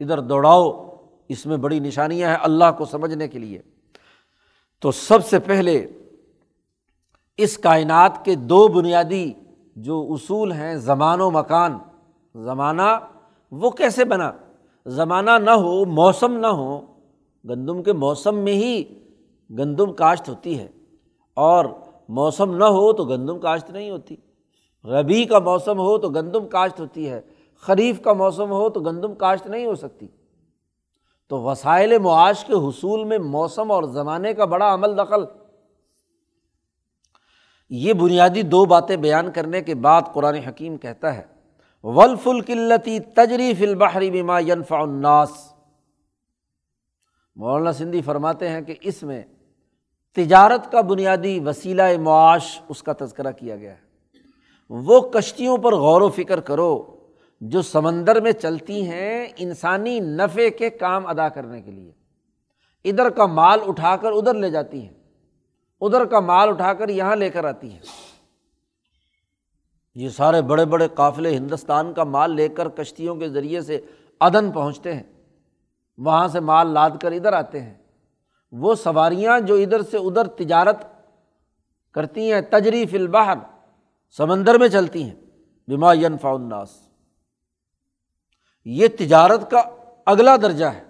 ادھر 0.00 0.20
دوڑاؤ، 0.20 0.96
اس 1.28 1.46
میں 1.46 1.56
بڑی 1.56 1.80
نشانیاں 1.80 2.30
ہیں 2.30 2.36
اللہ 2.42 2.64
کو 2.78 2.84
سمجھنے 2.84 3.28
کے 3.28 3.38
لیے۔ 3.38 3.62
تو 4.80 4.90
سب 4.90 5.26
سے 5.26 5.38
پہلے 5.38 5.86
اس 7.36 7.58
کائنات 7.58 8.24
کے 8.24 8.34
دو 8.34 8.68
بنیادی 8.68 9.32
جو 9.76 10.08
اصول 10.10 10.52
ہیں، 10.52 10.74
زمان 10.74 11.20
و 11.20 11.30
مکان۔ 11.30 11.78
زمانہ 12.34 12.98
وہ 13.50 13.70
کیسے 13.70 14.04
بنا؟ 14.04 14.32
زمانہ 14.86 15.30
نہ 15.30 15.50
ہو، 15.50 15.84
موسم 15.84 16.32
نہ 16.32 16.46
ہو 16.46 16.97
گندم 17.44 17.82
کے 17.82 17.92
موسم 17.92 18.38
میں 18.38 18.52
ہی 18.52 18.84
گندم 19.50 19.92
کاشت 19.92 20.28
ہوتی 20.28 20.58
ہے۔ 20.58 20.68
اور 21.34 21.64
موسم 22.08 22.56
نہ 22.56 22.64
ہو 22.64 22.92
تو 22.92 23.04
گندم 23.04 23.38
کاشت 23.38 23.70
نہیں 23.70 23.90
ہوتی۔ 23.90 24.16
ربیع 24.84 25.26
کا 25.26 25.38
موسم 25.38 25.78
ہو 25.78 25.98
تو 25.98 26.08
گندم 26.08 26.48
کاشت 26.48 26.80
ہوتی 26.80 27.10
ہے۔ 27.10 27.20
خریف 27.60 28.00
کا 28.00 28.12
موسم 28.12 28.50
ہو 28.50 28.68
تو 28.68 28.80
گندم 28.80 29.14
کاشت 29.14 29.46
نہیں 29.46 29.66
ہو 29.66 29.74
سکتی۔ 29.74 30.06
تو 31.28 31.42
وسائل 31.42 31.98
معاش 31.98 32.44
کے 32.44 32.52
حصول 32.52 33.04
میں 33.04 33.18
موسم 33.18 33.70
اور 33.70 33.82
زمانے 33.82 34.34
کا 34.34 34.44
بڑا 34.44 34.74
عمل 34.74 34.98
دخل۔ 34.98 35.24
یہ 37.70 37.92
بنیادی 37.92 38.42
دو 38.42 38.64
باتیں 38.64 38.96
بیان 38.96 39.30
کرنے 39.30 39.62
کے 39.62 39.74
بعد 39.74 40.02
قرآن 40.12 40.34
حکیم 40.34 40.76
کہتا 40.76 41.16
ہے 41.16 41.22
ولف 41.82 42.28
القلتی 42.28 43.00
تجریف 43.00 43.62
البحری 43.62 44.10
بما 44.10 44.38
ینفع 44.38 44.76
الناس۔ 44.76 45.57
مولانا 47.38 47.72
سندھی 47.72 48.02
فرماتے 48.02 48.48
ہیں 48.48 48.60
کہ 48.60 48.74
اس 48.80 49.02
میں 49.02 49.22
تجارت 50.16 50.72
کا 50.72 50.80
بنیادی 50.80 51.40
وسیلہ 51.40 51.82
معاش 52.00 52.60
اس 52.68 52.82
کا 52.82 52.92
تذکرہ 52.92 53.32
کیا 53.32 53.56
گیا 53.56 53.72
ہے۔ 53.72 53.88
وہ 54.68 55.00
کشتیوں 55.00 55.58
پر 55.58 55.74
غور 55.74 56.00
و 56.00 56.08
فکر 56.08 56.40
کرو 56.40 56.96
جو 57.40 57.62
سمندر 57.62 58.20
میں 58.20 58.32
چلتی 58.32 58.86
ہیں 58.86 59.26
انسانی 59.36 60.00
نفع 60.00 60.48
کے 60.58 60.70
کام 60.70 61.06
ادا 61.06 61.28
کرنے 61.28 61.62
کے 61.62 61.70
لیے۔ 61.70 61.92
ادھر 62.84 63.10
کا 63.10 63.26
مال 63.26 63.58
اٹھا 63.66 63.96
کر 63.96 64.12
ادھر 64.12 64.34
لے 64.34 64.50
جاتی 64.50 64.80
ہیں، 64.82 64.94
ادھر 65.80 66.04
کا 66.04 66.20
مال 66.20 66.48
اٹھا 66.48 66.72
کر 66.72 66.88
یہاں 66.88 67.16
لے 67.16 67.30
کر 67.30 67.44
آتی 67.44 67.70
ہیں۔ 67.70 67.80
یہ 69.94 70.08
سارے 70.08 70.42
بڑے 70.42 70.64
بڑے 70.64 70.88
قافلے 70.94 71.36
ہندوستان 71.36 71.92
کا 71.92 72.04
مال 72.04 72.36
لے 72.36 72.48
کر 72.48 72.68
کشتیوں 72.68 73.16
کے 73.16 73.28
ذریعے 73.28 73.60
سے 73.60 73.80
ادن 74.20 74.50
پہنچتے 74.52 74.94
ہیں۔ 74.94 75.02
وہاں 75.98 76.28
سے 76.28 76.40
مال 76.40 76.66
لاد 76.66 76.90
کر 77.02 77.12
ادھر 77.12 77.32
آتے 77.32 77.62
ہیں۔ 77.62 77.74
وہ 78.52 78.74
سواریاں 78.74 79.40
جو 79.40 79.54
ادھر 79.54 79.82
سے 79.82 79.96
ادھر 79.96 80.26
تجارت 80.26 80.76
کرتی 81.92 82.32
ہیں 82.32 82.40
تجریف 82.40 82.94
البحر، 82.94 83.36
سمندر 84.16 84.58
میں 84.58 84.68
چلتی 84.68 85.02
ہیں۔ 85.02 85.14
بما 85.68 85.92
ینفع 85.92 86.28
الناس۔ 86.28 86.68
یہ 88.64 88.88
تجارت 88.98 89.50
کا 89.50 89.62
اگلا 90.06 90.36
درجہ 90.36 90.64
ہے۔ 90.64 90.84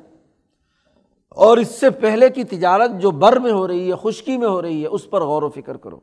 اور 1.29 1.57
اس 1.57 1.81
سے 1.81 1.91
پہلے 1.91 2.31
کی 2.31 2.45
تجارت 2.45 2.91
جو 3.01 3.11
بر 3.11 3.37
میں 3.37 3.53
ہو 3.53 3.69
رہی 3.69 3.93
ہے، 3.93 3.97
خشکی 4.03 4.37
میں 4.37 4.49
ہو 4.49 4.63
رہی 4.63 4.83
ہے، 4.83 4.87
اس 4.87 5.11
پر 5.11 5.23
غور 5.23 5.43
و 5.43 5.51
فکر 5.51 5.77
کرو۔ 5.77 6.01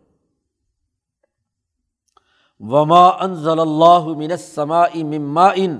وما 2.59 3.07
انزل 3.07 3.59
اللہ 3.59 3.99
من 3.99 4.31
السماء 4.31 5.03
مما 5.03 5.47
ان 5.55 5.77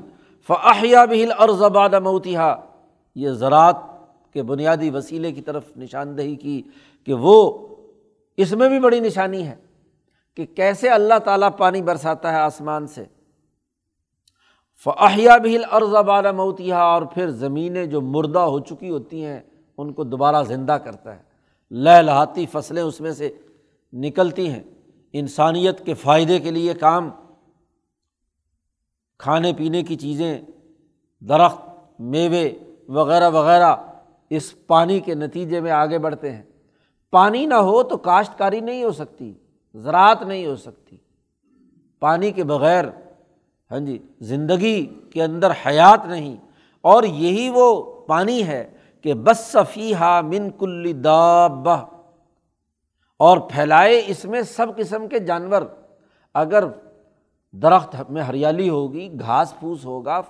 فاحیا 0.48 1.06
بہل 1.06 1.32
ارزباد 1.40 1.90
موتیہ 1.90 2.40
یہ 3.16 3.30
زراعت 3.30 3.76
کے 4.34 4.44
بنیادی 4.44 4.90
وسیلے 4.90 5.32
کی 5.32 5.42
طرف 5.42 5.78
نشاندہی 5.78 6.36
کی 6.36 6.62
کہ 7.04 7.14
وہ 7.14 7.68
اس 8.38 8.52
میں 8.52 8.70
بھی 8.70 8.80
بڑی 8.80 9.00
نشانی 9.00 9.48
ہے 9.48 9.56
کہ 10.34 10.46
کیسے 10.46 10.90
اللہ 10.90 11.20
تعالیٰ 11.20 11.50
پانی 11.58 11.82
برساتا 11.82 12.32
ہے 12.32 12.38
آسمان 12.38 12.88
سے۔ 12.88 13.06
فاحیا 14.84 15.38
بہل 15.38 15.62
ارزباد 15.72 16.24
موتیہ 16.24 16.74
اور 16.74 17.02
پھر 17.02 17.30
زمینیں 17.30 17.86
جو 17.86 18.02
مردہ 18.02 18.40
ہو 18.40 18.60
چکی 18.60 18.90
ہوتی 18.90 19.26
ہیں، 19.26 19.40
ان 19.78 19.94
کو 19.94 20.04
دوبارہ 20.04 20.44
زندہ 20.44 20.72
کرتا 20.72 21.16
ہے۔ 21.16 21.22
لہ 21.72 22.02
لہاتی 22.02 22.46
فصلیں 22.46 22.84
اس 22.84 23.02
میں 23.02 23.12
سے 23.12 23.38
نکلتی 23.94 24.50
ہیں۔ 24.50 24.64
انسانیت 25.14 25.86
کے 25.86 25.94
فائدے 25.94 26.40
کے 26.40 26.52
لیے 26.52 26.74
کام، 26.74 27.10
کھانے 29.18 29.54
پینے 29.54 29.84
کی 29.84 29.96
چیزیں، 29.96 30.42
درخت، 31.20 31.62
میوے 32.00 32.52
وغیرہ 32.90 33.30
وغیرہ، 33.30 33.76
اس 34.30 34.68
پانی 34.68 35.00
کے 35.00 35.16
نتیجے 35.16 35.60
میں 35.60 35.72
آگے 35.72 36.00
بڑھتے 36.00 36.32
ہیں۔ 36.32 36.44
پانی 37.12 37.46
نہ 37.46 37.54
ہو 37.54 37.84
تو 37.84 37.98
کاشتکاری 37.98 38.60
نہیں 38.60 38.84
ہو 38.84 38.92
سکتی، 38.92 39.34
زراعت 39.76 40.22
نہیں 40.22 40.46
ہو 40.46 40.56
سکتی۔ 40.56 40.98
پانی 42.00 42.32
کے 42.32 42.44
بغیر 42.44 42.86
ہاں 43.72 43.80
جی 43.80 43.98
زندگی 44.22 44.86
کے 44.86 45.24
اندر 45.24 45.52
حیات 45.66 46.06
نہیں۔ 46.06 46.38
اور 46.82 47.04
یہی 47.04 47.50
وہ 47.50 47.84
پانی 48.08 48.48
ہے 48.48 48.72
کہ 49.02 49.14
بس 49.14 49.40
صفی 49.40 49.94
ہا 49.94 50.22
من 50.22 50.50
کل 50.50 51.04
دابہ۔ 51.04 51.86
اور 53.20 53.38
پھیلائے 53.38 54.04
اس 54.08 54.26
میں 54.26 54.42
سب 54.42 54.78
قسم 54.78 55.08
کے 55.08 55.20
جانور۔ 55.20 55.62
اگر 56.34 56.64
درخت 57.52 58.12
میں 58.12 58.22
ہریالی 58.22 58.70
ہوگی، 58.70 59.20
گھاس 59.20 59.60
پھوس 59.60 59.86
ہوگا 59.86 60.22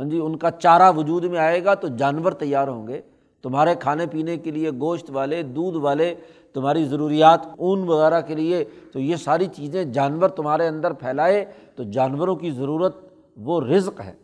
ہاں 0.00 0.08
جی 0.08 0.18
ان 0.18 0.36
کا 0.36 0.50
چارہ 0.50 0.90
وجود 0.96 1.24
میں 1.24 1.38
آئے 1.38 1.64
گا 1.64 1.74
تو 1.74 1.88
جانور 1.96 2.32
تیار 2.32 2.68
ہوں 2.68 2.86
گے۔ 2.88 3.00
تمہارے 3.44 3.74
کھانے 3.74 4.06
پینے 4.06 4.36
کے 4.36 4.50
لیے 4.50 4.70
گوشت 4.70 5.10
والے، 5.10 5.42
دودھ 5.42 5.76
والے، 5.76 6.14
تمہاری 6.54 6.84
ضروریات، 6.84 7.40
اون 7.58 7.82
وغیرہ 7.88 8.20
کے 8.20 8.34
لیے۔ 8.34 8.64
تو 8.92 8.98
یہ 9.00 9.16
ساری 9.16 9.46
چیزیں 9.46 9.84
جانور 9.84 10.28
تمہارے 10.28 10.66
اندر 10.68 10.92
پھیلائے، 10.92 11.44
تو 11.76 11.82
جانوروں 11.82 12.36
کی 12.36 12.50
ضرورت 12.50 12.96
وہ 13.36 13.60
رزق 13.60 14.00
ہے۔ 14.00 14.14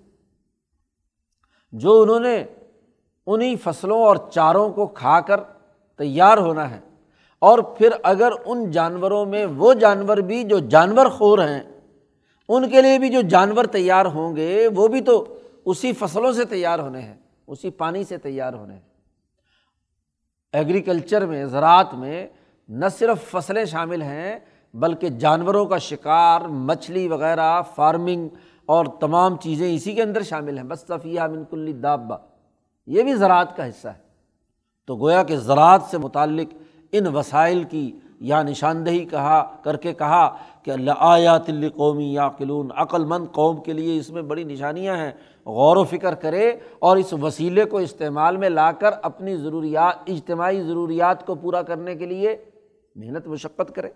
جو 1.73 2.01
انہوں 2.03 2.21
نے 2.21 2.45
انہیں 3.27 3.55
فصلوں 3.65 4.03
اور 4.03 4.17
چاروں 4.31 4.69
کو 4.71 4.87
کھا 4.87 5.21
کر 5.21 5.41
تیار 5.99 6.39
ہونا 6.39 6.71
ہے، 6.71 6.81
اور 7.43 7.59
پھر 7.79 7.91
اگر 8.03 8.33
ان 8.45 8.71
جانوروں 8.71 9.25
میں 9.27 9.47
وہ 9.57 9.75
جانور 9.75 10.17
بھی 10.17 10.43
جو 10.45 10.59
جانور 10.59 11.07
خور 11.07 11.39
ہیں، 11.39 11.63
ان 12.49 12.69
کے 12.71 12.83
لیے 12.83 12.99
بھی 12.99 13.09
جو 13.09 13.21
جانور 13.29 13.65
تیار 13.65 14.07
ہوں 14.07 14.37
گے، 14.37 14.69
وہ 14.77 14.89
بھی 14.89 15.01
تو 15.01 15.25
اسی 15.67 15.93
فصلوں 15.93 16.33
سے 16.33 16.45
تیار 16.45 16.79
ہونے 16.79 17.01
ہیں، 17.01 17.15
اسی 17.47 17.71
پانی 17.71 18.05
سے 18.05 18.17
تیار 18.17 18.53
ہونے 18.53 18.75
ہیں۔ 18.75 18.81
ایگریکلچر 20.53 21.27
میں، 21.27 21.45
زراعت 21.45 21.95
میں 21.95 22.27
نہ 22.69 22.87
صرف 22.99 23.31
فصلیں 23.31 23.65
شامل 23.65 24.03
ہیں، 24.03 24.39
بلکہ 24.75 25.09
جانوروں 25.09 25.67
کا 25.67 25.79
شکار، 25.79 26.41
مچھلی 26.41 27.09
وغیرہ 27.09 27.63
فارمنگ 27.75 28.29
اور 28.67 28.87
تمام 29.01 29.37
چیزیں 29.37 29.75
اسی 29.75 29.93
کے 29.93 30.03
اندر 30.03 30.23
شامل 30.23 30.57
ہیں۔ 30.57 30.65
بس 30.65 30.81
صفیہ 30.81 31.21
منکلی 31.21 31.73
دابا 31.73 32.17
یہ 32.87 33.03
بھی 33.03 33.15
زراعت 33.15 33.57
کا 33.57 33.69
حصہ 33.69 33.89
ہے۔ 33.89 34.07
تو 34.85 34.97
گویا 34.97 35.23
کہ 35.23 35.37
زراعت 35.37 35.83
سے 35.83 35.99
متعلق 35.99 36.55
ان 36.93 37.07
وسائل 37.07 37.65
کی 37.65 37.99
یا 38.21 38.43
نشاندہی 38.43 39.05
کہا، 39.05 39.57
کر 39.63 39.77
کے 39.77 39.93
کہا 39.93 40.37
کہ 40.63 40.71
اللہ 40.71 40.91
آیات 40.99 41.47
قومی 41.77 42.13
یا 42.15 42.29
قلون 42.29 42.69
عقل 42.75 43.05
مند 43.05 43.27
قوم 43.33 43.63
کے 43.63 43.73
لیے 43.73 43.99
اس 43.99 44.11
میں 44.11 44.23
بڑی 44.23 44.45
نشانیاں 44.45 44.97
ہیں۔ 44.97 45.13
غور 45.47 45.77
و 45.77 45.85
فکر 45.85 46.15
کرے 46.15 46.59
اور 46.79 46.97
اس 46.97 47.13
وسیلے 47.13 47.65
کو 47.65 47.79
استعمال 47.79 48.37
میں 48.37 48.49
لا 48.49 48.73
کر 48.73 48.91
اپنی 49.03 49.37
ضروریات، 49.37 49.97
اجتماعی 50.07 50.63
ضروریات 50.63 51.27
کو 51.27 51.35
پورا 51.35 51.63
کرنے 51.63 51.95
کے 51.95 52.07
لیے 52.07 52.45
محنت، 52.95 53.27
مشقت 53.27 53.75
کرے۔ 53.75 53.91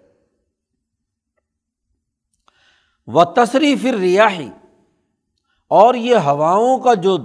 و 3.07 3.25
تصری 3.25 3.77
پھر 3.77 3.95
ریاحی 3.95 4.49
اور 5.69 5.95
یہ 5.95 6.17
ہواؤں 6.17 6.79
کا 6.79 6.95
جو 6.95 7.19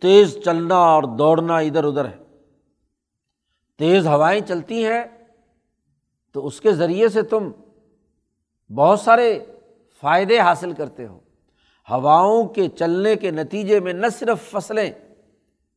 تیز 0.00 0.38
چلنا 0.44 0.76
اور 0.76 1.02
دوڑنا 1.02 1.56
ادھر 1.56 1.84
ادھر 1.84 2.04
ہے۔ 2.04 2.16
تیز 3.78 4.06
ہوائیں 4.06 4.40
چلتی 4.40 4.86
ہیں، 4.86 5.04
تو 6.32 6.46
اس 6.46 6.60
کے 6.60 6.72
ذریعے 6.72 7.08
سے 7.08 7.22
تم 7.22 7.50
بہت 8.74 9.00
سارے 9.00 9.44
فائدے 10.00 10.38
حاصل 10.38 10.72
کرتے 10.72 11.06
ہو۔ 11.06 11.20
ہواؤں 11.90 12.44
کے 12.44 12.68
چلنے 12.68 13.16
کے 13.16 13.30
نتیجے 13.30 13.80
میں 13.80 13.92
نہ 13.92 14.06
صرف 14.18 14.50
فصلیں 14.50 14.90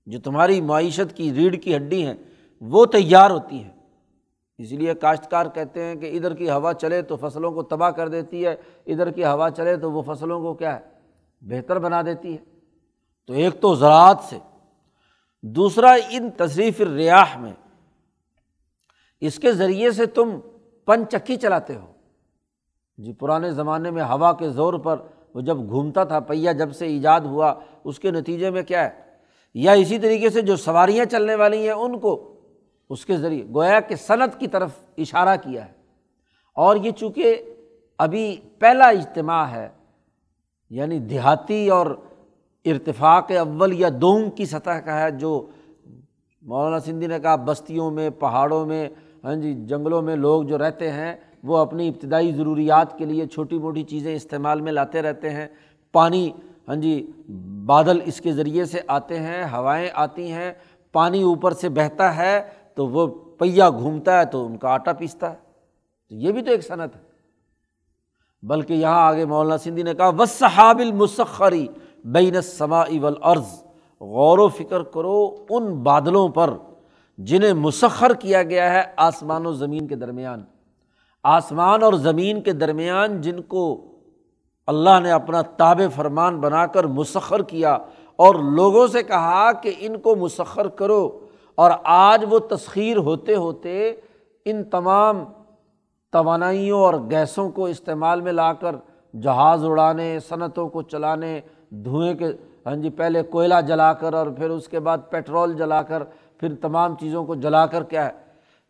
جو 0.06 0.20
تمہاری 0.20 0.62
معیشت 0.62 1.16
کی 1.16 1.34
ریڑھ 1.34 1.56
کی 1.56 1.76
ہڈی 1.76 2.06
ہیں، 2.06 2.14
وہ 2.62 2.86
تیار 2.86 3.32
ہوتی 3.32 3.64
ہیں۔ 3.64 3.72
اس 4.58 4.72
لیے 4.72 4.94
کاشتکار 4.94 5.46
کہتے 5.46 5.84
ہیں 5.84 5.96
کہ 5.96 6.18
ادھر 6.18 6.36
کی 6.36 6.50
ہوا 6.50 6.74
چلے 6.74 7.02
تو 7.02 7.16
فصلوں 7.16 7.52
کو 7.52 7.64
تباہ 7.64 7.90
کر 7.90 8.08
دیتی 8.08 8.46
ہے، 8.46 8.56
ادھر 8.86 9.12
کی 9.12 9.26
ہوا 9.26 9.50
چلے 9.50 9.78
تو 9.78 9.92
وہ 9.92 10.02
فصلوں 10.02 10.42
کو 10.42 10.54
کیا 10.54 10.80
ہے، 10.80 10.86
بہتر 11.42 11.80
بنا 11.80 12.02
دیتی 12.02 12.34
ہے۔ 12.34 12.44
تو 13.28 13.34
ایک 13.34 13.62
تو 13.62 13.76
زراعت 13.76 14.18
سے، 14.24 14.38
دوسرا 15.42 15.96
ان 16.10 16.30
تصریف 16.38 16.82
ریاح 16.82 17.38
میں، 17.38 17.54
اس 19.20 19.40
کے 19.40 19.52
ذریعے 19.52 19.92
سے 19.92 20.06
تم 20.06 20.40
پن 20.86 21.04
چکی 21.10 21.36
چلاتے 21.36 21.76
ہو۔ 21.76 21.92
جی 22.98 23.14
پرانے 23.14 23.52
زمانے 23.52 23.92
میں 23.92 24.04
ہوا 24.04 24.34
کے 24.34 24.50
زور 24.50 24.74
پر 24.74 25.02
وہ 25.36 25.42
جب 25.42 25.58
گھومتا 25.58 26.04
تھا، 26.04 26.20
پہیا 26.20 26.52
جب 26.52 26.74
سے 26.74 26.86
ایجاد 26.86 27.22
ہوا، 27.22 27.54
اس 27.84 28.00
کے 28.00 28.12
نتیجے 28.12 28.50
میں 28.50 28.64
کیا 28.64 28.84
ہے؟ 28.84 28.90
یا 29.54 29.72
اسی 29.72 30.00
طریقے 30.00 30.30
سے 30.30 30.42
جو 30.42 30.56
سواریاں 30.56 31.06
چلنے 31.06 31.36
والی 31.36 31.64
ہیں، 31.64 31.72
ان 31.72 32.00
کو 32.00 32.40
اس 32.90 33.06
کے 33.06 33.18
ذریعے 33.18 33.46
گویا 33.54 33.80
کہ 33.80 33.96
صنعت 33.96 34.40
کی 34.40 34.48
طرف 34.48 34.70
اشارہ 34.98 35.36
کیا 35.44 35.66
ہے۔ 35.66 35.72
اور 36.56 36.76
یہ 36.76 36.92
چونکہ 36.92 37.42
ابھی 37.98 38.38
پہلا 38.60 38.86
اجتماع 38.86 39.44
ہے 39.44 39.70
یعنی 40.70 41.00
دیہاتی 41.00 41.70
اور 41.70 41.86
ارتفاق 42.66 43.32
اول 43.32 43.80
یا 43.80 43.90
دوم 44.02 44.30
کی 44.30 44.46
سطح 44.46 44.80
کا 44.86 45.00
ہے، 45.00 45.12
جو 45.12 45.48
مولانا 46.42 46.80
سندھی 46.80 47.08
نے 47.08 47.20
کہا، 47.20 47.36
بستیوں 47.36 47.92
میں، 47.92 48.10
پہاڑوں 48.10 48.66
میں 48.66 48.90
ہاں 49.24 49.36
جی 49.36 49.54
جنگلوں 49.54 50.02
میں 50.02 50.16
لوگ 50.16 50.44
جو 50.44 50.58
رہتے 50.58 50.92
ہیں 50.92 51.16
وہ 51.46 51.58
اپنی 51.58 51.88
ابتدائی 51.88 52.32
ضروریات 52.32 52.98
کے 52.98 53.06
لیے 53.06 53.28
چھوٹی 53.28 53.58
موٹی 53.58 53.84
چیزیں 53.84 54.16
استعمال 54.16 54.62
میں 54.62 54.72
لاتے 54.72 55.02
رہتے 55.02 55.30
ہیں۔ 55.30 55.48
پانی 55.92 56.32
ہاں 56.68 56.76
جی 56.76 57.12
بادل 57.66 58.00
اس 58.06 58.22
کے 58.22 58.32
ذریعے 58.32 58.66
سے 58.66 58.80
آتے 58.88 59.20
ہیں، 59.20 59.44
ہوائیں 59.44 59.90
آتی 59.94 60.32
ہیں، 60.32 60.54
پانی 60.92 61.22
اوپر 61.22 61.52
سے 61.52 61.70
بہتا 61.70 62.16
ہے 62.16 62.42
تو 62.76 62.88
وہ 62.88 63.08
پہیا 63.08 63.70
گھومتا 63.70 64.20
ہے 64.20 64.26
تو 64.26 64.46
ان 64.46 64.58
کا 64.58 64.70
آٹا 64.70 64.94
پیستا 64.94 65.32
ہے۔ 65.32 65.36
تو 66.10 66.16
یہ 66.16 66.32
بھی 66.32 66.42
تو 66.42 66.52
ایک 66.52 66.68
صنعت 66.68 66.96
ہے۔ 66.96 67.02
بلکہ 68.44 68.74
یہاں 68.74 69.08
آگے 69.08 69.26
مولانا 69.26 69.58
سندھی 69.58 69.84
نے 69.84 69.94
کہا 69.94 70.10
و 70.10 70.26
صحاب 70.26 70.80
المسخری 70.80 71.68
بین 72.06 72.42
سما 72.42 72.80
اول 72.80 73.14
غور 74.02 74.38
و 74.38 74.48
فکر 74.48 74.84
کرو، 74.84 75.46
ان 75.50 75.76
بادلوں 75.76 76.30
پر 76.30 76.54
جنہیں 77.18 77.54
مسخر 77.54 78.14
کیا 78.14 78.44
گیا 78.44 78.74
ہے 78.74 78.84
آسمان 78.98 79.46
و 79.46 79.54
زمین 79.54 79.88
کے 79.88 79.96
درمیان۔ 79.96 80.44
آسمان 81.34 81.84
اور 81.84 81.94
زمین 81.94 82.42
کے 82.42 82.52
درمیان 82.54 83.20
جن 83.22 83.42
کو 83.42 83.66
اللہ 84.68 85.00
نے 85.04 85.12
اپنا 85.12 85.42
تاب 85.58 85.82
فرمان 85.96 86.40
بنا 86.40 86.66
کر 86.66 86.84
مسخر 86.84 87.42
کیا 87.42 87.78
اور 88.20 88.36
لوگوں 88.56 88.86
سے 88.88 89.04
کہا 89.04 89.52
کہ 89.52 89.74
ان 89.80 89.98
کو 90.00 90.16
مسخر 90.16 90.68
کرو 90.68 91.20
اور 91.58 91.72
آج 91.84 92.26
وہ 92.30 92.40
تسخیر 92.50 92.98
ہوتے 92.98 93.36
ہوتے 93.36 93.94
ان 94.46 94.64
تمام 94.64 95.24
توانائیوں 96.14 96.80
اور 96.80 96.94
گیسوں 97.10 97.50
کو 97.52 97.66
استعمال 97.66 98.22
میں 98.22 98.32
لا 98.32 98.52
کر 98.54 98.76
جہاز 99.14 99.66
اڑانے، 99.66 100.18
صنعتوں 100.20 100.68
کو 100.70 100.82
چلانے، 100.82 101.40
دھوئیں 101.70 102.14
کے 102.14 102.32
ہاں 102.66 102.76
جی 102.76 102.90
پہلے 102.90 103.24
کوئلہ 103.24 103.62
جلا 103.68 103.92
کر 103.94 104.14
اور 104.14 104.28
پھر 104.28 104.50
اس 104.50 104.68
کے 104.68 104.80
بعد 104.80 104.98
پیٹرول 105.10 105.54
جلا 105.58 105.82
کر، 105.82 106.04
پھر 106.40 106.54
تمام 106.62 106.96
چیزوں 107.00 107.24
کو 107.26 107.36
جلا 107.36 107.66
کر 107.66 107.84
کیا 107.84 108.06
ہے؟ 108.06 108.12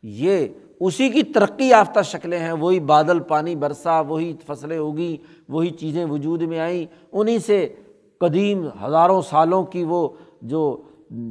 یہ 0.03 0.47
اسی 0.79 1.09
کی 1.09 1.23
ترقی 1.23 1.65
یافتہ 1.65 2.01
شکلیں 2.01 2.39
ہیں، 2.39 2.51
وہی 2.51 2.79
بادل، 2.79 3.19
پانی، 3.19 3.55
برسا، 3.55 3.99
وہی 3.99 4.33
فصلیں 4.47 4.77
اگیں، 4.77 5.51
وہی 5.51 5.69
چیزیں 5.69 6.05
وجود 6.05 6.41
میں 6.41 6.59
آئیں۔ 6.59 6.85
انہیں 7.11 7.37
سے 7.37 7.73
قدیم 8.17 8.67
ہزاروں 8.85 9.21
سالوں 9.21 9.63
کی 9.63 9.83
وہ 9.83 10.09
جو 10.41 10.81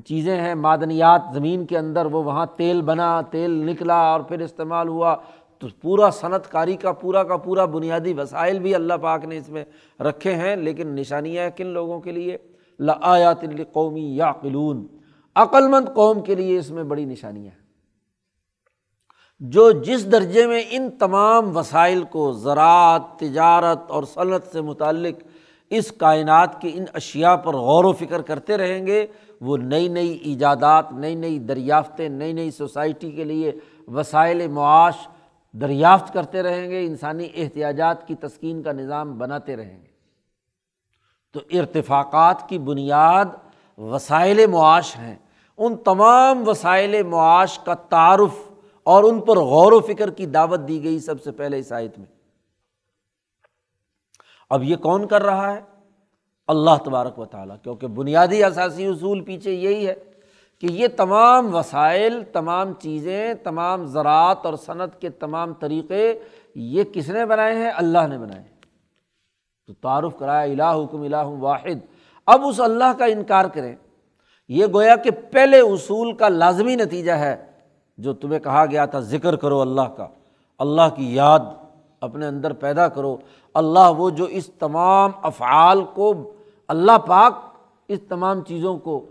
چیزیں 0.05 0.41
ہیں، 0.41 0.55
معدنیات 0.55 1.23
زمین 1.35 1.67
کے 1.67 1.79
اندر، 1.79 2.07
وہ 2.07 2.25
وہاں 2.25 2.47
تیل 2.57 2.83
بنا، 2.83 3.21
تیل 3.21 3.51
نکلا 3.51 4.13
اور 4.13 4.21
پھر 4.21 4.41
استعمال 4.41 4.89
ہوا۔ 4.89 5.17
تو 5.59 5.67
پورا 5.83 6.11
صنعت 6.11 6.51
کاری 6.51 6.77
کا، 6.77 6.93
پورا 6.93 7.23
کا 7.23 7.37
پورا 7.37 7.65
بنیادی 7.65 8.13
وسائل 8.13 8.59
بھی 8.59 8.75
اللہ 8.75 8.95
پاک 8.95 9.25
نے 9.25 9.37
اس 9.37 9.49
میں 9.49 9.65
رکھے 10.01 10.35
ہیں۔ 10.35 10.57
لیکن 10.57 10.89
نشانیاں 10.89 11.51
کن 11.57 11.67
لوگوں 11.67 12.01
کے 12.01 12.13
لیے؟ 12.13 12.37
لآیات 12.81 13.45
قومی 13.73 14.17
یا 14.17 14.33
قلون 14.33 14.87
عقلمند 15.35 15.95
قوم 15.95 16.21
کے 16.21 16.35
لیے 16.35 16.59
اس 16.59 16.71
میں 16.71 16.85
بڑی 16.85 17.05
نشانیاں 17.05 17.51
ہیں۔ 17.51 17.64
جو 19.47 19.71
جس 19.71 20.13
درجے 20.13 20.47
میں 20.47 20.63
ان 20.71 20.91
تمام 20.91 21.57
وسائل 21.57 22.05
کو 22.05 22.33
زراعت، 22.33 23.03
تجارت 23.19 23.91
اور 23.91 24.03
صنعت 24.03 24.43
سے 24.53 24.61
متعلق 24.61 25.23
اس 25.71 25.93
کائنات 25.93 26.61
کی 26.61 26.71
ان 26.75 26.85
اشیا 26.95 27.37
پر 27.37 27.55
غور 27.55 27.85
و 27.85 27.93
فکر 27.93 28.23
کرتے 28.23 28.57
رہیں 28.57 28.87
گے، 28.87 29.07
وہ 29.41 29.57
نئی 29.57 29.89
نئی 29.89 30.11
ایجادات، 30.11 30.93
نئی 30.93 31.15
نئی 31.15 31.39
دریافتیں، 31.39 32.09
نئی 32.09 32.33
نئی 32.33 32.51
سوسائٹی 32.51 33.11
کے 33.11 33.25
لیے 33.25 33.53
وسائل 33.89 34.49
معاش 34.49 35.09
دریافت 35.53 36.13
کرتے 36.13 36.43
رہیں 36.43 36.71
گے، 36.71 36.87
انسانی 36.87 37.29
احتیاجات 37.35 38.09
کی 38.09 38.15
تسکین 38.15 38.63
کا 38.63 38.73
نظام 38.73 39.19
بناتے 39.19 39.57
رہیں 39.57 39.83
گے۔ 39.83 39.95
تو 41.33 41.41
ارتفاقات 41.59 42.49
کی 42.49 42.59
بنیاد 42.59 43.25
وسائل 43.79 44.47
معاش 44.47 44.97
ہیں۔ 44.99 45.17
ان 45.59 45.77
تمام 45.77 46.49
وسائل 46.49 47.03
معاش 47.03 47.59
کا 47.59 47.75
تعارف 47.75 48.44
اور 48.85 49.05
ان 49.05 49.21
پر 49.21 49.37
غور 49.37 49.73
و 49.73 49.81
فکر 49.81 50.11
کی 50.11 50.27
دعوت 50.27 50.61
دی 50.69 50.85
گئی 50.85 50.99
سب 50.99 51.23
سے 51.23 51.33
پہلے 51.33 51.59
اس 51.59 51.73
آیت 51.73 51.99
میں۔ 51.99 52.07
اب 54.51 54.63
یہ 54.63 54.77
کون 54.77 55.07
کر 55.07 55.23
رہا 55.23 55.55
ہے؟ 55.55 55.61
اللہ 56.49 56.77
تبارک 56.85 57.19
و 57.19 57.25
تعالیٰ، 57.25 57.57
کیونکہ 57.63 57.87
بنیادی 57.87 58.45
اثاثی 58.45 58.87
اصول 58.87 59.21
پیچھے 59.21 59.53
یہی 59.53 59.87
ہے 59.87 59.95
کہ 60.59 60.67
یہ 60.71 60.89
تمام 60.97 61.55
وسائل، 61.55 62.23
تمام 62.33 62.73
چیزیں، 62.73 63.35
تمام 63.35 63.87
زراعت 63.87 64.47
اور 64.47 64.55
صنعت 64.55 65.01
کے 65.01 65.09
تمام 65.09 65.55
طریقے 65.55 66.19
یہ 66.55 66.85
کس 66.93 67.09
نے 67.09 67.27
بنائے 67.27 67.55
ہیں؟ 67.55 67.71
اللہ 67.75 68.07
نے 68.07 68.19
بنائے 68.19 68.41
ہیں۔ 68.41 68.49
تو 69.67 69.73
تعارف 69.73 70.17
کرایا 70.19 70.53
الہ 70.53 70.85
حکم 70.85 71.03
الہ 71.03 71.25
واحد۔ 71.25 71.87
اب 72.27 72.47
اس 72.47 72.61
اللہ 72.61 72.93
کا 72.99 73.05
انکار 73.05 73.45
کریں۔ 73.45 73.77
یہ 74.49 74.67
گویا 74.67 74.97
کہ 74.97 75.11
پہلے 75.31 75.61
اصول 75.61 76.17
کا 76.17 76.29
لازمی 76.29 76.77
نتیجہ 76.77 77.13
ہے۔ 77.13 77.51
جو 77.99 78.13
تمہیں 78.13 78.39
کہا 78.39 78.67
گیا 78.67 78.87
تھا، 78.87 79.01
ذکر 79.01 79.37
کرو 79.37 79.61
اللہ 79.61 79.89
کا۔ 79.97 80.07
اللہ 80.59 80.83
کی 80.97 81.15
یاد 81.15 81.41
اپنے 82.01 82.27
اندر 82.27 82.53
پیدا 82.53 82.89
کرو۔ 82.89 83.17
اللہ 83.55 83.93
وہ 83.97 84.11
جو 84.11 84.25
اس 84.25 84.51
تمام 84.59 85.11
افعال 85.23 85.85
کو، 85.95 86.33
اللہ 86.69 86.99
پاک 86.99 87.33
اس 87.89 87.99
تمام 88.09 88.41
چیزوں 88.41 88.79
کو 88.79 89.07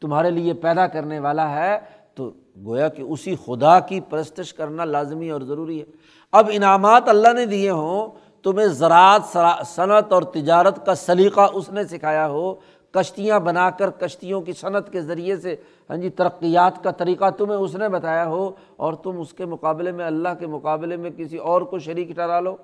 تمہارے 0.00 0.30
لیے 0.30 0.54
پیدا 0.54 0.86
کرنے 0.86 1.18
والا 1.18 1.50
ہے، 1.50 1.78
تو 2.14 2.30
گویا 2.64 2.88
کہ 2.88 3.02
اسی 3.02 3.36
خدا 3.46 3.80
کی 3.80 4.00
پرستش 4.00 4.54
کرنا 4.54 4.84
لازمی 4.84 5.30
اور 5.30 5.40
ضروری 5.40 5.80
ہے۔ 5.80 5.84
اب 6.32 6.50
انعامات 6.52 7.02
اللہ 7.06 7.32
نے 7.32 7.46
دیے 7.46 7.70
ہوں، 7.70 8.08
تمہیں 8.42 8.66
زراعت 8.66 9.36
صنعت 9.66 10.12
اور 10.12 10.22
تجارت 10.22 10.86
کا 10.86 10.94
سلیقہ 10.94 11.48
اس 11.52 11.70
نے 11.70 11.84
سکھایا 11.84 12.28
ہو۔ 12.28 12.54
کشتیاں 12.90 13.40
بنا 13.40 13.70
کر 13.70 13.90
کشتیوں 13.90 14.40
کی 14.40 14.52
صنعت 14.52 14.92
کے 14.92 15.00
ذریعے 15.00 15.36
سے 15.36 15.56
ہاں 15.90 15.96
جی 15.96 16.10
ترقیات 16.10 16.82
کا 16.84 16.90
طریقہ 16.90 17.30
تمہیں 17.30 17.58
اس 17.58 17.74
نے 17.76 17.88
بتایا 17.88 18.26
ہو 18.26 18.50
اور 18.76 18.92
تم 18.94 19.20
اس 19.20 19.32
کے 19.32 19.46
مقابلے 19.46 19.92
میں 19.92 20.04
اللہ 20.04 20.28
کے 20.38 20.46
مقابلے 20.46 20.96
میں 20.96 21.10
کسی 21.16 21.36
اور 21.36 21.62
کو 21.62 21.78
شریک 21.78 22.14
ٹھہرا 22.14 22.40
لو۔ 22.40 22.56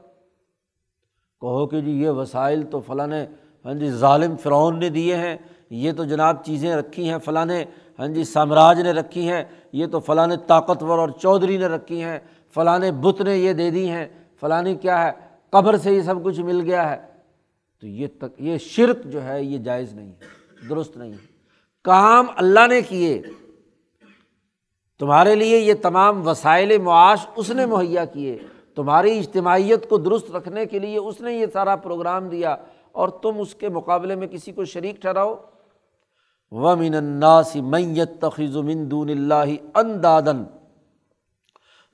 کہو 1.43 1.67
کہ 1.67 1.81
جی 1.81 1.93
یہ 2.03 2.11
وسائل 2.11 2.63
تو 2.63 2.81
فلاں 2.81 3.09
ہاں 3.65 3.75
جی 3.75 3.91
ظالم 3.91 4.37
فرعون 4.37 4.79
نے 4.79 4.89
دیے 4.89 5.17
ہیں، 5.17 5.37
یہ 5.71 5.93
تو 5.93 6.05
جناب 6.05 6.45
چیزیں 6.45 6.75
رکھی 6.77 7.09
ہیں 7.11 7.19
فلاں 7.19 7.47
ہاں 7.99 8.07
جی 8.07 8.25
سامراج 8.25 8.81
نے 8.81 8.93
رکھی 8.93 9.29
ہیں، 9.29 9.45
یہ 9.73 9.87
تو 9.87 10.01
فلاں 10.01 10.27
طاقتور 10.47 10.99
اور 10.99 11.09
چودھری 11.09 11.57
نے 11.57 11.67
رکھی 11.67 12.03
ہیں، 12.03 12.19
فلاں 12.55 12.79
بت 13.01 13.21
نے 13.21 13.37
یہ 13.37 13.53
دے 13.53 13.71
دی 13.71 13.89
ہیں 13.91 14.07
فلانی 14.41 14.75
کیا 14.75 15.03
ہے، 15.05 15.11
قبر 15.51 15.77
سے 15.77 15.91
ہی 15.91 16.03
سب 16.03 16.23
کچھ 16.25 16.41
مل 16.41 16.61
گیا 16.61 16.91
ہے۔ 16.91 16.97
تو 17.81 17.87
یہ 17.87 18.07
تک، 18.19 18.41
یہ 18.41 18.59
شرک 18.59 19.05
جو 19.05 19.23
ہے، 19.25 19.43
یہ 19.43 19.59
جائز 19.59 19.95
نہیں 19.95 20.09
ہے، 20.09 20.67
درست 20.69 20.97
نہیں 20.97 21.13
ہے۔ 21.13 21.38
کام 21.85 22.27
اللہ 22.37 22.67
نے 22.67 22.83
کیے، 22.83 23.23
تمہارے 25.01 25.35
لیے 25.35 25.59
یہ 25.59 25.75
تمام 25.83 26.29
وسائل 26.29 26.79
معاش 26.79 27.27
اس 27.37 27.51
نے 27.51 27.67
مہیا 27.67 28.05
کیے۔ 28.05 28.39
تمہاری 28.75 29.19
اجتماعیت 29.19 29.89
کو 29.89 29.99
درست 29.99 30.31
رکھنے 30.31 30.67
کے 30.67 30.79
لیے 30.79 30.99
اس 30.99 31.21
نے 31.21 31.35
یہ 31.35 31.47
سارا 31.53 31.77
پروگرام 31.77 32.29
دیا 32.29 32.57
اور 32.93 33.09
تم 33.09 33.41
اس 33.41 33.55
کے 33.55 33.69
مقابلے 33.69 34.15
میں 34.15 34.27
کسی 34.27 34.53
کو 34.53 34.65
شریک 34.65 35.01
ٹھہراؤ۔ 35.03 35.35
و 36.53 36.77
من 36.77 36.95
الناس 36.95 37.57
میت 37.57 38.21
تخیز 38.21 38.57
من 38.57 38.91
دون 38.91 39.09
اللہ 39.09 39.55
اندادن 39.75 40.45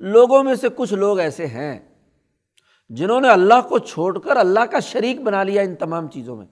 لوگوں 0.01 0.43
میں 0.45 0.55
سے 0.55 0.68
کچھ 0.76 0.95
لوگ 0.95 1.18
ایسے 1.18 1.47
ہیں 1.47 1.78
جنہوں 2.89 3.20
نے 3.20 3.28
اللہ 3.28 3.61
کو 3.68 3.78
چھوڑ 3.78 4.18
کر 4.18 4.37
اللہ 4.37 4.64
کا 4.70 4.80
شریک 4.80 5.20
بنا 5.20 5.43
لیا 5.43 5.62
ان 5.62 5.74
تمام 5.74 6.09
چیزوں 6.09 6.37
میں۔ 6.37 6.47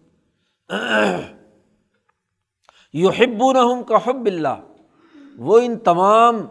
یو 2.93 3.11
ہب 3.11 3.53
نہ 3.53 3.83
کا 3.83 3.97
حب 3.97 4.27
اللہ 4.27 4.61
وہ 5.37 5.59
ان 5.59 5.79
تمام 5.79 6.47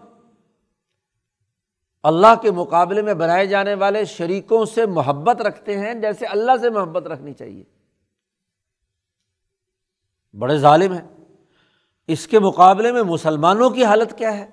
اللہ 2.03 2.35
کے 2.41 2.51
مقابلے 2.51 3.01
میں 3.01 3.13
بنائے 3.13 3.47
جانے 3.47 3.73
والے 3.73 4.05
شریکوں 4.05 4.65
سے 4.65 4.85
محبت 4.85 5.41
رکھتے 5.41 5.77
ہیں 5.77 5.93
جیسے 5.93 6.25
اللہ 6.25 6.51
سے 6.61 6.69
محبت 6.69 7.07
رکھنی 7.07 7.33
چاہیے۔ 7.33 7.63
بڑے 10.37 10.57
ظالم 10.57 10.93
ہیں۔ 10.93 11.07
اس 12.07 12.27
کے 12.27 12.39
مقابلے 12.39 12.91
میں 12.91 13.03
مسلمانوں 13.03 13.69
کی 13.69 13.85
حالت 13.85 14.17
کیا 14.17 14.37
ہے؟ 14.37 14.49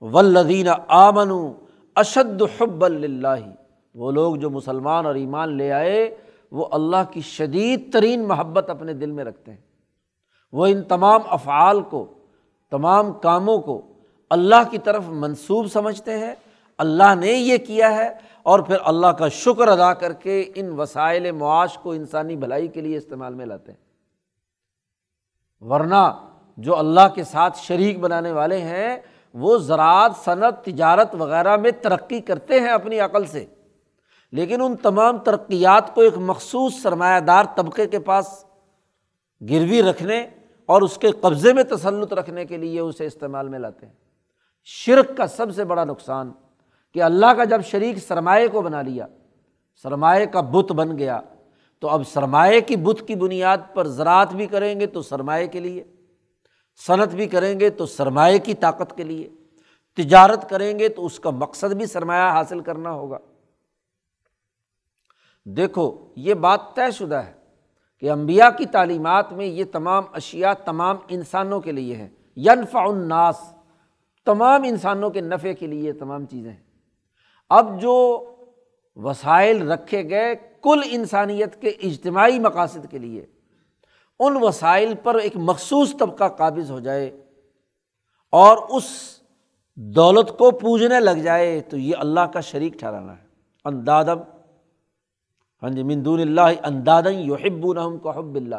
ولدین 0.00 0.68
آمن 0.88 1.30
اشد 1.96 2.42
حب 2.42 2.84
اللہ 2.84 3.50
وہ 3.94 4.12
لوگ 4.12 4.36
جو 4.36 4.50
مسلمان 4.50 5.06
اور 5.06 5.14
ایمان 5.14 5.56
لے 5.56 5.72
آئے، 5.72 6.16
وہ 6.50 6.66
اللہ 6.72 7.10
کی 7.10 7.20
شدید 7.20 7.92
ترین 7.92 8.28
محبت 8.28 8.70
اپنے 8.70 8.92
دل 8.92 9.10
میں 9.10 9.24
رکھتے 9.24 9.50
ہیں۔ 9.50 9.69
وہ 10.52 10.66
ان 10.66 10.82
تمام 10.82 11.20
افعال 11.26 11.82
کو، 11.82 12.06
تمام 12.70 13.12
کاموں 13.12 13.58
کو 13.58 13.82
اللہ 14.30 14.70
کی 14.70 14.78
طرف 14.78 15.02
منسوب 15.06 15.66
سمجھتے 15.66 16.18
ہیں۔ 16.18 16.34
اللہ 16.78 17.14
نے 17.14 17.32
یہ 17.32 17.56
کیا 17.56 17.96
ہے 17.96 18.08
اور 18.42 18.60
پھر 18.60 18.76
اللہ 18.84 19.06
کا 19.06 19.28
شکر 19.28 19.68
ادا 19.68 19.94
کر 19.94 20.12
کے 20.12 20.52
ان 20.54 20.80
وسائل 20.80 21.30
معاش 21.30 21.78
کو 21.78 21.92
انسانی 21.92 22.36
بھلائی 22.36 22.68
کے 22.68 22.80
لیے 22.80 22.96
استعمال 22.96 23.34
میں 23.34 23.46
لاتے 23.46 23.72
ہیں۔ 23.72 23.78
ورنہ 25.60 26.26
جو 26.56 26.76
اللہ 26.76 27.08
کے 27.14 27.24
ساتھ 27.24 27.58
شریک 27.58 28.00
بنانے 28.00 28.32
والے 28.32 28.58
ہیں، 28.58 28.96
وہ 29.34 29.58
زراعت، 29.58 30.16
صنعت، 30.24 30.64
تجارت 30.64 31.14
وغیرہ 31.18 31.56
میں 31.56 31.70
ترقی 31.70 32.20
کرتے 32.20 32.60
ہیں 32.60 32.68
اپنی 32.68 33.00
عقل 33.00 33.24
سے۔ 33.24 33.46
لیکن 34.32 34.62
ان 34.62 34.76
تمام 34.76 35.18
ترقیات 35.18 35.94
کو 35.94 36.00
ایک 36.00 36.18
مخصوص 36.18 36.74
سرمایہ 36.74 37.20
دار 37.20 37.44
طبقے 37.56 37.86
کے 37.86 37.98
پاس 37.98 38.44
گروی 39.50 39.82
رکھنے 39.82 40.26
اور 40.70 40.82
اس 40.82 40.98
کے 40.98 41.10
قبضے 41.10 41.52
میں 41.52 41.62
تسلط 41.62 42.12
رکھنے 42.12 42.44
کے 42.44 42.56
لیے 42.56 42.80
اسے 42.80 43.06
استعمال 43.06 43.48
میں 43.48 43.58
لاتے 43.58 43.86
ہیں۔ 43.86 43.92
شرک 44.64 45.16
کا 45.16 45.26
سب 45.26 45.54
سے 45.54 45.64
بڑا 45.64 45.84
نقصان 45.84 46.32
کہ 46.94 47.02
اللہ 47.02 47.26
کا 47.26 47.44
جب 47.44 47.60
شریک 47.64 47.98
سرمایہ 47.98 48.48
کو 48.48 48.62
بنا 48.62 48.82
لیا، 48.82 49.06
سرمایہ 49.82 50.26
کا 50.26 50.40
بت 50.40 50.72
بن 50.72 50.98
گیا، 50.98 51.20
تو 51.78 51.88
اب 51.88 52.02
سرمایہ 52.06 52.60
کی 52.60 52.76
بت 52.76 53.08
کی 53.08 53.14
بنیاد 53.14 53.56
پر 53.74 53.86
زراعت 53.86 54.32
بھی 54.32 54.46
کریں 54.46 54.80
گے 54.80 54.86
تو 54.86 55.02
سرمایہ 55.02 55.46
کے 55.46 55.60
لیے، 55.60 55.84
صنعت 56.86 57.08
بھی 57.08 57.26
کریں 57.26 57.60
گے 57.60 57.70
تو 57.70 57.86
سرمایہ 57.86 58.38
کی 58.38 58.54
طاقت 58.54 58.96
کے 58.96 59.04
لیے، 59.04 59.28
تجارت 59.96 60.50
کریں 60.50 60.78
گے 60.78 60.88
تو 60.88 61.06
اس 61.06 61.20
کا 61.20 61.30
مقصد 61.30 61.72
بھی 61.72 61.86
سرمایہ 61.86 62.30
حاصل 62.30 62.60
کرنا 62.60 62.92
ہوگا۔ 62.92 63.18
دیکھو، 65.44 66.12
یہ 66.16 66.34
بات 66.34 66.60
طے 66.74 66.90
شدہ 66.90 67.14
ہے۔ 67.14 67.39
کہ 68.00 68.10
امبیا 68.10 68.50
کی 68.50 68.66
تعلیمات 68.66 69.32
میں 69.32 69.46
یہ 69.46 69.64
تمام 69.72 70.04
اشیا 70.12 70.52
تمام 70.52 70.96
انسانوں 71.08 71.60
کے 71.60 71.72
لیے 71.72 71.96
ہیں۔ 71.96 72.08
ینفع 72.36 72.80
الناس، 72.80 73.36
تمام 74.24 74.62
انسانوں 74.62 75.10
کے 75.10 75.20
نفع 75.20 75.52
کے 75.58 75.66
لیے 75.66 75.92
تمام 75.92 76.26
چیزیں 76.26 76.50
ہیں۔ 76.50 76.62
اب 77.48 77.80
جو 77.80 78.26
وسائل 78.96 79.70
رکھے 79.70 80.10
گئے 80.10 80.34
کل 80.62 80.80
انسانیت 80.90 81.60
کے 81.60 81.68
اجتماعی 81.68 82.38
مقاصد 82.38 82.86
کے 82.90 82.98
لیے، 82.98 83.26
ان 84.20 84.36
وسائل 84.40 84.94
پر 85.02 85.14
ایک 85.14 85.32
مخصوص 85.34 85.96
طبقہ 85.96 86.28
قابض 86.28 86.70
ہو 86.70 86.80
جائے 86.80 87.20
اور 88.30 88.56
اس 88.56 88.84
دولت 89.74 90.38
کو 90.38 90.50
پوجنے 90.50 91.00
لگ 91.00 91.22
جائے 91.22 91.60
تو 91.60 91.76
یہ 91.76 91.96
اللہ 91.98 92.20
کا 92.20 92.40
شریک 92.40 92.72
ٹھہرانا 92.72 93.12
ہے۔ 93.12 93.24
اندادم 93.64 94.39
ہاں 95.62 95.70
جی 95.70 95.82
مندون 95.82 96.20
اللہ 96.20 96.40
اندادن 96.62 97.14
یحب 97.14 97.66
الحم 97.68 97.98
کو 97.98 98.10
حب 98.10 98.34
اللہ۔ 98.34 98.56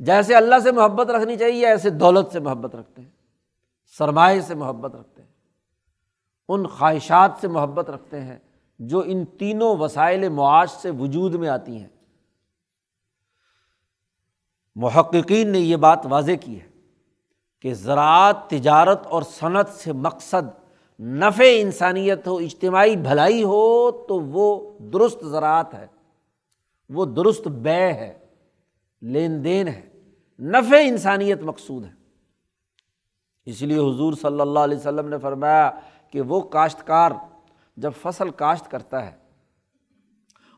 جیسے 0.00 0.34
اللہ 0.34 0.58
سے 0.62 0.72
محبت 0.72 1.10
رکھنی 1.10 1.36
چاہیے، 1.36 1.66
ایسے 1.66 1.90
دولت 1.90 2.32
سے 2.32 2.40
محبت 2.40 2.74
رکھتے 2.74 3.02
ہیں، 3.02 3.10
سرمایہ 3.98 4.40
سے 4.40 4.54
محبت 4.54 4.94
رکھتے 4.94 5.22
ہیں، 5.22 5.28
ان 6.48 6.66
خواہشات 6.66 7.30
سے 7.40 7.48
محبت 7.48 7.90
رکھتے 7.90 8.20
ہیں 8.20 8.38
جو 8.78 9.02
ان 9.06 9.24
تینوں 9.24 9.76
وسائل 9.76 10.28
معاش 10.28 10.70
سے 10.70 10.90
وجود 10.90 11.34
میں 11.34 11.48
آتی 11.48 11.76
ہیں۔ 11.76 11.88
محققین 14.74 15.48
نے 15.48 15.58
یہ 15.58 15.76
بات 15.76 16.06
واضح 16.10 16.32
کی 16.40 16.60
ہے 16.60 16.66
کہ 17.60 17.74
زراعت، 17.74 18.50
تجارت 18.50 19.06
اور 19.06 19.22
صنعت 19.22 19.68
سے 19.68 19.92
مقصد 19.92 20.44
نفع 21.00 21.44
انسانیت 21.46 22.26
ہو، 22.26 22.36
اجتماعی 22.36 22.96
بھلائی 22.96 23.42
ہو، 23.44 23.90
تو 24.08 24.20
وہ 24.20 24.78
درست 24.78 25.24
زراعت 25.24 25.74
ہے۔ 25.74 25.86
وہ 26.90 27.04
درست 27.04 27.48
بے 27.48 27.70
ہے، 27.70 28.12
لین 29.02 29.42
دین 29.44 29.68
ہے، 29.68 29.80
نفع 30.38 30.76
انسانیت 30.82 31.42
مقصود 31.42 31.84
ہے۔ 31.84 31.90
اس 33.46 33.62
لیے 33.62 33.78
حضور 33.78 34.12
صلی 34.12 34.40
اللہ 34.40 34.58
علیہ 34.58 34.76
وسلم 34.76 35.08
نے 35.08 35.18
فرمایا 35.18 35.70
کہ 36.10 36.20
وہ 36.20 36.40
کاشتکار 36.40 37.12
جب 37.76 37.92
فصل 38.02 38.30
کاشت 38.30 38.70
کرتا 38.70 39.06
ہے 39.06 39.16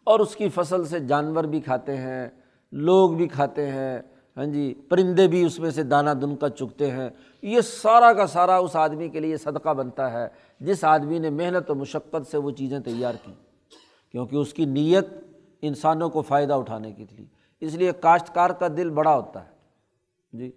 اور 0.07 0.21
اس 0.21 0.37
کی 0.37 0.49
فصل 0.49 0.85
سے 0.85 1.01
جانور 1.01 1.45
بھی 1.45 1.61
کھاتے 1.61 1.97
ہیں، 1.97 2.29
لوگ 2.73 3.11
بھی 3.11 3.29
کھاتے 3.29 3.71
ہیں 3.71 3.99
ہاں 4.37 4.45
جی 4.45 4.75
پرندے 4.89 5.27
بھی 5.29 5.45
اس 5.45 5.59
میں 5.59 5.71
سے 5.71 5.83
دانہ 5.83 6.11
دن 6.11 6.37
کا 6.37 6.49
چکتے 6.49 6.91
ہیں، 6.91 7.09
یہ 7.43 7.61
سارا 7.61 8.13
کا 8.13 8.27
سارا 8.27 8.57
اس 8.57 8.77
آدمی 8.77 9.09
کے 9.09 9.21
لیے 9.21 9.37
صدقہ 9.37 9.75
بنتا 9.75 10.13
ہے۔ 10.13 10.27
جس 10.61 10.85
آدمی 10.85 11.19
نے 11.19 11.31
محنت 11.31 11.71
و 11.71 11.75
مشقت 11.75 12.31
سے 12.31 12.39
وہ 12.39 12.51
چیزیں 12.51 12.79
تیار 12.79 13.15
کیں 13.23 13.35
کیونکہ 14.15 14.37
اس 14.37 14.55
کی 14.55 14.65
نیت 14.65 15.07
انسانوں 15.67 16.09
کو 16.09 16.23
فائدہ 16.23 16.53
اٹھانے 16.53 16.93
کی 16.93 17.05
تھی۔ 17.05 17.27
اس 17.61 17.75
لیے 17.75 17.93
کاشتکار 18.01 18.51
کا 18.51 18.69
دل 18.77 18.91
بڑا 18.91 19.17
ہوتا 19.17 19.45
ہے۔ 19.45 19.49
جی 20.33 20.51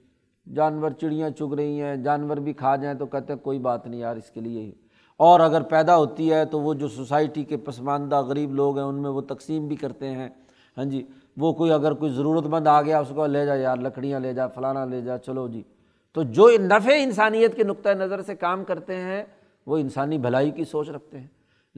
جانور 0.56 0.92
چڑیاں 0.92 1.30
چگ 1.30 1.54
رہی 1.54 1.82
ہیں، 1.82 1.96
جانور 1.96 2.38
بھی 2.38 2.54
کھا 2.54 2.76
جائیں 2.76 2.98
تو 2.98 3.06
کہتے 3.06 3.34
ہیں 3.34 3.40
کوئی 3.40 3.60
بات 3.60 3.88
نہیں 3.88 4.00
یار، 4.00 4.16
اس 4.16 4.30
کے 4.30 4.42
لیے 4.42 4.62
ہی۔ 4.62 4.72
اور 5.18 5.40
اگر 5.40 5.62
پیدا 5.62 5.98
ہوتی 5.98 6.34
ہے 6.34 6.46
تو 6.46 6.60
وہ 6.60 6.74
جو 6.74 6.88
سوسائٹی 6.88 7.44
کے 7.44 7.58
پسماندہ 7.58 8.22
غریب 8.22 8.54
لوگ 8.54 8.78
ہیں، 8.78 8.86
ان 8.86 8.96
میں 8.96 9.10
وہ 9.10 9.22
تقسیم 9.22 9.68
بھی 9.68 9.76
کرتے 9.76 10.12
ہیں۔ 10.12 10.30
ہاں 10.78 10.86
جی 10.86 11.04
وہ 11.38 11.54
کوئی 11.54 11.72
اگر 11.72 11.94
کوئی 11.94 12.12
ضرورت 12.12 12.46
مند 12.46 12.68
آ 12.68 12.82
گیا، 12.82 13.00
اس 13.00 13.12
کو 13.16 13.26
لے 13.26 13.46
جا 13.46 13.56
یار، 13.56 13.78
لکڑیاں 13.78 14.20
لے 14.20 14.34
جا، 14.34 14.48
فلانا 14.48 14.86
لے 14.86 15.02
جا، 15.02 15.18
چلو 15.18 15.48
جی۔ 15.48 15.64
تو 16.14 16.24
جو 16.24 16.50
نفع 16.50 16.92
انسانیت 16.98 17.56
کے 17.56 17.64
نقطۂ 17.64 17.90
نظر 17.90 18.22
سے 18.22 18.36
کام 18.36 18.64
کرتے 18.64 18.96
ہیں، 18.96 19.24
وہ 19.66 19.78
انسانی 19.78 20.18
بھلائی 20.18 20.52
کی 20.52 20.64
سوچ 20.64 20.90
رکھتے 20.90 21.20
ہیں۔ 21.20 21.28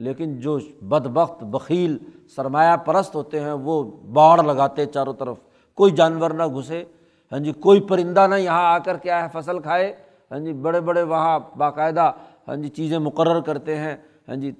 لیکن 0.00 0.38
جو 0.40 0.58
بد 0.82 1.06
بخت 1.06 1.42
بخیل، 1.44 1.96
سرمایہ 2.36 2.76
پرست 2.76 3.14
ہوتے 3.14 3.40
ہیں، 3.40 3.52
وہ 3.52 3.82
باڑ 4.12 4.42
لگاتے 4.42 4.86
چاروں 4.86 5.12
طرف۔ 5.12 5.36
کوئی 5.74 5.92
جانور 5.92 6.30
نہ 6.30 6.42
گھسے۔ 6.46 6.84
ہاں 7.32 7.38
جی 7.38 7.52
کوئی 7.52 7.80
پرندہ 7.80 8.26
نہ 8.26 8.34
یہاں 8.34 8.64
آ 8.64 8.78
کر 8.78 8.96
کیا 8.96 9.22
ہے، 9.22 9.28
فصل 9.32 9.58
کھائے۔ 9.58 9.92
ہاں 10.30 10.38
جی 10.38 10.52
بڑے 10.52 10.80
بڑے 10.80 11.02
وہاں 11.02 11.38
باقاعدہ 11.56 12.10
ہاں 12.48 12.56
جی 12.56 12.68
چیزیں 12.68 12.98
مقرر 12.98 13.40
کرتے 13.40 13.76
ہیں۔ 13.76 13.96
ہاں 14.28 14.36
جی 14.36 14.52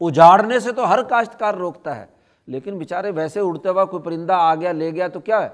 اجاڑنے 0.00 0.60
سے 0.60 0.72
تو 0.72 0.88
ہر 0.88 1.02
کاشتکار 1.02 1.54
روکتا 1.54 1.96
ہے، 1.96 2.06
لیکن 2.46 2.78
بیچارے 2.78 3.10
ویسے 3.10 3.40
اڑتے 3.40 3.68
ہوا 3.68 3.84
کوئی 3.84 4.02
پرندہ 4.02 4.32
آ 4.32 4.54
گیا، 4.54 4.72
لے 4.72 4.90
گیا 4.90 5.08
تو 5.08 5.20
کیا 5.20 5.42
ہے؟ 5.42 5.48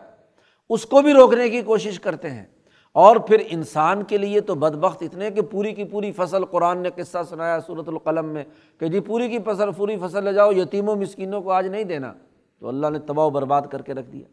اس 0.69 0.87
کو 0.87 1.03
بھی 1.03 1.13
روکنے 1.13 1.49
کی 1.49 1.63
کوشش 1.63 2.01
کرتے 2.01 2.31
ہیں۔ 2.31 2.45
اور 2.95 3.17
پھر 3.17 3.43
انسان 3.49 4.03
کے 4.03 4.19
لیے 4.19 4.41
تو 4.41 4.55
بد 4.55 4.75
بخت 4.75 5.03
اتنے 5.03 5.31
کہ 5.31 5.43
پوری 5.43 5.73
کی 5.73 5.85
پوری 5.85 6.13
فصل 6.13 6.45
قرآن 6.45 6.79
نے 6.79 6.91
قصہ 6.97 7.19
سنایا 7.29 7.61
صورت 7.61 7.89
القلم 7.89 8.27
میں 8.27 8.45
کہ 8.79 8.89
جی 8.89 9.01
پوری 9.01 9.29
کی 9.29 9.39
فصل 9.39 9.73
پوری 9.77 9.97
فصل 9.97 10.25
لے 10.25 10.33
جاؤ، 10.33 10.53
یتیموں، 10.53 10.97
مسکینوں 10.97 11.43
کو 11.43 11.51
آج 11.51 11.67
نہیں 11.67 11.85
دینا۔ 11.85 12.13
تو 12.61 12.69
اللہ 12.69 12.87
نے 12.91 12.99
تباہ 12.99 13.27
و 13.27 13.31
برباد 13.31 13.63
کر 13.71 13.83
کے 13.83 13.95
رکھ 13.95 14.11
دیا۔ 14.11 14.25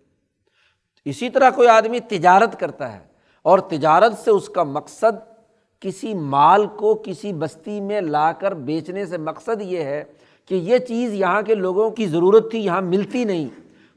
اسی 1.05 1.29
طرح 1.29 1.49
کوئی 1.49 1.67
آدمی 1.67 1.99
تجارت 1.99 2.59
کرتا 2.59 2.93
ہے 2.93 2.99
اور 3.41 3.59
تجارت 3.59 4.17
سے 4.17 4.31
اس 4.31 4.49
کا 4.49 4.63
مقصد 4.63 5.31
کسی 5.79 6.13
مال 6.13 6.67
کو 6.67 7.01
کسی 7.05 7.33
بستی 7.33 7.81
میں 7.81 8.01
لا 8.01 8.31
کر 8.31 8.53
بیچنے 8.53 9.05
سے 9.05 9.17
مقصد 9.17 9.61
یہ 9.61 9.79
ہے 9.79 10.03
کہ 10.45 10.55
یہ 10.55 10.77
چیز 10.77 11.13
یہاں 11.13 11.41
کے 11.41 11.55
لوگوں 11.55 11.89
کی 11.89 12.07
ضرورت 12.07 12.51
تھی، 12.51 12.59
یہاں 12.59 12.81
ملتی 12.81 13.23
نہیں۔ 13.23 13.47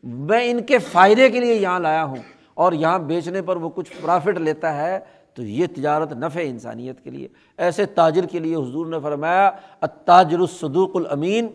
میں 0.02 0.50
ان 0.50 0.62
کے 0.62 0.78
فائدے 0.78 1.30
کے 1.30 1.40
لیے 1.40 1.54
یہاں 1.54 1.80
لایا 1.80 2.04
ہوں۔ 2.04 2.33
اور 2.54 2.72
یہاں 2.72 2.98
بیچنے 2.98 3.42
پر 3.42 3.56
وہ 3.56 3.68
کچھ 3.74 3.92
پرافٹ 4.02 4.38
لیتا 4.38 4.76
ہے، 4.76 4.98
تو 5.34 5.42
یہ 5.42 5.66
تجارت 5.66 6.12
نفع 6.12 6.40
انسانیت 6.42 7.00
کے 7.00 7.10
لیے۔ 7.10 7.28
ایسے 7.58 7.86
تاجر 7.86 8.26
کے 8.26 8.38
لیے 8.38 8.54
حضور 8.56 8.86
نے 8.86 9.00
فرمایا 9.02 9.50
تاجر 10.04 10.38
الصدوق 10.38 10.96
الامین، 10.96 11.48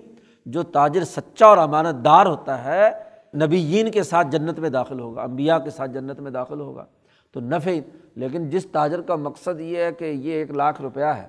جو 0.45 0.63
تاجر 0.63 1.03
سچا 1.03 1.45
اور 1.45 1.57
امانت 1.57 2.03
دار 2.05 2.25
ہوتا 2.25 2.63
ہے، 2.65 2.89
نبیین 3.35 3.91
کے 3.91 4.03
ساتھ 4.03 4.27
جنت 4.31 4.59
میں 4.59 4.69
داخل 4.69 4.99
ہوگا 4.99 5.21
امبیا 5.21 5.59
کے 5.59 5.69
ساتھ 5.69 5.91
جنت 5.91 6.19
میں 6.19 6.31
داخل 6.31 6.59
ہوگا۔ 6.59 6.85
تو 7.31 7.39
نفع، 7.39 7.71
لیکن 8.15 8.49
جس 8.49 8.65
تاجر 8.71 9.01
کا 9.01 9.15
مقصد 9.15 9.59
یہ 9.59 9.77
ہے 9.77 9.91
کہ 9.91 10.05
یہ 10.05 10.33
ایک 10.33 10.51
لاکھ 10.51 10.81
روپیہ 10.81 11.05
ہے، 11.05 11.27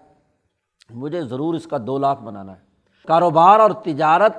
مجھے 0.90 1.22
ضرور 1.22 1.54
اس 1.54 1.66
کا 1.66 1.76
دو 1.86 1.98
لاکھ 1.98 2.22
بنانا 2.22 2.52
ہے۔ 2.52 2.68
کاروبار 3.08 3.60
اور 3.60 3.70
تجارت 3.70 4.36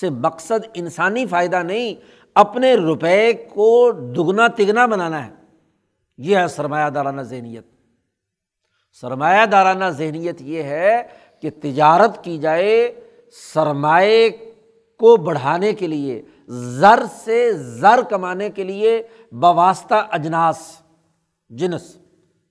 سے 0.00 0.10
مقصد 0.10 0.66
انسانی 0.74 1.26
فائدہ 1.26 1.62
نہیں 1.62 1.94
اپنے 2.34 2.74
روپے 2.74 3.32
کو 3.32 3.92
دگنا 3.92 4.46
تگنا 4.46 4.86
بنانا 4.86 5.26
ہے۔ 5.26 5.32
یہ 6.18 6.36
ہے 6.36 6.48
سرمایہ 6.48 6.90
دارانہ 6.90 7.20
ذہنیت۔ 7.20 7.66
سرمایہ 9.00 9.46
دارانہ 9.46 9.84
ذہنیت 9.84 10.42
یہ 10.42 10.62
ہے 10.62 11.02
کہ 11.40 11.50
تجارت 11.62 12.24
کی 12.24 12.38
جائے 12.38 13.00
سرمایہ 13.54 14.30
کو 14.98 15.16
بڑھانے 15.16 15.72
کے 15.72 15.86
لیے، 15.86 16.22
زر 16.46 17.02
سے 17.24 17.52
زر 17.52 18.02
کمانے 18.10 18.50
کے 18.50 18.64
لیے 18.64 19.02
بواسطہ 19.32 20.06
اجناس، 20.10 20.82
جنس۔ 21.48 21.96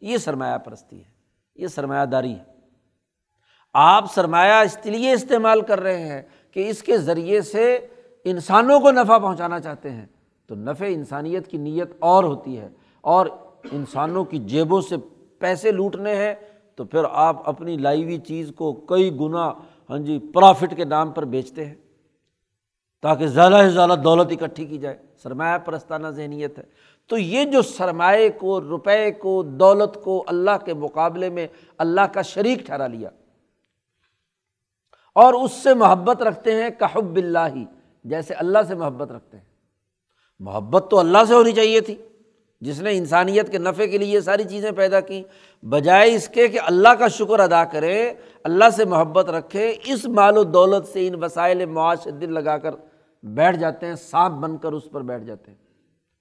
یہ 0.01 0.17
سرمایہ 0.17 0.57
پرستی 0.57 0.99
ہے، 0.99 1.09
یہ 1.55 1.67
سرمایہ 1.67 2.05
داری 2.05 2.33
ہے۔ 2.33 2.43
آپ 3.73 4.13
سرمایہ 4.13 4.53
اس 4.53 4.77
لیے 4.83 5.11
استعمال 5.11 5.61
کر 5.61 5.79
رہے 5.79 6.07
ہیں 6.07 6.21
کہ 6.51 6.69
اس 6.69 6.83
کے 6.83 6.97
ذریعے 6.97 7.41
سے 7.41 7.87
انسانوں 8.25 8.79
کو 8.79 8.91
نفع 8.91 9.17
پہنچانا 9.17 9.59
چاہتے 9.59 9.89
ہیں، 9.89 10.05
تو 10.47 10.55
نفع 10.55 10.85
انسانیت 10.85 11.47
کی 11.47 11.57
نیت 11.57 11.91
اور 11.99 12.23
ہوتی 12.23 12.59
ہے۔ 12.59 12.69
اور 13.01 13.25
انسانوں 13.71 14.25
کی 14.25 14.37
جیبوں 14.37 14.81
سے 14.81 14.95
پیسے 15.39 15.71
لوٹنے 15.71 16.15
ہیں، 16.15 16.35
تو 16.75 16.83
پھر 16.83 16.99
آپ 17.11 17.49
اپنی 17.49 17.77
لائی 17.77 18.03
ہوئی 18.03 18.17
چیز 18.17 18.51
کو 18.55 18.73
کئی 18.73 19.15
گنا 19.19 19.53
ہاں 19.89 19.97
جی 19.97 20.19
پرافٹ 20.33 20.75
کے 20.75 20.85
نام 20.85 21.11
پر 21.11 21.25
بیچتے 21.25 21.65
ہیں۔ 21.65 21.75
تاکہ 23.01 23.27
زیادہ 23.27 23.59
سے 23.61 23.69
زیادہ 23.69 23.95
دولت 24.03 24.31
اکٹھی 24.31 24.65
کی 24.65 24.77
جائے۔ 24.77 24.97
سرمایہ 25.17 25.57
پرستانہ 25.57 26.07
ذہنیت 26.07 26.59
ہے۔ 26.59 26.63
تو 27.07 27.17
یہ 27.17 27.45
جو 27.45 27.61
سرمایہ 27.61 28.29
کو، 28.39 28.61
روپے 28.61 29.11
کو، 29.11 29.43
دولت 29.43 30.03
کو 30.03 30.23
اللہ 30.27 30.65
کے 30.65 30.73
مقابلے 30.73 31.29
میں 31.29 31.47
اللہ 31.77 32.01
کا 32.01 32.21
شریک 32.21 32.59
ٹھہرا 32.59 32.87
لیا۔ 32.87 33.09
اور 35.15 35.33
اس 35.33 35.51
سے 35.51 35.73
محبت 35.73 36.21
رکھتے 36.21 36.63
ہیں 36.63 36.69
کہب 36.79 37.15
اللہ۔ 37.15 37.47
ہی 37.55 37.65
جیسے 38.03 38.33
اللہ 38.33 38.59
سے 38.67 38.75
محبت 38.75 39.11
رکھتے 39.11 39.37
ہیں۔ 39.37 39.45
محبت 40.39 40.87
تو 40.91 40.99
اللہ 40.99 41.17
سے 41.27 41.33
ہونی 41.33 41.51
چاہیے 41.51 41.81
تھی۔ 41.81 41.95
جس 42.61 42.81
نے 42.81 42.97
انسانیت 42.97 43.51
کے 43.51 43.57
نفع 43.57 43.85
کے 43.85 43.97
لیے 43.97 44.07
یہ 44.07 44.19
ساری 44.19 44.43
چیزیں 44.43 44.71
پیدا 44.71 44.99
کیں، 44.99 45.23
بجائے 45.65 46.15
اس 46.15 46.29
کے 46.29 46.47
کہ 46.47 46.59
اللہ 46.59 46.89
کا 46.89 47.07
شکر 47.07 47.39
ادا 47.39 47.65
کرے، 47.65 48.13
اللہ 48.43 48.69
سے 48.69 48.85
محبت 48.85 49.29
رکھے، 49.29 49.75
اس 49.85 50.05
مال 50.05 50.37
و 50.37 50.43
دولت 50.43 50.87
سے 50.87 51.07
ان 51.07 51.23
وسائل 51.23 51.65
معاش 51.65 52.07
دل 52.21 52.33
لگا 52.33 52.57
کر 52.57 52.75
بیٹھ 53.23 53.57
جاتے 53.57 53.85
ہیں، 53.85 53.95
سانپ 53.95 54.35
بن 54.35 54.57
کر 54.57 54.71
اس 54.71 54.89
پر 54.91 55.01
بیٹھ 55.01 55.23
جاتے 55.23 55.51
ہیں۔ 55.51 55.57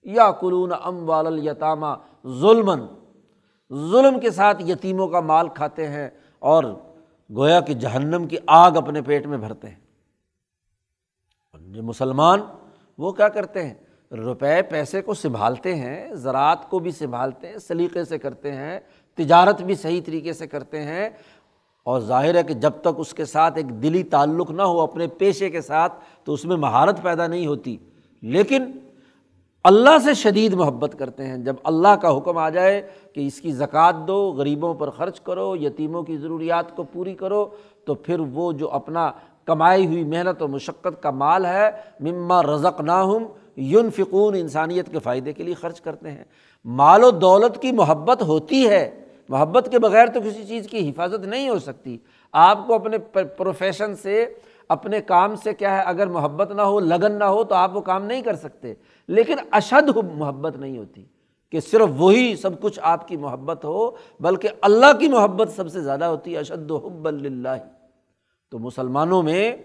یا 0.02 0.32
قلون 0.32 0.72
ام 0.82 1.10
والیتامہ 1.10 1.86
ظلم 2.26 2.86
ظلم 3.90 4.20
کے 4.20 4.30
ساتھ 4.30 4.62
یتیموں 4.62 5.08
کا 5.08 5.20
مال 5.20 5.48
کھاتے 5.48 5.88
ہیں 5.88 6.10
اور 6.38 6.64
گویا 7.36 7.60
کہ 7.60 7.74
جہنم 7.74 8.26
کی 8.26 8.36
آگ 8.46 8.70
اپنے 8.70 9.02
پیٹ 9.02 9.26
میں 9.26 9.38
بھرتے 9.38 9.68
ہیں۔ 9.68 9.81
جو 11.72 11.82
مسلمان 11.82 12.40
وہ 12.98 13.12
کیا 13.12 13.28
کرتے 13.28 13.66
ہیں؟ 13.66 13.74
روپے 14.14 14.62
پیسے 14.62 15.02
کو 15.02 15.14
سنبھالتے 15.14 15.74
ہیں، 15.74 16.14
زراعت 16.14 16.70
کو 16.70 16.78
بھی 16.78 16.90
سنبھالتے 16.90 17.48
ہیں، 17.48 17.58
سلیقے 17.58 18.04
سے 18.04 18.18
کرتے 18.18 18.52
ہیں، 18.52 18.80
تجارت 19.14 19.62
بھی 19.62 19.74
صحیح 19.74 20.00
طریقے 20.06 20.32
سے 20.32 20.46
کرتے 20.46 20.82
ہیں۔ 20.82 21.08
اور 21.84 22.00
ظاہر 22.00 22.34
ہے 22.34 22.42
کہ 22.42 22.54
جب 22.54 22.70
تک 22.80 22.88
اس 22.96 23.14
کے 23.14 23.24
ساتھ 23.24 23.56
ایک 23.56 23.82
دلی 23.82 24.02
تعلق 24.02 24.50
نہ 24.50 24.62
ہو، 24.62 24.80
اپنے 24.80 25.06
پیشے 25.06 25.50
کے 25.50 25.60
ساتھ، 25.60 25.92
تو 26.24 26.32
اس 26.32 26.44
میں 26.44 26.56
مہارت 26.56 27.02
پیدا 27.02 27.26
نہیں 27.26 27.46
ہوتی۔ 27.46 27.76
لیکن 28.22 28.64
اللہ 29.64 29.98
سے 30.04 30.14
شدید 30.14 30.54
محبت 30.54 30.96
کرتے 30.98 31.26
ہیں۔ 31.26 31.36
جب 31.36 31.56
اللہ 31.64 31.96
کا 32.02 32.16
حکم 32.16 32.38
آ 32.38 32.48
جائے 32.48 32.88
کہ 33.12 33.26
اس 33.26 33.40
کی 33.40 33.52
زکوٰۃ 33.52 33.92
دو، 34.06 34.32
غریبوں 34.32 34.74
پر 34.74 34.90
خرچ 34.90 35.20
کرو، 35.20 35.56
یتیموں 35.56 36.02
کی 36.02 36.16
ضروریات 36.16 36.76
کو 36.76 36.82
پوری 36.82 37.14
کرو، 37.14 37.46
تو 37.84 37.94
پھر 37.94 38.20
وہ 38.20 38.52
جو 38.52 38.70
اپنا 38.70 39.12
کمائی 39.44 39.86
ہوئی 39.86 40.04
محنت 40.04 40.42
و 40.42 40.48
مشقت 40.48 41.02
کا 41.02 41.10
مال 41.10 41.46
ہے، 41.46 41.70
مما 42.00 42.42
رزق 42.42 42.80
نہ 42.80 42.92
ہم 42.92 43.26
یون 43.56 43.90
فکون 43.90 44.34
انسانیت 44.34 44.92
کے 44.92 44.98
فائدے 44.98 45.32
کے 45.32 45.42
لیے 45.42 45.54
خرچ 45.54 45.80
کرتے 45.80 46.10
ہیں۔ 46.10 46.24
مال 46.64 47.04
و 47.04 47.10
دولت 47.10 47.62
کی 47.62 47.72
محبت 47.72 48.22
ہوتی 48.22 48.68
ہے، 48.68 48.90
محبت 49.28 49.68
کے 49.70 49.78
بغیر 49.78 50.06
تو 50.06 50.20
کسی 50.20 50.44
چیز 50.44 50.66
کی 50.66 50.90
حفاظت 50.90 51.24
نہیں 51.24 51.48
ہو 51.48 51.58
سکتی۔ 51.58 51.98
آپ 52.32 52.66
کو 52.66 52.74
اپنے 52.74 52.98
پروفیشن 53.24 53.96
سے، 53.96 54.26
اپنے 54.68 55.00
کام 55.00 55.34
سے 55.36 55.54
کیا 55.54 55.76
ہے، 55.76 55.82
اگر 55.82 56.06
محبت 56.06 56.52
نہ 56.52 56.62
ہو، 56.62 56.80
لگن 56.80 57.12
نہ 57.12 57.24
ہو، 57.24 57.44
تو 57.44 57.54
آپ 57.54 57.76
وہ 57.76 57.80
کام 57.80 58.04
نہیں 58.04 58.22
کر 58.22 58.36
سکتے۔ 58.36 58.74
لیکن 59.08 59.34
اشد 59.50 59.96
محبت 60.16 60.56
نہیں 60.56 60.78
ہوتی 60.78 61.04
کہ 61.50 61.60
صرف 61.60 61.88
وہی 61.96 62.36
سب 62.36 62.60
کچھ 62.60 62.80
آپ 62.82 63.08
کی 63.08 63.16
محبت 63.16 63.64
ہو، 63.64 63.90
بلکہ 64.20 64.48
اللہ 64.62 64.98
کی 65.00 65.08
محبت 65.08 65.48
سب 65.56 65.68
سے 65.68 65.80
زیادہ 65.80 66.04
ہوتی 66.04 66.32
ہے۔ 66.32 66.38
اشد 66.38 66.70
و 66.70 66.76
حب 66.76 67.08
اللہ 67.08 67.48
تو 68.52 68.58
مسلمانوں 68.58 69.22
میں 69.22 69.56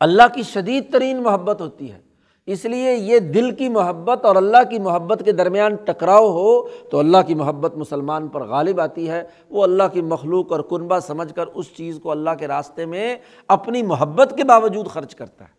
اللہ 0.00 0.22
کی 0.34 0.42
شدید 0.42 0.92
ترین 0.92 1.22
محبت 1.22 1.60
ہوتی 1.60 1.92
ہے۔ 1.92 2.00
اس 2.46 2.64
لیے 2.64 2.94
یہ 2.94 3.18
دل 3.18 3.54
کی 3.54 3.68
محبت 3.68 4.24
اور 4.24 4.36
اللہ 4.36 4.70
کی 4.70 4.78
محبت 4.78 5.22
کے 5.24 5.32
درمیان 5.32 5.74
ٹکراؤ 5.74 6.30
ہو 6.30 6.68
تو 6.68 6.98
اللہ 6.98 7.16
کی 7.26 7.34
محبت 7.34 7.76
مسلمان 7.76 8.28
پر 8.28 8.46
غالب 8.46 8.80
آتی 8.80 9.10
ہے۔ 9.10 9.22
وہ 9.50 9.62
اللہ 9.62 9.82
کی 9.92 10.00
مخلوق 10.00 10.52
اور 10.52 10.60
کنبہ 10.60 10.98
سمجھ 10.98 11.34
کر 11.34 11.46
اس 11.46 11.76
چیز 11.76 12.00
کو 12.02 12.10
اللہ 12.10 12.30
کے 12.38 12.48
راستے 12.48 12.86
میں 12.86 13.16
اپنی 13.48 13.82
محبت 13.82 14.34
کے 14.36 14.44
باوجود 14.44 14.86
خرچ 14.86 15.14
کرتا 15.14 15.44
ہے۔ 15.44 15.54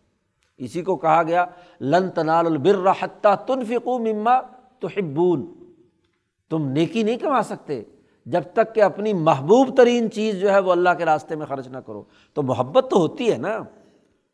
اسی 0.57 0.81
کو 0.81 0.95
کہا 0.95 1.23
گیا، 1.23 1.45
لن 1.81 2.09
تنال 2.09 2.45
البر 2.45 2.91
حتیٰ 2.99 3.35
تنفقو 3.35 3.99
مما 3.99 4.41
تو 4.79 4.87
ہبون 4.97 5.53
تم 6.49 6.67
نیکی 6.67 7.03
نہیں 7.03 7.17
کما 7.17 7.43
سکتے۔ 7.43 7.83
جب 8.31 8.41
تک 8.53 8.75
کہ 8.75 8.83
اپنی 8.83 9.13
محبوب 9.13 9.77
ترین 9.77 10.11
چیز 10.11 10.39
جو 10.39 10.51
ہے 10.51 10.59
وہ 10.59 10.71
اللہ 10.71 10.89
کے 10.97 11.05
راستے 11.05 11.35
میں 11.35 11.45
خرچ 11.45 11.67
نہ 11.67 11.77
کرو۔ 11.77 12.03
تو 12.33 12.43
محبت 12.43 12.87
تو 12.89 12.97
ہوتی 12.99 13.31
ہے 13.31 13.37
نا۔ 13.37 13.59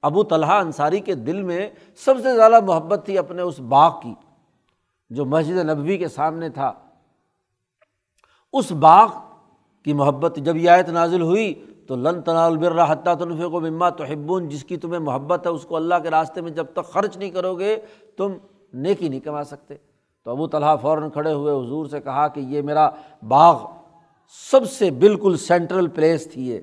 ابو 0.01 0.23
طلحہ 0.23 0.61
انصاری 0.61 0.99
کے 0.99 1.15
دل 1.15 1.41
میں 1.41 1.69
سب 2.05 2.13
سے 2.23 2.35
زیادہ 2.35 2.59
محبت 2.59 3.01
تھی 3.05 3.17
اپنے 3.17 3.41
اس 3.41 3.59
باغ 3.59 3.99
کی، 4.03 4.13
جو 5.09 5.25
مسجد 5.25 5.69
نبوی 5.69 5.97
کے 5.97 6.07
سامنے 6.07 6.49
تھا۔ 6.49 6.73
اس 8.53 8.71
باغ 8.71 9.07
کی 9.83 9.93
محبت 9.93 10.35
جب 10.35 10.55
یہ 10.55 10.69
آیت 10.69 10.89
نازل 10.89 11.21
ہوئی 11.21 11.65
تو 11.87 11.95
لن 11.95 12.21
تنال 12.21 12.79
حتیٰ 12.79 13.15
تنفے 13.15 13.47
کو 13.47 13.59
مما 13.59 13.89
تو 13.89 14.39
جس 14.39 14.63
کی 14.63 14.77
تمہیں 14.77 14.99
محبت 14.99 15.45
ہے 15.47 15.51
اس 15.51 15.63
کو 15.63 15.75
اللہ 15.75 15.95
کے 16.03 16.09
راستے 16.09 16.41
میں 16.41 16.51
جب 16.51 16.65
تک 16.73 16.85
خرچ 16.85 17.17
نہیں 17.17 17.29
کرو 17.29 17.55
گے، 17.55 17.77
تم 18.17 18.33
نیکی 18.73 19.09
نہیں 19.09 19.19
کما 19.19 19.43
سکتے۔ 19.43 19.75
تو 20.23 20.31
ابو 20.31 20.47
طلحہ 20.47 20.75
فوراً 20.81 21.09
کھڑے 21.09 21.33
ہوئے 21.33 21.53
حضور 21.53 21.85
سے 21.85 22.01
کہا 22.01 22.27
کہ 22.27 22.39
یہ 22.39 22.61
میرا 22.61 22.89
باغ 23.27 23.76
سب 24.30 24.71
سے 24.71 24.91
بالکل 24.91 25.38
سینٹرل 25.38 25.88
پلیس 25.88 26.32
تھی 26.32 26.49
یہ۔ 26.49 26.59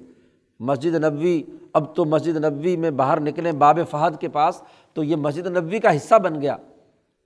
مسجد 0.60 1.04
نبوی، 1.04 1.42
اب 1.72 1.96
تو 1.96 2.04
مسجد 2.04 2.44
نبوی 2.44 2.76
میں 2.76 2.90
باہر 2.90 3.20
نکلیں 3.20 3.52
باب 3.52 3.78
فہد 3.90 4.20
کے 4.20 4.28
پاس، 4.28 4.62
تو 4.92 5.04
یہ 5.04 5.16
مسجد 5.16 5.46
نبوی 5.46 5.78
کا 5.78 5.96
حصہ 5.96 6.14
بن 6.14 6.40
گیا۔ 6.40 6.56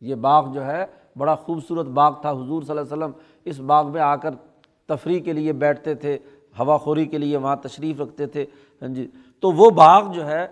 یہ 0.00 0.14
باغ 0.14 0.52
جو 0.52 0.66
ہے، 0.66 0.86
بڑا 1.16 1.34
خوبصورت 1.34 1.86
باغ 1.86 2.20
تھا۔ 2.20 2.30
حضور 2.30 2.62
صلی 2.62 2.78
اللہ 2.78 2.94
علیہ 2.94 3.04
وسلم 3.04 3.10
اس 3.44 3.60
باغ 3.60 3.92
میں 3.92 4.00
آ 4.00 4.16
کر 4.16 4.30
تفریح 4.86 5.20
کے 5.20 5.32
لیے 5.32 5.52
بیٹھتے 5.52 5.94
تھے، 5.94 6.18
ہوا 6.58 6.76
خوری 6.76 7.06
کے 7.06 7.18
لیے 7.18 7.36
وہاں 7.36 7.56
تشریف 7.56 8.00
رکھتے 8.00 8.26
تھے۔ 8.26 8.44
ہاں 8.82 8.88
جی 8.88 9.06
تو 9.40 9.52
وہ 9.52 9.70
باغ 9.70 10.12
جو 10.12 10.26
ہے 10.26 10.46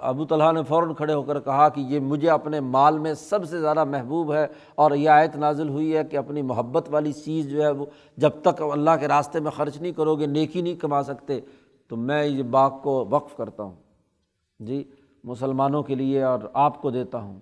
ابو 0.00 0.24
طلحہ 0.24 0.52
نے 0.52 0.62
فوراً 0.62 0.94
کھڑے 0.94 1.14
ہو 1.14 1.22
کر 1.22 1.40
کہا 1.40 1.68
کہ 1.68 1.80
یہ 1.80 2.00
مجھے 2.00 2.30
اپنے 2.30 2.60
مال 2.60 2.98
میں 2.98 3.14
سب 3.14 3.44
سے 3.44 3.60
زیادہ 3.60 3.84
محبوب 3.84 4.32
ہے 4.32 4.46
اور 4.74 4.90
یہ 4.90 5.10
آیت 5.10 5.36
نازل 5.36 5.68
ہوئی 5.68 5.96
ہے 5.96 6.04
کہ 6.04 6.16
اپنی 6.16 6.42
محبت 6.42 6.88
والی 6.90 7.12
چیز 7.12 7.50
جو 7.50 7.62
ہے 7.62 7.70
وہ 7.70 7.86
جب 8.16 8.30
تک 8.42 8.62
اللہ 8.62 8.90
کے 9.00 9.08
راستے 9.08 9.40
میں 9.40 9.50
خرچ 9.50 9.80
نہیں 9.80 9.92
کرو 9.92 10.16
گے، 10.16 10.26
نیکی 10.26 10.62
نہیں 10.62 10.74
کما 10.74 11.02
سکتے، 11.02 11.40
تو 11.88 11.96
میں 11.96 12.24
یہ 12.24 12.42
باغ 12.42 12.78
کو 12.82 13.06
وقف 13.10 13.36
کرتا 13.36 13.62
ہوں۔ 13.62 13.72
جی 14.58 14.84
مسلمانوں 15.24 15.82
کے 15.82 15.94
لیے 15.94 16.22
اور 16.22 16.38
آپ 16.52 16.82
کو 16.82 16.90
دیتا 16.90 17.18
ہوں۔ 17.18 17.40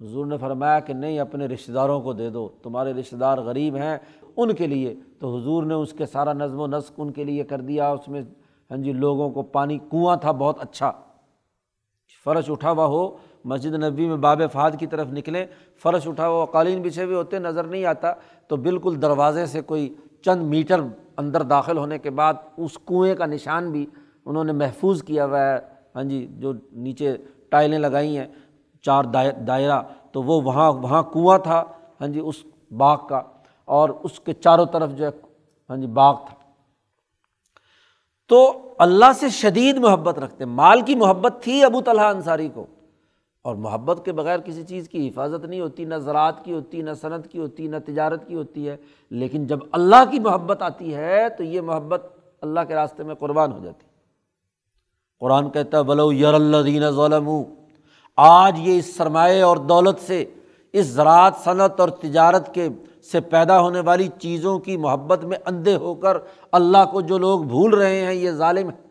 حضور 0.00 0.26
نے 0.26 0.38
فرمایا 0.38 0.80
کہ 0.80 0.92
نہیں، 0.92 1.18
اپنے 1.18 1.46
رشتہ 1.46 1.72
داروں 1.72 2.00
کو 2.00 2.12
دے 2.12 2.30
دو۔ 2.30 2.48
تمہارے 2.62 2.92
رشتہ 2.92 3.16
دار 3.16 3.38
غریب 3.38 3.76
ہیں 3.76 3.98
ان 4.36 4.54
کے 4.54 4.66
لیے۔ 4.66 4.94
تو 5.18 5.36
حضور 5.36 5.62
نے 5.62 5.74
اس 5.74 5.92
کے 5.92 6.06
سارا 6.06 6.32
نظم 6.32 6.60
و 6.60 6.66
نسق 6.66 6.92
ان 6.98 7.10
کے 7.10 7.24
لیے 7.24 7.44
کر 7.44 7.60
دیا۔ 7.60 7.90
اس 7.90 8.08
میں 8.08 8.22
ہاں 8.70 8.78
جی 8.78 8.92
لوگوں 8.92 9.30
کو 9.30 9.42
پانی 9.42 9.78
کنواں 9.78 10.16
تھا، 10.16 10.32
بہت 10.32 10.56
اچھا۔ 10.60 10.92
فرش 12.26 12.50
اٹھا 12.50 12.70
ہوا 12.70 12.86
ہو، 12.86 13.08
مسجد 13.44 13.74
نبی 13.82 14.06
میں 14.08 14.16
باب 14.16 14.40
فہد 14.52 14.78
کی 14.78 14.86
طرف 14.86 15.08
نکلیں 15.12 15.44
فرش 15.82 16.06
اٹھا 16.08 16.28
ہوا 16.28 16.44
قالین 16.52 16.80
بچھے 16.82 17.04
ہوئے 17.04 17.16
ہوتے، 17.16 17.38
نظر 17.38 17.64
نہیں 17.64 17.84
آتا، 17.86 18.12
تو 18.48 18.56
بالکل 18.56 19.00
دروازے 19.02 19.44
سے 19.46 19.60
کوئی 19.62 19.88
چند 20.24 20.42
میٹر 20.50 20.80
اندر 21.16 21.42
داخل 21.42 21.78
ہونے 21.78 21.98
کے 21.98 22.10
بعد 22.10 22.34
اس 22.56 22.78
کنویں 22.86 23.14
کا 23.14 23.26
نشان 23.26 23.70
بھی 23.72 23.84
انہوں 24.26 24.44
نے 24.44 24.52
محفوظ 24.52 25.02
کیا 25.02 25.24
ہوا 25.26 25.40
ہے۔ 25.40 25.58
ہاں 25.94 26.04
جی 26.04 26.26
جو 26.38 26.52
نیچے 26.72 27.16
ٹائلیں 27.50 27.78
لگائی 27.78 28.16
ہیں، 28.18 28.26
چار 28.84 29.04
دائرہ، 29.46 29.80
تو 30.12 30.22
وہ 30.22 30.40
وہاں 30.42 30.70
وہاں 30.72 31.02
کنواں 31.12 31.38
تھا۔ 31.38 31.62
ہاں 32.00 32.08
جی 32.08 32.20
اس 32.20 32.42
باغ 32.78 33.06
کا، 33.08 33.22
اور 33.68 33.90
اس 34.04 34.18
کے 34.20 34.32
چاروں 34.32 34.66
طرف 34.72 34.90
جو 34.96 35.04
ہے 35.04 35.10
ہاں 35.70 35.76
جی 35.76 35.86
باغ 35.86 36.16
تھا۔ 36.26 36.34
تو 38.26 38.74
اللہ 38.78 39.12
سے 39.20 39.28
شدید 39.28 39.76
محبت 39.76 40.18
رکھتے 40.18 40.44
مال 40.44 40.80
کی 40.80 40.94
محبت 40.94 41.34
تھی 41.40 41.64
ابو 41.64 41.82
طلحہ 41.82 42.04
انصاری 42.04 42.48
کو۔ 42.54 42.66
اور 43.42 43.54
محبت 43.54 44.04
کے 44.04 44.12
بغیر 44.12 44.38
کسی 44.38 44.62
چیز 44.62 44.88
کی 44.88 45.08
حفاظت 45.08 45.44
نہیں 45.44 45.60
ہوتی، 45.60 45.84
نہ 45.84 45.94
زراعت 45.94 46.44
کی 46.44 46.52
ہوتی، 46.52 46.82
نہ 46.82 46.90
صنعت 47.00 47.28
کی 47.28 47.38
ہوتی، 47.38 47.68
نہ 47.68 47.76
تجارت 47.86 48.28
کی 48.28 48.34
ہوتی 48.34 48.68
ہے۔ 48.68 48.76
لیکن 49.10 49.46
جب 49.46 49.58
اللہ 49.72 50.10
کی 50.10 50.20
محبت 50.20 50.62
آتی 50.62 50.94
ہے 50.94 51.28
تو 51.28 51.44
یہ 51.44 51.60
محبت 51.60 52.06
اللہ 52.40 52.60
کے 52.68 52.74
راستے 52.74 53.02
میں 53.02 53.14
قربان 53.14 53.52
ہو 53.52 53.58
جاتی۔ 53.64 53.86
قرآن 55.20 55.50
کہتا 55.50 55.78
ہے 55.78 55.82
بلو 55.82 56.12
یر 56.12 56.34
اللہ 56.34 56.56
دین 56.56 56.90
ظلم 56.90 57.30
آج 58.16 58.58
یہ 58.58 58.78
اس 58.78 58.96
سرمایہ 58.96 59.42
اور 59.42 59.56
دولت 59.56 60.00
سے، 60.06 60.24
اس 60.72 60.86
زراعت، 60.86 61.34
صنعت 61.44 61.80
اور 61.80 61.88
تجارت 61.88 62.54
کے 62.54 62.68
سے 63.06 63.20
پیدا 63.20 63.60
ہونے 63.60 63.80
والی 63.80 64.08
چیزوں 64.18 64.58
کی 64.58 64.76
محبت 64.76 65.24
میں 65.24 65.38
اندھے 65.46 65.76
ہو 65.76 65.94
کر 65.94 66.16
اللہ 66.52 66.84
کو 66.92 67.00
جو 67.00 67.18
لوگ 67.18 67.40
بھول 67.40 67.74
رہے 67.74 68.00
ہیں، 68.00 68.14
یہ 68.14 68.30
ظالم 68.30 68.70
ہے 68.70 68.86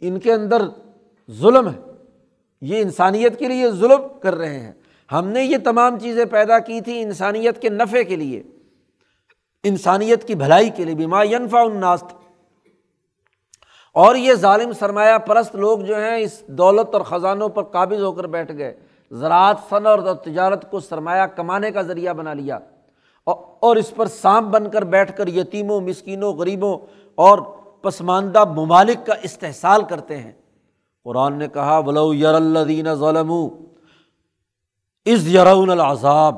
ان 0.00 0.20
کے 0.20 0.32
اندر 0.32 0.62
ظلم 1.30 1.68
ہے۔ 1.68 1.80
یہ 2.60 2.80
انسانیت 2.80 3.38
کے 3.38 3.48
لیے 3.48 3.70
ظلم 3.70 4.00
کر 4.20 4.34
رہے 4.34 4.60
ہیں۔ 4.60 4.72
ہم 5.12 5.28
نے 5.28 5.44
یہ 5.44 5.56
تمام 5.64 5.98
چیزیں 5.98 6.24
پیدا 6.24 6.58
کی 6.58 6.80
تھیں 6.80 7.02
انسانیت 7.02 7.62
کے 7.62 7.68
نفع 7.68 8.02
کے 8.08 8.16
لیے۔ 8.16 8.42
انسانیت 9.62 10.28
کی 10.28 10.34
بھلائی 10.34 10.70
کے 10.70 10.84
لیے 10.84 10.94
بیما 10.94 11.22
ینفا 11.22 11.60
الناس 11.60 12.00
تھا۔ 12.00 12.18
اور 13.92 14.16
یہ 14.16 14.34
ظالم 14.34 14.72
سرمایہ 14.72 15.18
پرست 15.18 15.56
لوگ 15.56 15.78
جو 15.78 15.96
ہیں، 15.96 16.16
اس 16.16 16.42
دولت 16.46 16.94
اور 16.94 17.02
خزانوں 17.02 17.48
پر 17.48 17.62
قابض 17.62 18.02
ہو 18.02 18.12
کر 18.12 18.24
بیٹھ 18.24 18.52
گئے۔ 18.58 18.85
زراعت 19.10 19.56
فن 19.68 19.86
اور 19.86 19.98
تجارت 20.14 20.70
کو 20.70 20.80
سرمایہ 20.80 21.22
کمانے 21.22 21.70
کا 21.70 21.82
ذریعہ 21.82 22.12
بنا 22.12 22.34
لیا 22.34 22.58
اور 23.24 23.76
اس 23.76 23.92
پر 23.96 24.06
سانپ 24.06 24.48
بن 24.48 24.70
کر 24.70 24.82
بیٹھ 24.82 25.16
کر 25.16 25.28
یتیموں، 25.28 25.80
مسکینوں، 25.80 26.32
غریبوں 26.32 26.78
اور 27.14 27.38
پسماندہ 27.82 28.44
ممالک 28.44 29.06
کا 29.06 29.14
استحصال 29.22 29.82
کرتے 29.82 30.16
ہیں۔ 30.16 30.32
قرآن 31.04 31.34
نے 31.34 31.48
کہا، 31.48 31.78
ولو 31.78 32.14
یر 32.14 32.34
اللہ 32.34 32.94
ظلم 32.94 33.32
از 35.06 35.28
یرون 35.28 35.70
العذاب 35.70 36.34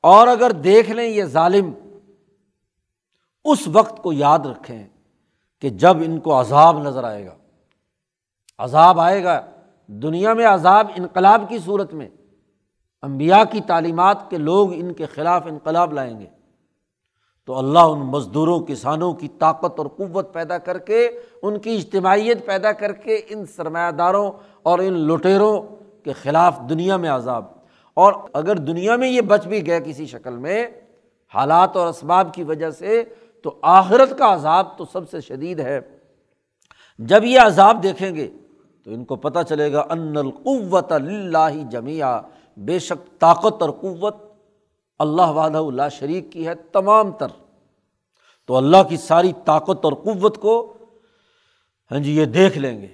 اور 0.00 0.28
اگر 0.28 0.50
دیکھ 0.50 0.90
لیں 0.90 1.08
یہ 1.08 1.24
ظالم، 1.24 1.72
اس 3.44 3.68
وقت 3.72 4.02
کو 4.02 4.12
یاد 4.12 4.38
رکھیں 4.38 4.88
کہ 5.60 5.68
جب 5.70 5.96
ان 5.96 6.20
کو 6.20 6.40
عذاب 6.40 6.78
نظر 6.78 7.04
آئے 7.04 7.26
گا۔ 7.26 7.34
عذاب 8.58 9.00
آئے 9.00 9.24
گا 9.24 9.40
دنیا 9.86 10.34
میں 10.34 10.46
عذاب 10.46 10.86
انقلاب 10.96 11.42
کی 11.48 11.58
صورت 11.58 11.94
میں 11.94 12.08
امبیا 13.02 13.44
کی 13.44 13.60
تعلیمات 13.60 14.30
کے 14.30 14.38
لوگ 14.38 14.72
ان 14.72 14.92
کے 14.92 15.06
خلاف 15.06 15.46
انقلاب 15.46 15.92
لائیں 15.92 16.20
گے۔ 16.20 16.26
تو 17.46 17.58
اللہ 17.58 17.78
ان 17.78 17.98
مزدوروں، 17.98 18.60
کسانوں 18.60 19.14
کی 19.14 19.28
طاقت 19.38 19.78
اور 19.78 19.86
قوت 19.86 20.34
پیدا 20.34 20.58
کر 20.58 20.78
کے، 20.78 21.10
ان 21.42 21.58
کی 21.58 21.74
اجتماعیت 21.74 22.46
پیدا 22.46 22.72
کر 22.72 22.92
کے 22.92 23.20
ان 23.28 23.46
سرمایہ 23.46 23.90
داروں 23.90 24.32
اور 24.62 24.78
ان 24.78 24.92
لٹیروں 24.92 25.62
کے 26.04 26.12
خلاف 26.12 26.58
دنیا 26.68 26.96
میں 26.96 27.10
عذاب۔ 27.10 27.44
اور 27.94 28.12
اگر 28.32 28.56
دنیا 28.56 28.96
میں 28.96 29.08
یہ 29.08 29.20
بچ 29.20 29.46
بھی 29.46 29.66
گئے 29.66 29.80
کسی 29.84 30.06
شکل 30.06 30.36
میں، 30.36 30.66
حالات 31.34 31.76
اور 31.76 31.86
اسباب 31.86 32.34
کی 32.34 32.42
وجہ 32.42 32.70
سے، 32.70 33.04
تو 33.42 33.58
آخرت 33.62 34.18
کا 34.18 34.34
عذاب 34.34 34.78
تو 34.78 34.84
سب 34.92 35.10
سے 35.10 35.20
شدید 35.20 35.60
ہے۔ 35.60 35.80
جب 36.98 37.24
یہ 37.24 37.40
عذاب 37.40 37.82
دیکھیں 37.82 38.14
گے 38.14 38.30
تو 38.84 38.90
ان 38.90 39.04
کو 39.04 39.16
پتہ 39.16 39.38
چلے 39.48 39.72
گا 39.72 39.84
ان 39.90 40.16
القوت 40.16 40.92
اللہ 40.92 41.70
جمیا 41.70 42.20
بے 42.56 42.78
شک 42.78 43.20
طاقت 43.20 43.62
اور 43.62 43.70
قوت 43.70 44.16
اللہ 44.98 45.22
وعدہ 45.22 45.58
اللہ 45.58 45.82
شریک 45.92 46.32
کی 46.32 46.46
ہے 46.46 46.54
تمام 46.54 47.12
تر۔ 47.12 47.26
تو 48.46 48.56
اللہ 48.56 48.82
کی 48.88 48.96
ساری 48.96 49.32
طاقت 49.44 49.84
اور 49.84 49.92
قوت 49.92 50.38
کو 50.38 50.74
ہاں 51.90 51.98
جی 51.98 52.16
یہ 52.16 52.24
دیکھ 52.24 52.58
لیں 52.58 52.80
گے۔ 52.80 52.86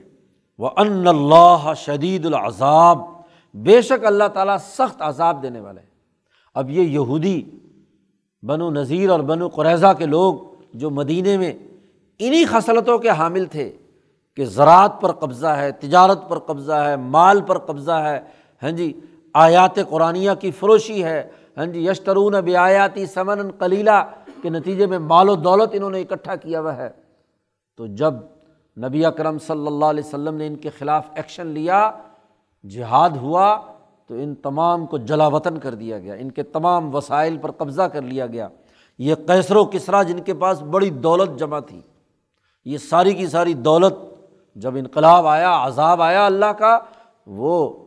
وہ 0.59 0.71
ان 0.77 1.09
اللہ 1.09 1.73
شدید 1.77 2.27
العذاب۔ 2.27 2.99
بے 3.55 3.83
شک 3.83 4.05
اللہ 4.05 4.25
تعالیٰ 4.25 4.57
سخت 4.59 5.03
عذاب 5.03 5.43
دینے 5.43 5.61
والے 5.61 5.81
اب 6.55 6.71
یہ 6.71 6.83
یہودی، 6.83 7.43
بنو 8.43 8.71
نذیر 8.71 9.11
اور 9.11 9.21
بنو 9.21 9.49
قریضہ 9.49 9.93
کے 9.99 10.07
لوگ 10.07 10.35
جو 10.75 10.91
مدینے 10.91 11.39
میں 11.39 11.53
انہیں 12.19 12.45
خصلتوں 12.49 12.99
کے 12.99 13.09
حامل 13.09 13.45
تھے 13.45 13.77
کہ 14.41 14.45
زراعت 14.45 15.01
پر 15.01 15.13
قبضہ 15.13 15.47
ہے، 15.47 15.73
تجارت 15.73 16.29
پر 16.29 16.39
قبضہ 16.39 16.73
ہے، 16.73 16.97
مال 16.97 17.41
پر 17.41 17.59
قبضہ 17.59 17.93
ہے۔ 17.93 18.21
ہاں 18.63 18.71
جی 18.71 19.01
آیات 19.35 19.75
قرآن 19.89 20.17
کی 20.41 20.51
فروشی 20.51 21.05
ہے۔ 21.05 21.29
ہاں 21.57 21.67
جی 21.67 21.87
یشترون 21.87 22.35
اب 22.35 22.49
آیاتی 22.59 23.07
سمن 23.07 23.51
کلیلہ 23.59 24.05
کے 24.43 24.49
نتیجے 24.49 24.87
میں 24.87 24.99
مال 24.99 25.29
و 25.29 25.35
دولت 25.35 25.69
انہوں 25.73 25.91
نے 25.91 26.01
اکٹھا 26.01 26.37
کیا 26.37 26.61
ہوا 26.61 26.77
ہے۔ 26.77 26.91
تو 27.77 27.87
جب 27.87 28.15
نبی 28.79 29.05
اکرم 29.05 29.39
صلی 29.39 29.67
اللہ 29.67 29.85
علیہ 29.85 30.05
وسلم 30.07 30.35
نے 30.35 30.47
ان 30.47 30.57
کے 30.57 30.71
خلاف 30.71 31.07
ایکشن 31.17 31.47
لیا، 31.47 31.91
جہاد 32.71 33.11
ہوا، 33.11 33.61
تو 34.07 34.15
ان 34.15 34.35
تمام 34.35 34.87
کو 34.87 34.99
جلا 34.99 35.27
وطن 35.27 35.59
کر 35.59 35.75
دیا 35.75 35.99
گیا۔ 35.99 36.15
ان 36.15 36.31
کے 36.31 36.43
تمام 36.43 36.95
وسائل 36.95 37.39
پر 37.39 37.51
قبضہ 37.51 37.83
کر 37.83 38.03
لیا 38.03 38.27
گیا۔ 38.27 38.49
یہ 38.99 39.15
کیسر 39.15 39.57
و 39.57 39.65
کسرا 39.65 40.03
جن 40.03 40.19
کے 40.19 40.35
پاس 40.35 40.63
بڑی 40.63 40.91
دولت 40.91 41.39
جمع 41.39 41.59
تھی، 41.59 41.81
یہ 42.65 42.79
ساری 42.79 43.15
کی 43.15 43.27
ساری 43.27 43.55
دولت 43.55 44.10
جب 44.55 44.77
انقلاب 44.77 45.27
آیا، 45.27 45.67
عذاب 45.67 46.03
آیا 46.03 46.27
اللہ 46.27 46.53
کا، 46.59 46.79
وہ 47.27 47.85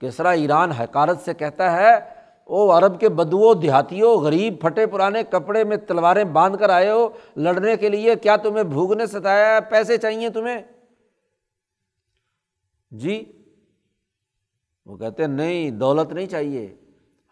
کسرا 0.00 0.30
ایران 0.30 0.70
حکارت 0.70 1.20
سے 1.20 1.34
کہتا 1.34 1.72
ہے، 1.72 2.22
او 2.44 2.78
عرب 2.78 3.00
کے 3.00 3.08
بدو 3.08 3.54
دیہاتیوں، 3.54 4.20
غریب، 4.20 4.60
پھٹے 4.60 4.86
پرانے 4.86 5.22
کپڑے 5.22 5.64
میں 5.64 5.76
تلواریں 5.76 6.24
باندھ 6.24 6.58
کر 6.58 6.70
آئے 6.70 6.90
ہو، 6.90 7.08
لڑنے 7.36 7.76
کے 7.76 7.88
لیے 7.88 8.16
کیا 8.16 8.36
تمہیں 8.36 8.64
بھوکنے 8.64 9.06
ستایا 9.06 9.60
پیسے 9.60 9.96
چاہیے 9.96 10.28
تمہیں؟ 10.28 10.62
جی 12.90 13.24
وہ 14.86 14.96
کہتے 14.96 15.26
نہیں، 15.26 15.70
دولت 15.70 16.12
نہیں 16.12 16.26
چاہیے۔ 16.26 16.74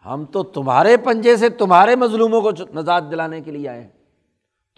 ہم 0.05 0.25
تو 0.25 0.43
تمہارے 0.43 0.97
پنجے 0.97 1.37
سے 1.37 1.49
تمہارے 1.49 1.95
مظلوموں 1.95 2.41
کو 2.41 2.51
نجات 2.51 3.11
دلانے 3.11 3.41
کے 3.41 3.51
لیے 3.51 3.69
آئے 3.69 3.81
ہیں۔ 3.81 4.00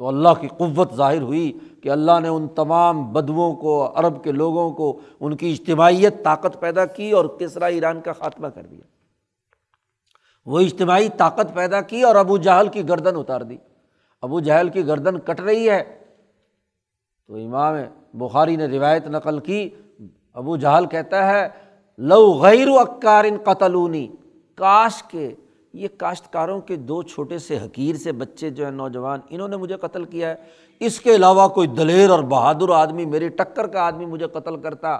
تو 0.04 0.08
اللہ 0.08 0.30
کی 0.42 0.48
قوت 0.48 0.94
ظاہر 0.94 1.22
ہوئی 1.22 1.58
کہ 1.84 1.90
اللہ 1.90 2.12
نے 2.22 2.28
ان 2.28 2.48
تمام 2.48 3.14
بدوؤں 3.14 3.56
کو، 3.56 3.92
عرب 3.96 4.24
کے 4.24 4.32
لوگوں 4.32 4.72
کو 4.72 5.00
ان 5.20 5.36
کی 5.36 5.52
اجتماعیت 5.52 6.24
طاقت 6.24 6.60
پیدا 6.60 6.86
کی 6.86 7.12
اور 7.12 7.26
کسرا 7.26 7.66
ایران 7.66 8.02
کا 8.02 8.14
خاتمہ 8.14 8.48
کر 8.48 8.62
دیا۔ 8.62 8.82
وہ 10.46 10.60
اجتماعی 10.60 11.10
طاقت 11.18 11.54
پیدا 11.54 11.82
کی 11.82 12.04
اور 12.04 12.16
ابو 12.16 12.38
جہل 12.38 12.68
کی 12.68 12.90
گردن 12.90 13.16
اتار 13.16 13.42
دی۔ 13.42 13.58
ابو 14.22 14.40
جہل 14.40 14.70
کی 14.70 14.88
گردن 14.88 15.20
کٹ 15.20 15.40
رہی 15.40 15.70
ہے۔ 15.70 16.00
تو 17.28 17.36
امام 17.36 17.76
بخاری 18.14 18.56
نے 18.56 18.66
روایت 18.66 19.08
نقل 19.08 19.40
کی۔ 19.40 19.70
ابو 20.34 20.58
جہل 20.58 20.86
کہتا 20.86 21.30
ہے، 21.30 21.48
لو 21.98 22.32
غیر 22.32 22.70
و 22.70 22.80
اکار 22.80 23.26
قتلونی، 23.44 24.08
کاش 24.56 25.04
کے 25.04 25.34
یہ 25.74 25.88
کاشتکاروں 25.98 26.62
کے 26.62 26.76
دو 26.76 27.04
چھوٹے 27.04 27.38
سے 27.38 27.58
حقیر 27.58 27.96
سے 27.96 28.12
بچے 28.12 28.50
جو 28.50 28.64
ہیں 28.64 28.72
نوجوان، 28.72 29.20
انہوں 29.30 29.48
نے 29.48 29.58
مجھے 29.58 29.76
قتل 29.76 30.06
کیا 30.06 30.30
ہے۔ 30.30 30.36
اس 30.80 31.00
کے 31.00 31.16
علاوہ 31.16 31.48
کوئی 31.48 31.68
دلیر 31.68 32.10
اور 32.10 32.20
بہادر 32.20 32.70
آدمی، 32.70 33.06
میری 33.06 33.30
ٹکر 33.30 33.68
کا 33.68 33.82
آدمی 33.82 34.06
مجھے 34.06 34.28
قتل 34.28 34.62
کرتا۔ 34.62 34.98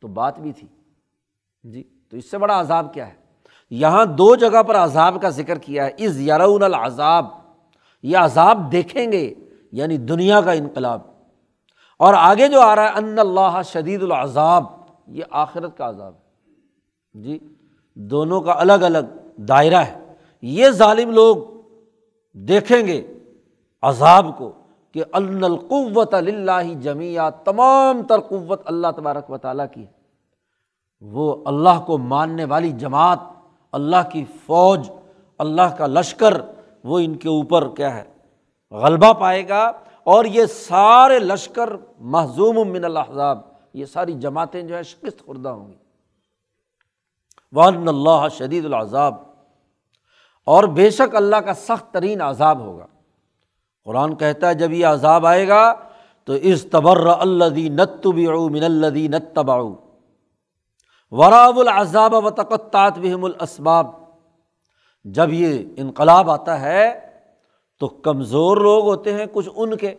تو 0.00 0.08
بات 0.08 0.40
بھی 0.40 0.52
تھی۔ 0.52 0.68
جی 1.62 1.84
تو 2.10 2.16
اس 2.16 2.30
سے 2.30 2.38
بڑا 2.38 2.60
عذاب 2.60 2.94
کیا 2.94 3.08
ہے؟ 3.08 3.12
یہاں 3.70 4.04
دو 4.04 4.34
جگہ 4.34 4.62
پر 4.62 4.74
عذاب 4.74 5.16
کا 5.22 5.28
ذکر 5.28 5.58
کیا 5.58 5.86
ہے۔ 5.86 5.90
از 5.98 6.20
یارون 6.20 6.62
العذاب، 6.62 7.26
یہ 8.02 8.16
عذاب 8.16 8.72
دیکھیں 8.72 9.12
گے 9.12 9.34
یعنی 9.72 9.96
دنیا 9.96 10.40
کا 10.40 10.52
انقلاب۔ 10.52 11.00
اور 11.98 12.14
آگے 12.14 12.48
جو 12.48 12.60
آ 12.60 12.76
رہا 12.76 12.82
ہے، 12.82 12.92
ان 12.96 13.18
اللہ 13.18 13.60
شدید 13.64 14.02
العذاب، 14.02 14.64
یہ 15.06 15.24
آخرت 15.30 15.78
کا 15.78 15.88
عذاب 15.88 16.14
ہے۔ 16.14 16.52
جی 17.22 17.38
دونوں 17.94 18.40
کا 18.40 18.52
الگ 18.52 18.72
الگ۔ 18.72 19.27
دائرہ 19.38 19.76
ہے۔ 19.76 20.14
یہ 20.42 20.70
ظالم 20.70 21.10
لوگ 21.10 21.36
دیکھیں 22.32 22.86
گے 22.86 23.14
عذاب 23.82 24.38
کو 24.38 24.52
کہ 24.92 25.04
ان 25.12 25.44
القوت 25.44 26.14
اللہ 26.14 26.74
جمیہ 26.80 27.20
تمام 27.44 28.02
تر 28.02 28.20
قوت 28.20 28.60
اللہ 28.64 28.86
تبارک 28.96 29.30
و 29.30 29.38
تعالیٰ 29.38 29.66
کی 29.72 29.86
ہے۔ 29.86 29.98
وہ 31.00 31.36
اللہ 31.44 31.80
کو 31.86 31.98
ماننے 31.98 32.44
والی 32.44 32.72
جماعت، 32.72 33.18
اللہ 33.72 34.10
کی 34.12 34.24
فوج، 34.46 34.90
اللہ 35.38 35.76
کا 35.78 35.86
لشکر، 35.86 36.40
وہ 36.84 36.98
ان 36.98 37.16
کے 37.16 37.28
اوپر 37.28 37.68
کیا 37.76 37.96
ہے، 37.96 38.04
غلبہ 38.70 39.12
پائے 39.12 39.48
گا۔ 39.48 39.72
اور 40.04 40.24
یہ 40.24 40.46
سارے 40.46 41.18
لشکر 41.18 41.70
محضوم 41.98 42.68
من 42.68 42.84
الحضاب 42.84 43.38
یہ 43.74 43.84
ساری 43.84 44.12
جماعتیں 44.12 44.62
جو 44.62 44.76
ہے 44.76 44.82
شکست 44.82 45.26
خوردہ 45.26 45.48
ہوں 45.48 45.68
گی۔ 45.68 45.76
ون 47.52 47.88
اللہ 47.88 48.28
شدید 48.32 48.64
العذاب۔ 48.64 49.27
اور 50.48 50.64
بے 50.64 50.90
شک 50.90 51.16
اللہ 51.16 51.36
کا 51.36 51.54
سخت 51.54 51.94
ترین 51.94 52.20
عذاب 52.20 52.58
ہوگا۔ 52.58 52.86
قرآن 53.84 54.14
کہتا 54.14 54.48
ہے، 54.48 54.54
جب 54.54 54.72
یہ 54.72 54.86
عذاب 54.86 55.26
آئے 55.26 55.48
گا 55.48 55.74
تو 56.24 56.32
اس 56.32 56.66
تبر 56.70 57.06
الدی 57.06 57.68
نت 57.68 58.06
من 58.50 58.64
الدی 58.64 59.08
نت 59.08 59.34
تباؤ 59.34 59.74
وراب 61.10 61.58
العذاب 61.58 62.14
و 62.14 62.30
تقطات 62.30 62.98
بہم 62.98 63.24
الاسباب۔ 63.24 63.86
جب 65.04 65.32
یہ 65.32 65.64
انقلاب 65.76 66.30
آتا 66.30 66.60
ہے 66.60 67.10
تو 67.80 67.88
کمزور 67.88 68.56
لوگ 68.56 68.84
ہوتے 68.84 69.12
ہیں 69.12 69.26
کچھ 69.32 69.48
ان 69.54 69.76
کے۔ 69.76 69.94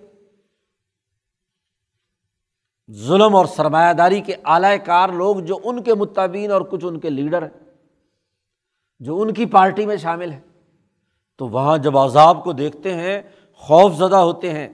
ظلم 2.91 3.35
اور 3.35 3.45
سرمایہ 3.45 3.93
داری 3.93 4.21
کے 4.21 4.35
اعلی 4.45 4.77
کار 4.77 5.09
لوگ 5.09 5.35
جو 5.35 5.57
ان 5.63 5.83
کے 5.83 5.93
مطابین 5.93 6.51
اور 6.51 6.61
کچھ 6.61 6.85
ان 6.85 6.99
کے 6.99 7.09
لیڈر 7.09 7.41
ہیں۔ 7.41 7.68
جو 8.99 9.21
ان 9.21 9.33
کی 9.33 9.45
پارٹی 9.45 9.85
میں 9.85 9.97
شامل 9.97 10.31
ہیں 10.31 10.39
تو 11.37 11.47
وہاں 11.47 11.77
جب 11.77 11.97
عذاب 11.97 12.43
کو 12.43 12.51
دیکھتے 12.51 12.93
ہیں، 12.93 13.21
خوف 13.53 13.93
زدہ 13.93 14.15
ہوتے 14.15 14.53
ہیں۔ 14.53 14.69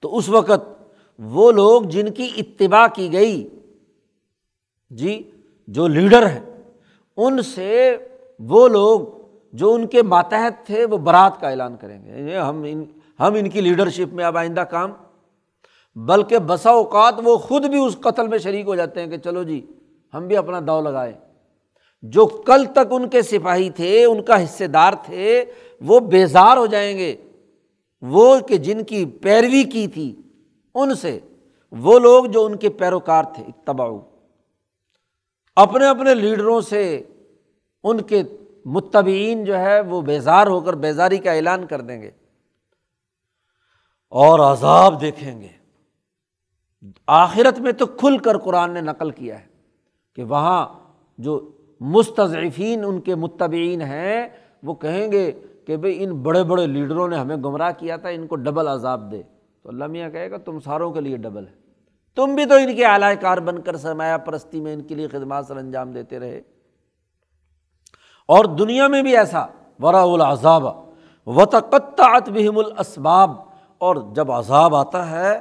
تو 0.00 0.16
اس 0.16 0.28
وقت 0.28 0.82
وہ 1.18 1.52
لوگ 1.52 1.82
جن 1.82 2.12
کی 2.12 2.30
اتباع 2.36 2.86
کی 2.94 3.12
گئی 3.12 3.48
جی 4.90 5.30
جو 5.68 5.86
لیڈر 5.86 6.26
ہیں، 6.26 6.40
ان 7.16 7.42
سے 7.42 7.96
وہ 8.38 8.68
لوگ 8.68 9.00
جو 9.52 9.74
ان 9.74 9.86
کے 9.86 10.02
ماتحت 10.02 10.66
تھے، 10.66 10.84
وہ 10.84 10.96
برات 10.96 11.40
کا 11.40 11.48
اعلان 11.48 11.76
کریں 11.76 12.04
گے۔ 12.04 12.38
ہم 12.38 12.64
ان 12.66 12.84
ہم 13.20 13.34
ان 13.34 13.50
کی 13.50 13.60
لیڈرشپ 13.60 14.14
میں 14.14 14.24
اب 14.24 14.38
آئندہ 14.38 14.60
کام۔ 14.60 14.92
بلکہ 15.96 16.38
بسا 16.38 16.70
اوقات 16.70 17.14
وہ 17.24 17.36
خود 17.36 17.64
بھی 17.66 17.86
اس 17.86 17.96
قتل 18.00 18.28
میں 18.28 18.38
شریک 18.38 18.66
ہو 18.66 18.74
جاتے 18.74 19.00
ہیں 19.00 19.06
کہ 19.06 19.16
چلو 19.16 19.42
جی 19.42 19.66
ہم 20.14 20.26
بھی 20.26 20.36
اپنا 20.36 20.60
داؤ 20.66 20.82
لگائیں۔ 20.82 21.31
جو 22.02 22.26
کل 22.26 22.64
تک 22.72 22.88
ان 22.90 23.08
کے 23.08 23.22
سپاہی 23.22 23.70
تھے، 23.70 24.04
ان 24.04 24.22
کا 24.22 24.44
حصے 24.44 24.66
دار 24.66 24.92
تھے، 25.02 25.44
وہ 25.80 26.00
بیزار 26.00 26.56
ہو 26.56 26.66
جائیں 26.66 26.98
گے۔ 26.98 27.16
وہ 28.02 28.38
کہ 28.38 28.56
جن 28.56 28.84
کی 28.84 29.06
پیروی 29.06 29.62
کی 29.62 29.86
تھی، 29.86 30.22
ان 30.74 30.94
سے۔ 30.94 31.18
وہ 31.70 31.98
لوگ 31.98 32.24
جو 32.24 32.44
ان 32.44 32.56
کے 32.56 32.68
پیروکار 32.68 33.24
تھے 33.34 33.44
اتباؤ 33.44 33.98
اپنے 35.56 35.86
اپنے 35.86 36.14
لیڈروں 36.14 36.60
سے 36.60 37.02
ان 37.82 38.00
کے 38.00 38.22
متبین 38.64 39.44
جو 39.44 39.58
ہے، 39.58 39.80
وہ 39.80 40.00
بیزار 40.00 40.46
ہو 40.46 40.60
کر 40.60 40.72
بیزاری 40.72 41.18
کا 41.18 41.32
اعلان 41.32 41.66
کر 41.66 41.80
دیں 41.80 42.02
گے۔ 42.02 42.10
اور 44.10 44.52
عذاب 44.52 45.00
دیکھیں 45.00 45.40
گے۔ 45.40 45.48
آخرت 47.06 47.58
میں 47.58 47.72
تو 47.72 47.86
کھل 47.86 48.18
کر 48.18 48.38
قرآن 48.38 48.70
نے 48.70 48.80
نقل 48.80 49.10
کیا 49.10 49.40
ہے 49.40 49.46
کہ 50.14 50.24
وہاں 50.24 50.68
جو 51.18 51.51
مستضعفین 51.82 52.84
ان 52.84 53.00
کے 53.00 53.14
متبعین 53.14 53.80
ہیں، 53.80 54.28
وہ 54.62 54.74
کہیں 54.74 55.12
گے 55.12 55.32
کہ 55.66 55.76
بھائی 55.76 56.04
ان 56.04 56.12
بڑے 56.12 56.42
بڑے 56.42 56.66
لیڈروں 56.66 57.08
نے 57.08 57.16
ہمیں 57.16 57.36
گمراہ 57.36 57.70
کیا 57.78 57.96
تھا، 57.96 58.08
ان 58.08 58.26
کو 58.26 58.36
ڈبل 58.36 58.68
عذاب 58.68 59.12
دے۔ 59.12 59.22
تو 59.62 59.68
اللہ 59.68 59.86
میاں 59.86 60.10
کہے 60.10 60.30
گا، 60.30 60.36
تم 60.36 60.60
ساروں 60.60 60.92
کے 60.92 61.00
لیے 61.00 61.16
ڈبل 61.16 61.46
ہے۔ 61.46 61.52
تم 62.16 62.34
بھی 62.34 62.46
تو 62.46 62.54
ان 62.54 62.76
کے 62.76 62.86
اعلی 62.86 63.16
کار 63.20 63.38
بن 63.38 63.60
کر 63.60 63.76
سرمایہ 63.76 64.16
پرستی 64.16 64.60
میں 64.60 64.74
ان 64.74 64.82
کے 64.82 64.94
لیے 64.94 65.08
خدمات 65.08 65.46
سر 65.46 65.56
انجام 65.56 65.92
دیتے 65.92 66.18
رہے۔ 66.18 66.40
اور 68.28 68.44
دنیا 68.44 68.86
میں 68.86 69.02
بھی 69.02 69.16
ایسا 69.16 69.46
ورا 69.82 70.02
العذاب 70.02 70.64
و 71.26 71.44
تقطعت 71.44 72.28
بہم 72.28 72.58
الاسباب۔ 72.58 73.30
اور 73.78 73.96
جب 74.12 74.32
عذاب 74.32 74.74
آتا 74.74 75.10
ہے، 75.10 75.40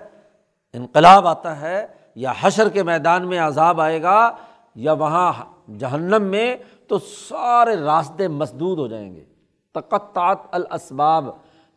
انقلاب 0.74 1.28
آتا 1.28 1.62
ہے، 1.62 1.88
یا 2.16 2.34
حشر 2.42 2.70
کے 2.70 2.84
میدان 2.84 3.28
میں 3.28 3.40
عذاب 3.40 3.82
آئے 3.82 4.02
گا، 4.02 4.32
یا 4.76 4.92
وہاں 4.92 5.34
جہنم 5.78 6.24
میں 6.24 6.56
تو 6.88 7.00
سارے 7.00 7.76
راستے 7.76 8.28
مسدود 8.28 8.80
ہو 8.80 8.88
جائیں 8.88 9.16
گے۔ 9.16 9.26
تقطعت 9.74 10.38
الاسباب، 10.52 11.26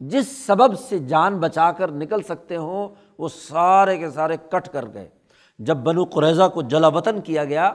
جس 0.00 0.46
سبب 0.46 0.78
سے 0.78 0.98
جان 0.98 1.38
بچا 1.38 1.72
کر 1.72 1.90
نکل 1.90 2.22
سکتے 2.22 2.56
ہوں 2.56 2.88
وہ 3.18 3.28
سارے 3.28 3.98
کے 3.98 4.10
سارے 4.10 4.36
کٹ 4.48 4.68
کر 4.68 4.84
گئے۔ 4.94 5.08
جب 5.58 5.76
بنو 5.76 6.04
قریضہ 6.04 6.48
کو 6.54 6.62
جلا 6.62 6.88
وطن 6.88 7.20
کیا 7.20 7.44
گیا، 7.44 7.72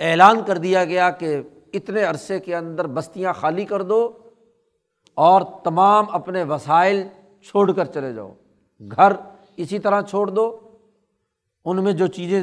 اعلان 0.00 0.42
کر 0.46 0.58
دیا 0.58 0.84
گیا 0.84 1.10
کہ 1.10 1.42
اتنے 1.72 2.04
عرصے 2.04 2.40
کے 2.40 2.56
اندر 2.56 2.86
بستیاں 2.86 3.32
خالی 3.32 3.64
کر 3.64 3.82
دو 3.82 4.12
اور 5.14 5.42
تمام 5.64 6.04
اپنے 6.10 6.42
وسائل 6.42 7.08
چھوڑ 7.42 7.72
کر 7.72 7.84
چلے 7.84 8.12
جاؤ۔ 8.12 8.32
گھر 8.80 9.12
اسی 9.56 9.78
طرح 9.78 10.02
چھوڑ 10.02 10.30
دو۔ 10.30 10.58
ان 11.64 11.84
میں 11.84 11.92
جو 11.92 12.06
چیزیں 12.06 12.42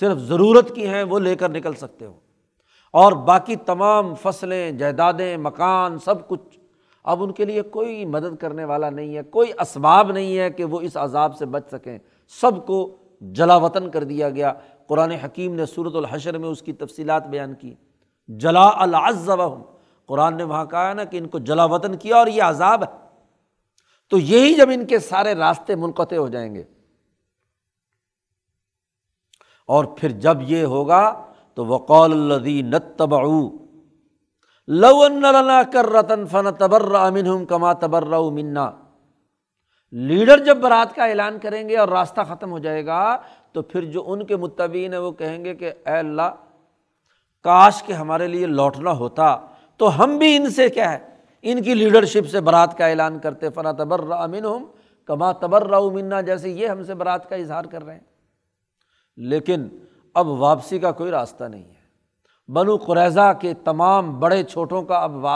صرف 0.00 0.18
ضرورت 0.18 0.74
کی 0.74 0.88
ہیں، 0.88 1.02
وہ 1.02 1.18
لے 1.18 1.36
کر 1.36 1.48
نکل 1.48 1.74
سکتے 1.74 2.06
ہو۔ 2.06 2.12
اور 2.92 3.12
باقی 3.12 3.56
تمام 3.56 4.14
فصلیں، 4.14 4.70
جائیدادیں، 4.70 5.36
مکان، 5.36 5.98
سب 5.98 6.28
کچھ 6.28 6.58
اب 7.04 7.22
ان 7.22 7.32
کے 7.32 7.44
لیے 7.44 7.62
کوئی 7.62 8.04
مدد 8.04 8.36
کرنے 8.36 8.64
والا 8.64 8.90
نہیں 8.90 9.16
ہے، 9.16 9.22
کوئی 9.22 9.52
اسباب 9.58 10.12
نہیں 10.12 10.38
ہے 10.38 10.50
کہ 10.50 10.64
وہ 10.64 10.80
اس 10.80 10.96
عذاب 10.96 11.36
سے 11.36 11.46
بچ 11.46 11.62
سکیں۔ 11.72 11.98
سب 12.28 12.66
کو 12.66 12.96
جلا 13.20 13.56
وطن 13.56 13.90
کر 13.90 14.04
دیا 14.04 14.30
گیا۔ 14.30 14.52
قرآن 14.86 15.10
حکیم 15.10 15.54
نے 15.54 15.66
صورت 15.66 15.94
الحشر 15.94 16.38
میں 16.38 16.48
اس 16.48 16.62
کی 16.62 16.72
تفصیلات 16.72 17.26
بیان 17.26 17.54
کی۔ 17.54 17.74
جلا 18.28 18.70
العزب 18.74 19.40
قرآن 20.06 20.36
نے 20.36 20.42
وہاں 20.42 20.64
کہا 20.64 20.92
نا 20.92 21.04
کہ 21.04 21.16
ان 21.16 21.28
کو 21.28 21.38
جلا 21.38 21.64
وطن 21.64 21.96
کیا 21.96 22.16
اور 22.16 22.26
یہ 22.26 22.42
عذاب 22.42 22.82
ہے۔ 22.82 23.06
تو 24.10 24.18
یہی 24.18 24.54
جب 24.54 24.68
ان 24.74 24.86
کے 24.86 24.98
سارے 24.98 25.34
راستے 25.34 25.74
منقطع 25.74 26.16
ہو 26.16 26.28
جائیں 26.28 26.54
گے۔ 26.54 26.62
اور 29.68 29.84
پھر 29.84 30.08
جب 30.08 30.36
یہ 30.40 30.64
ہوگا 30.64 31.24
تو 31.54 31.66
وقول 31.66 32.12
الدی 32.12 32.62
نتبع 32.62 33.22
لنا 34.68 35.62
کر 35.72 35.86
رتن 35.86 36.26
فن 36.26 36.46
تبر 36.58 36.94
امن 36.94 37.44
کما 37.44 37.72
تبر 37.72 38.04
منا۔ 38.30 38.70
لیڈر 39.92 40.44
جب 40.44 40.56
برات 40.56 40.94
کا 40.94 41.04
اعلان 41.04 41.38
کریں 41.38 41.68
گے 41.68 41.76
اور 41.76 41.88
راستہ 41.88 42.20
ختم 42.28 42.50
ہو 42.50 42.58
جائے 42.58 42.86
گا 42.86 43.16
تو 43.52 43.62
پھر 43.62 43.84
جو 43.84 44.02
ان 44.06 44.24
کے 44.26 44.36
متبین 44.36 44.92
ہیں 44.92 45.00
وہ 45.00 45.12
کہیں 45.12 45.44
گے 45.44 45.54
کہ 45.54 45.72
اے 45.86 45.96
اللہ، 45.98 46.34
کاش 47.44 47.82
کے 47.82 47.92
ہمارے 47.92 48.26
لیے 48.26 48.46
لوٹنا 48.46 48.92
ہوتا، 48.92 49.36
تو 49.76 50.04
ہم 50.04 50.18
بھی 50.18 50.36
ان 50.36 50.50
سے 50.50 50.68
کیا 50.68 50.92
ہے؟ 50.92 50.98
ان 51.42 51.62
کی 51.62 51.74
لیڈرشپ 51.74 52.28
سے 52.28 52.40
برات 52.40 52.78
کا 52.78 52.86
اعلان 52.86 53.18
کرتے 53.18 53.50
فنا 53.50 53.72
تبر 53.72 54.00
امن 54.10 54.44
ہوں 54.44 54.66
کما 55.04 55.32
تبر 55.32 55.90
منا، 55.90 56.20
جیسے 56.20 56.50
یہ 56.50 56.66
ہم 56.66 56.82
سے 56.82 56.94
برات 56.94 57.28
کا 57.28 57.36
اظہار 57.36 57.64
کر 57.64 57.84
رہے 57.84 57.94
ہیں۔ 57.94 58.15
لیکن 59.16 59.68
اب 60.14 60.28
واپسی 60.28 60.78
کا 60.78 60.92
کوئی 60.92 61.10
راستہ 61.10 61.44
نہیں 61.44 61.64
ہے۔ 61.64 61.76
بنو 62.52 62.76
قریضہ 62.76 63.32
کے 63.40 63.54
تمام 63.54 64.20
بڑے 64.20 64.44
چھوٹوں 64.44 64.82
کا 64.82 64.98
اب 64.98 65.26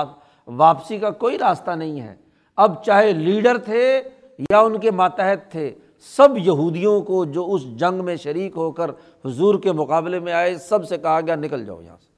واپسی 0.47 0.99
کا 0.99 1.11
کوئی 1.11 1.39
راستہ 1.39 1.71
نہیں 1.71 2.01
ہے۔ 2.01 2.17
اب 2.57 2.85
چاہے 2.85 3.13
لیڈر 3.13 3.59
تھے 3.59 4.03
یا 4.39 4.61
ان 4.61 4.81
کے 4.81 4.91
ماتحت 4.91 5.53
تھے، 5.53 5.75
سب 6.17 6.29
یہودیوں 6.39 7.01
کو 7.01 7.25
جو 7.25 7.53
اس 7.53 7.65
جنگ 7.65 8.05
میں 8.05 8.17
شریک 8.17 8.57
ہو 8.57 8.73
کر 8.73 8.91
حضور 9.25 9.55
کے 9.55 9.73
مقابلے 9.73 10.21
میں 10.21 10.33
آئے، 10.33 10.59
سب 10.59 10.89
سے 10.89 10.99
کہا 10.99 11.21
گیا، 11.21 11.35
نکل 11.35 11.65
جاؤ 11.65 11.83
یہاں 11.83 11.97
سے۔ 11.97 12.11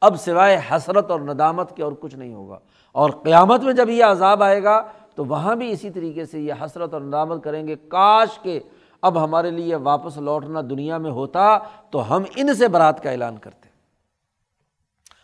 اب 0.00 0.20
سوائے 0.20 0.60
حسرت 0.70 1.10
اور 1.10 1.20
ندامت 1.20 1.76
کے 1.76 1.82
اور 1.82 1.92
کچھ 2.00 2.16
نہیں 2.16 2.34
ہوگا۔ 2.34 2.58
اور 2.92 3.10
قیامت 3.10 3.62
میں 3.62 3.72
جب 3.72 3.90
یہ 3.90 4.04
عذاب 4.04 4.42
آئے 4.42 4.62
گا، 4.62 4.86
تو 5.14 5.24
وہاں 5.24 5.56
بھی 5.56 5.70
اسی 5.70 5.90
طریقے 5.90 6.24
سے 6.24 6.40
یہ 6.40 6.52
حسرت 6.64 6.94
اور 6.94 7.02
ندامت 7.02 7.44
کریں 7.44 7.68
گے۔ 7.68 7.74
کاش 7.76 8.38
کے 8.38 8.60
اب 9.04 9.24
ہمارے 9.24 9.50
لیے 9.50 9.74
واپس 9.74 10.16
لوٹنا 10.16 10.60
دنیا 10.60 10.98
میں 10.98 11.10
ہوتا 11.10 11.58
تو 11.90 12.16
ہم 12.16 12.22
ان 12.36 12.54
سے 12.54 12.68
برات 12.68 13.02
کا 13.02 13.10
اعلان 13.10 13.36
کرتے۔ 13.36 13.68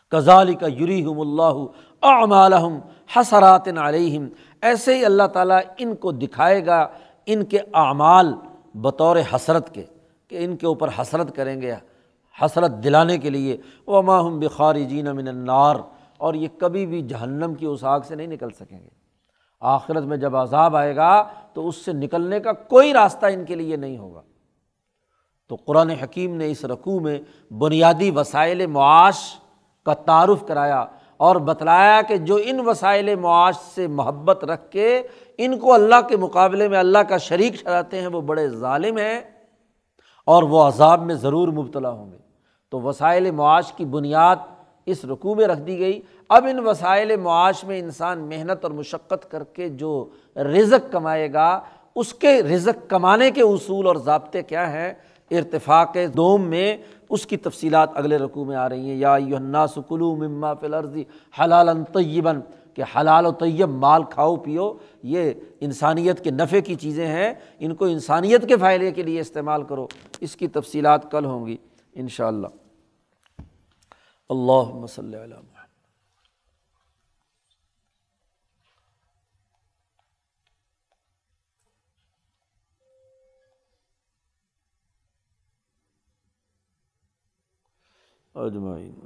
کزالی 0.09 0.55
کا 0.55 0.67
یوری 0.67 1.05
ہم 1.05 1.21
اللہ 1.21 2.67
حسرات 3.17 3.69
علیہم۔ 3.69 4.27
ایسے 4.63 4.97
ہی 4.97 5.05
اللہ 5.05 5.23
تعالیٰ 5.23 5.61
ان 5.79 5.95
کو 5.95 6.13
دکھائے 6.13 6.67
گا، 6.67 6.89
ان 7.27 7.45
کے 7.45 7.59
اعمال 7.75 8.35
بطور 8.75 9.17
حسرت 9.35 9.75
کے، 9.75 9.85
کہ 10.29 10.45
ان 10.45 10.57
کے 10.57 10.67
اوپر 10.67 10.89
حسرت 10.99 11.37
کریں 11.37 11.61
گے، 11.61 11.75
حسرت 12.43 12.71
دلانے 12.85 13.19
کے 13.19 13.31
لیے۔ 13.31 13.57
وہ 13.87 14.03
ماہم 14.03 14.39
بخاری 14.39 14.85
جین 14.85 15.05
من 15.05 15.29
النار۔ 15.29 15.77
اور 16.19 16.35
یہ 16.35 16.49
کبھی 16.59 16.87
بھی 16.87 17.03
جہنم 17.03 17.55
کی 17.55 17.67
اس 17.67 17.85
آگ 17.85 18.01
سے 18.01 18.15
نہیں 18.15 18.27
نکل 18.27 18.51
سکیں 18.51 18.79
گے۔ 18.79 19.00
آخرت 19.61 20.05
میں 20.05 20.17
جب 20.17 20.37
عذاب 20.37 20.77
آئے 20.77 20.97
گا 20.97 21.29
تو 21.53 21.69
اس 21.69 21.77
سے 21.77 21.93
نکلنے 21.93 22.41
کا 22.41 22.53
کوئی 22.53 22.93
راستہ 22.93 23.27
ان 23.27 23.45
کے 23.45 23.55
لیے 23.55 23.77
نہیں 23.77 23.99
ہوگا۔ 23.99 24.23
تو 25.49 25.55
قرآن 25.55 25.91
حکیم 25.91 26.37
نے 26.37 26.51
اس 26.51 26.65
رقوع 26.65 27.01
میں 27.01 27.19
بنیادی 27.53 28.11
وسائل 28.11 28.67
معاش 28.67 29.39
کا 29.85 29.95
تعارف 29.95 30.47
کرایا 30.47 30.85
اور 31.17 31.37
بتلایا 31.37 32.03
کہ 32.03 32.17
جو 32.17 32.39
ان 32.45 32.69
وسائل 32.69 33.15
معاش 33.15 33.57
سے 33.57 33.87
محبت 33.87 34.45
رکھ 34.45 34.71
کے 34.71 35.03
ان 35.39 35.59
کو 35.59 35.73
اللہ 35.75 36.01
کے 36.09 36.17
مقابلے 36.17 36.69
میں 36.69 36.79
اللہ 36.79 36.99
کا 36.99 37.17
شریک 37.17 37.55
ٹھہراتے 37.55 38.01
ہیں، 38.01 38.07
وہ 38.07 38.21
بڑے 38.21 38.49
ظالم 38.49 38.97
ہیں 38.97 39.21
اور 40.27 40.43
وہ 40.43 40.63
عذاب 40.63 41.03
میں 41.03 41.15
ضرور 41.15 41.49
مبتلا 41.49 41.91
ہوں 41.91 42.13
گے۔ 42.13 42.19
تو 42.71 42.81
وسائل 42.81 43.31
معاش 43.31 43.73
کی 43.73 43.85
بنیاد 43.85 44.37
اس 44.87 45.05
رقوع 45.05 45.35
میں 45.35 45.47
رکھ 45.47 45.61
دی 45.61 45.79
گئی۔ 45.79 46.01
اب 46.31 46.47
ان 46.51 46.59
وسائل 46.59 47.17
معاش 47.17 47.65
میں 47.65 47.79
انسان 47.79 48.19
محنت 48.19 48.65
اور 48.65 48.73
مشقت 48.73 49.31
کر 49.31 49.45
کے 49.45 49.69
جو 49.69 50.09
رزق 50.37 50.93
کمائے 50.93 51.33
گا، 51.33 51.61
اس 51.95 52.15
کے 52.15 52.43
رزق 52.43 52.91
کمانے 52.91 53.31
کے 53.31 53.43
اصول 53.43 53.87
اور 53.87 53.97
ضابطے 53.97 54.43
کیا 54.43 54.73
ہیں؟ 54.73 54.95
ارتفاق 55.31 55.97
دوم 56.17 56.43
میں 56.43 56.77
اس 57.11 57.27
کی 57.27 57.37
تفصیلات 57.37 57.91
اگلے 57.95 58.17
رقوع 58.17 58.45
میں 58.45 58.57
آ 58.57 58.69
رہی 58.69 58.91
ہیں۔ 58.91 58.97
یا 58.97 59.17
یونا 59.21 59.67
سکلو 59.67 60.17
مما 60.17 60.55
فلرزی 60.55 61.05
حلال 61.41 61.85
طیباً، 61.85 62.41
کہ 62.75 62.83
حلال 62.97 63.27
و 63.27 63.33
طیب 63.33 63.69
مال 63.69 64.03
کھاؤ 64.03 64.37
پیو، 64.37 64.73
یہ 65.03 65.31
انسانیت 65.61 66.25
کے 66.25 66.31
نفع 66.31 66.61
کی 66.61 66.75
چیزیں 66.75 67.07
ہیں۔ 67.07 67.35
ان 67.59 67.75
کو 67.75 67.85
انسانیت 67.85 68.49
کے 68.49 68.57
فائدے 68.57 68.91
کے 68.91 69.03
لیے 69.03 69.21
استعمال 69.21 69.63
کرو۔ 69.63 69.87
اس 70.21 70.37
کی 70.37 70.49
تفصیلات 70.49 71.11
کل 71.11 71.25
ہوں 71.25 71.47
گی 71.47 71.57
ان 71.93 72.09
شاء 72.09 72.27
اللہ 72.27 72.47
اللہ 74.29 74.81
اجمعین 88.41 89.03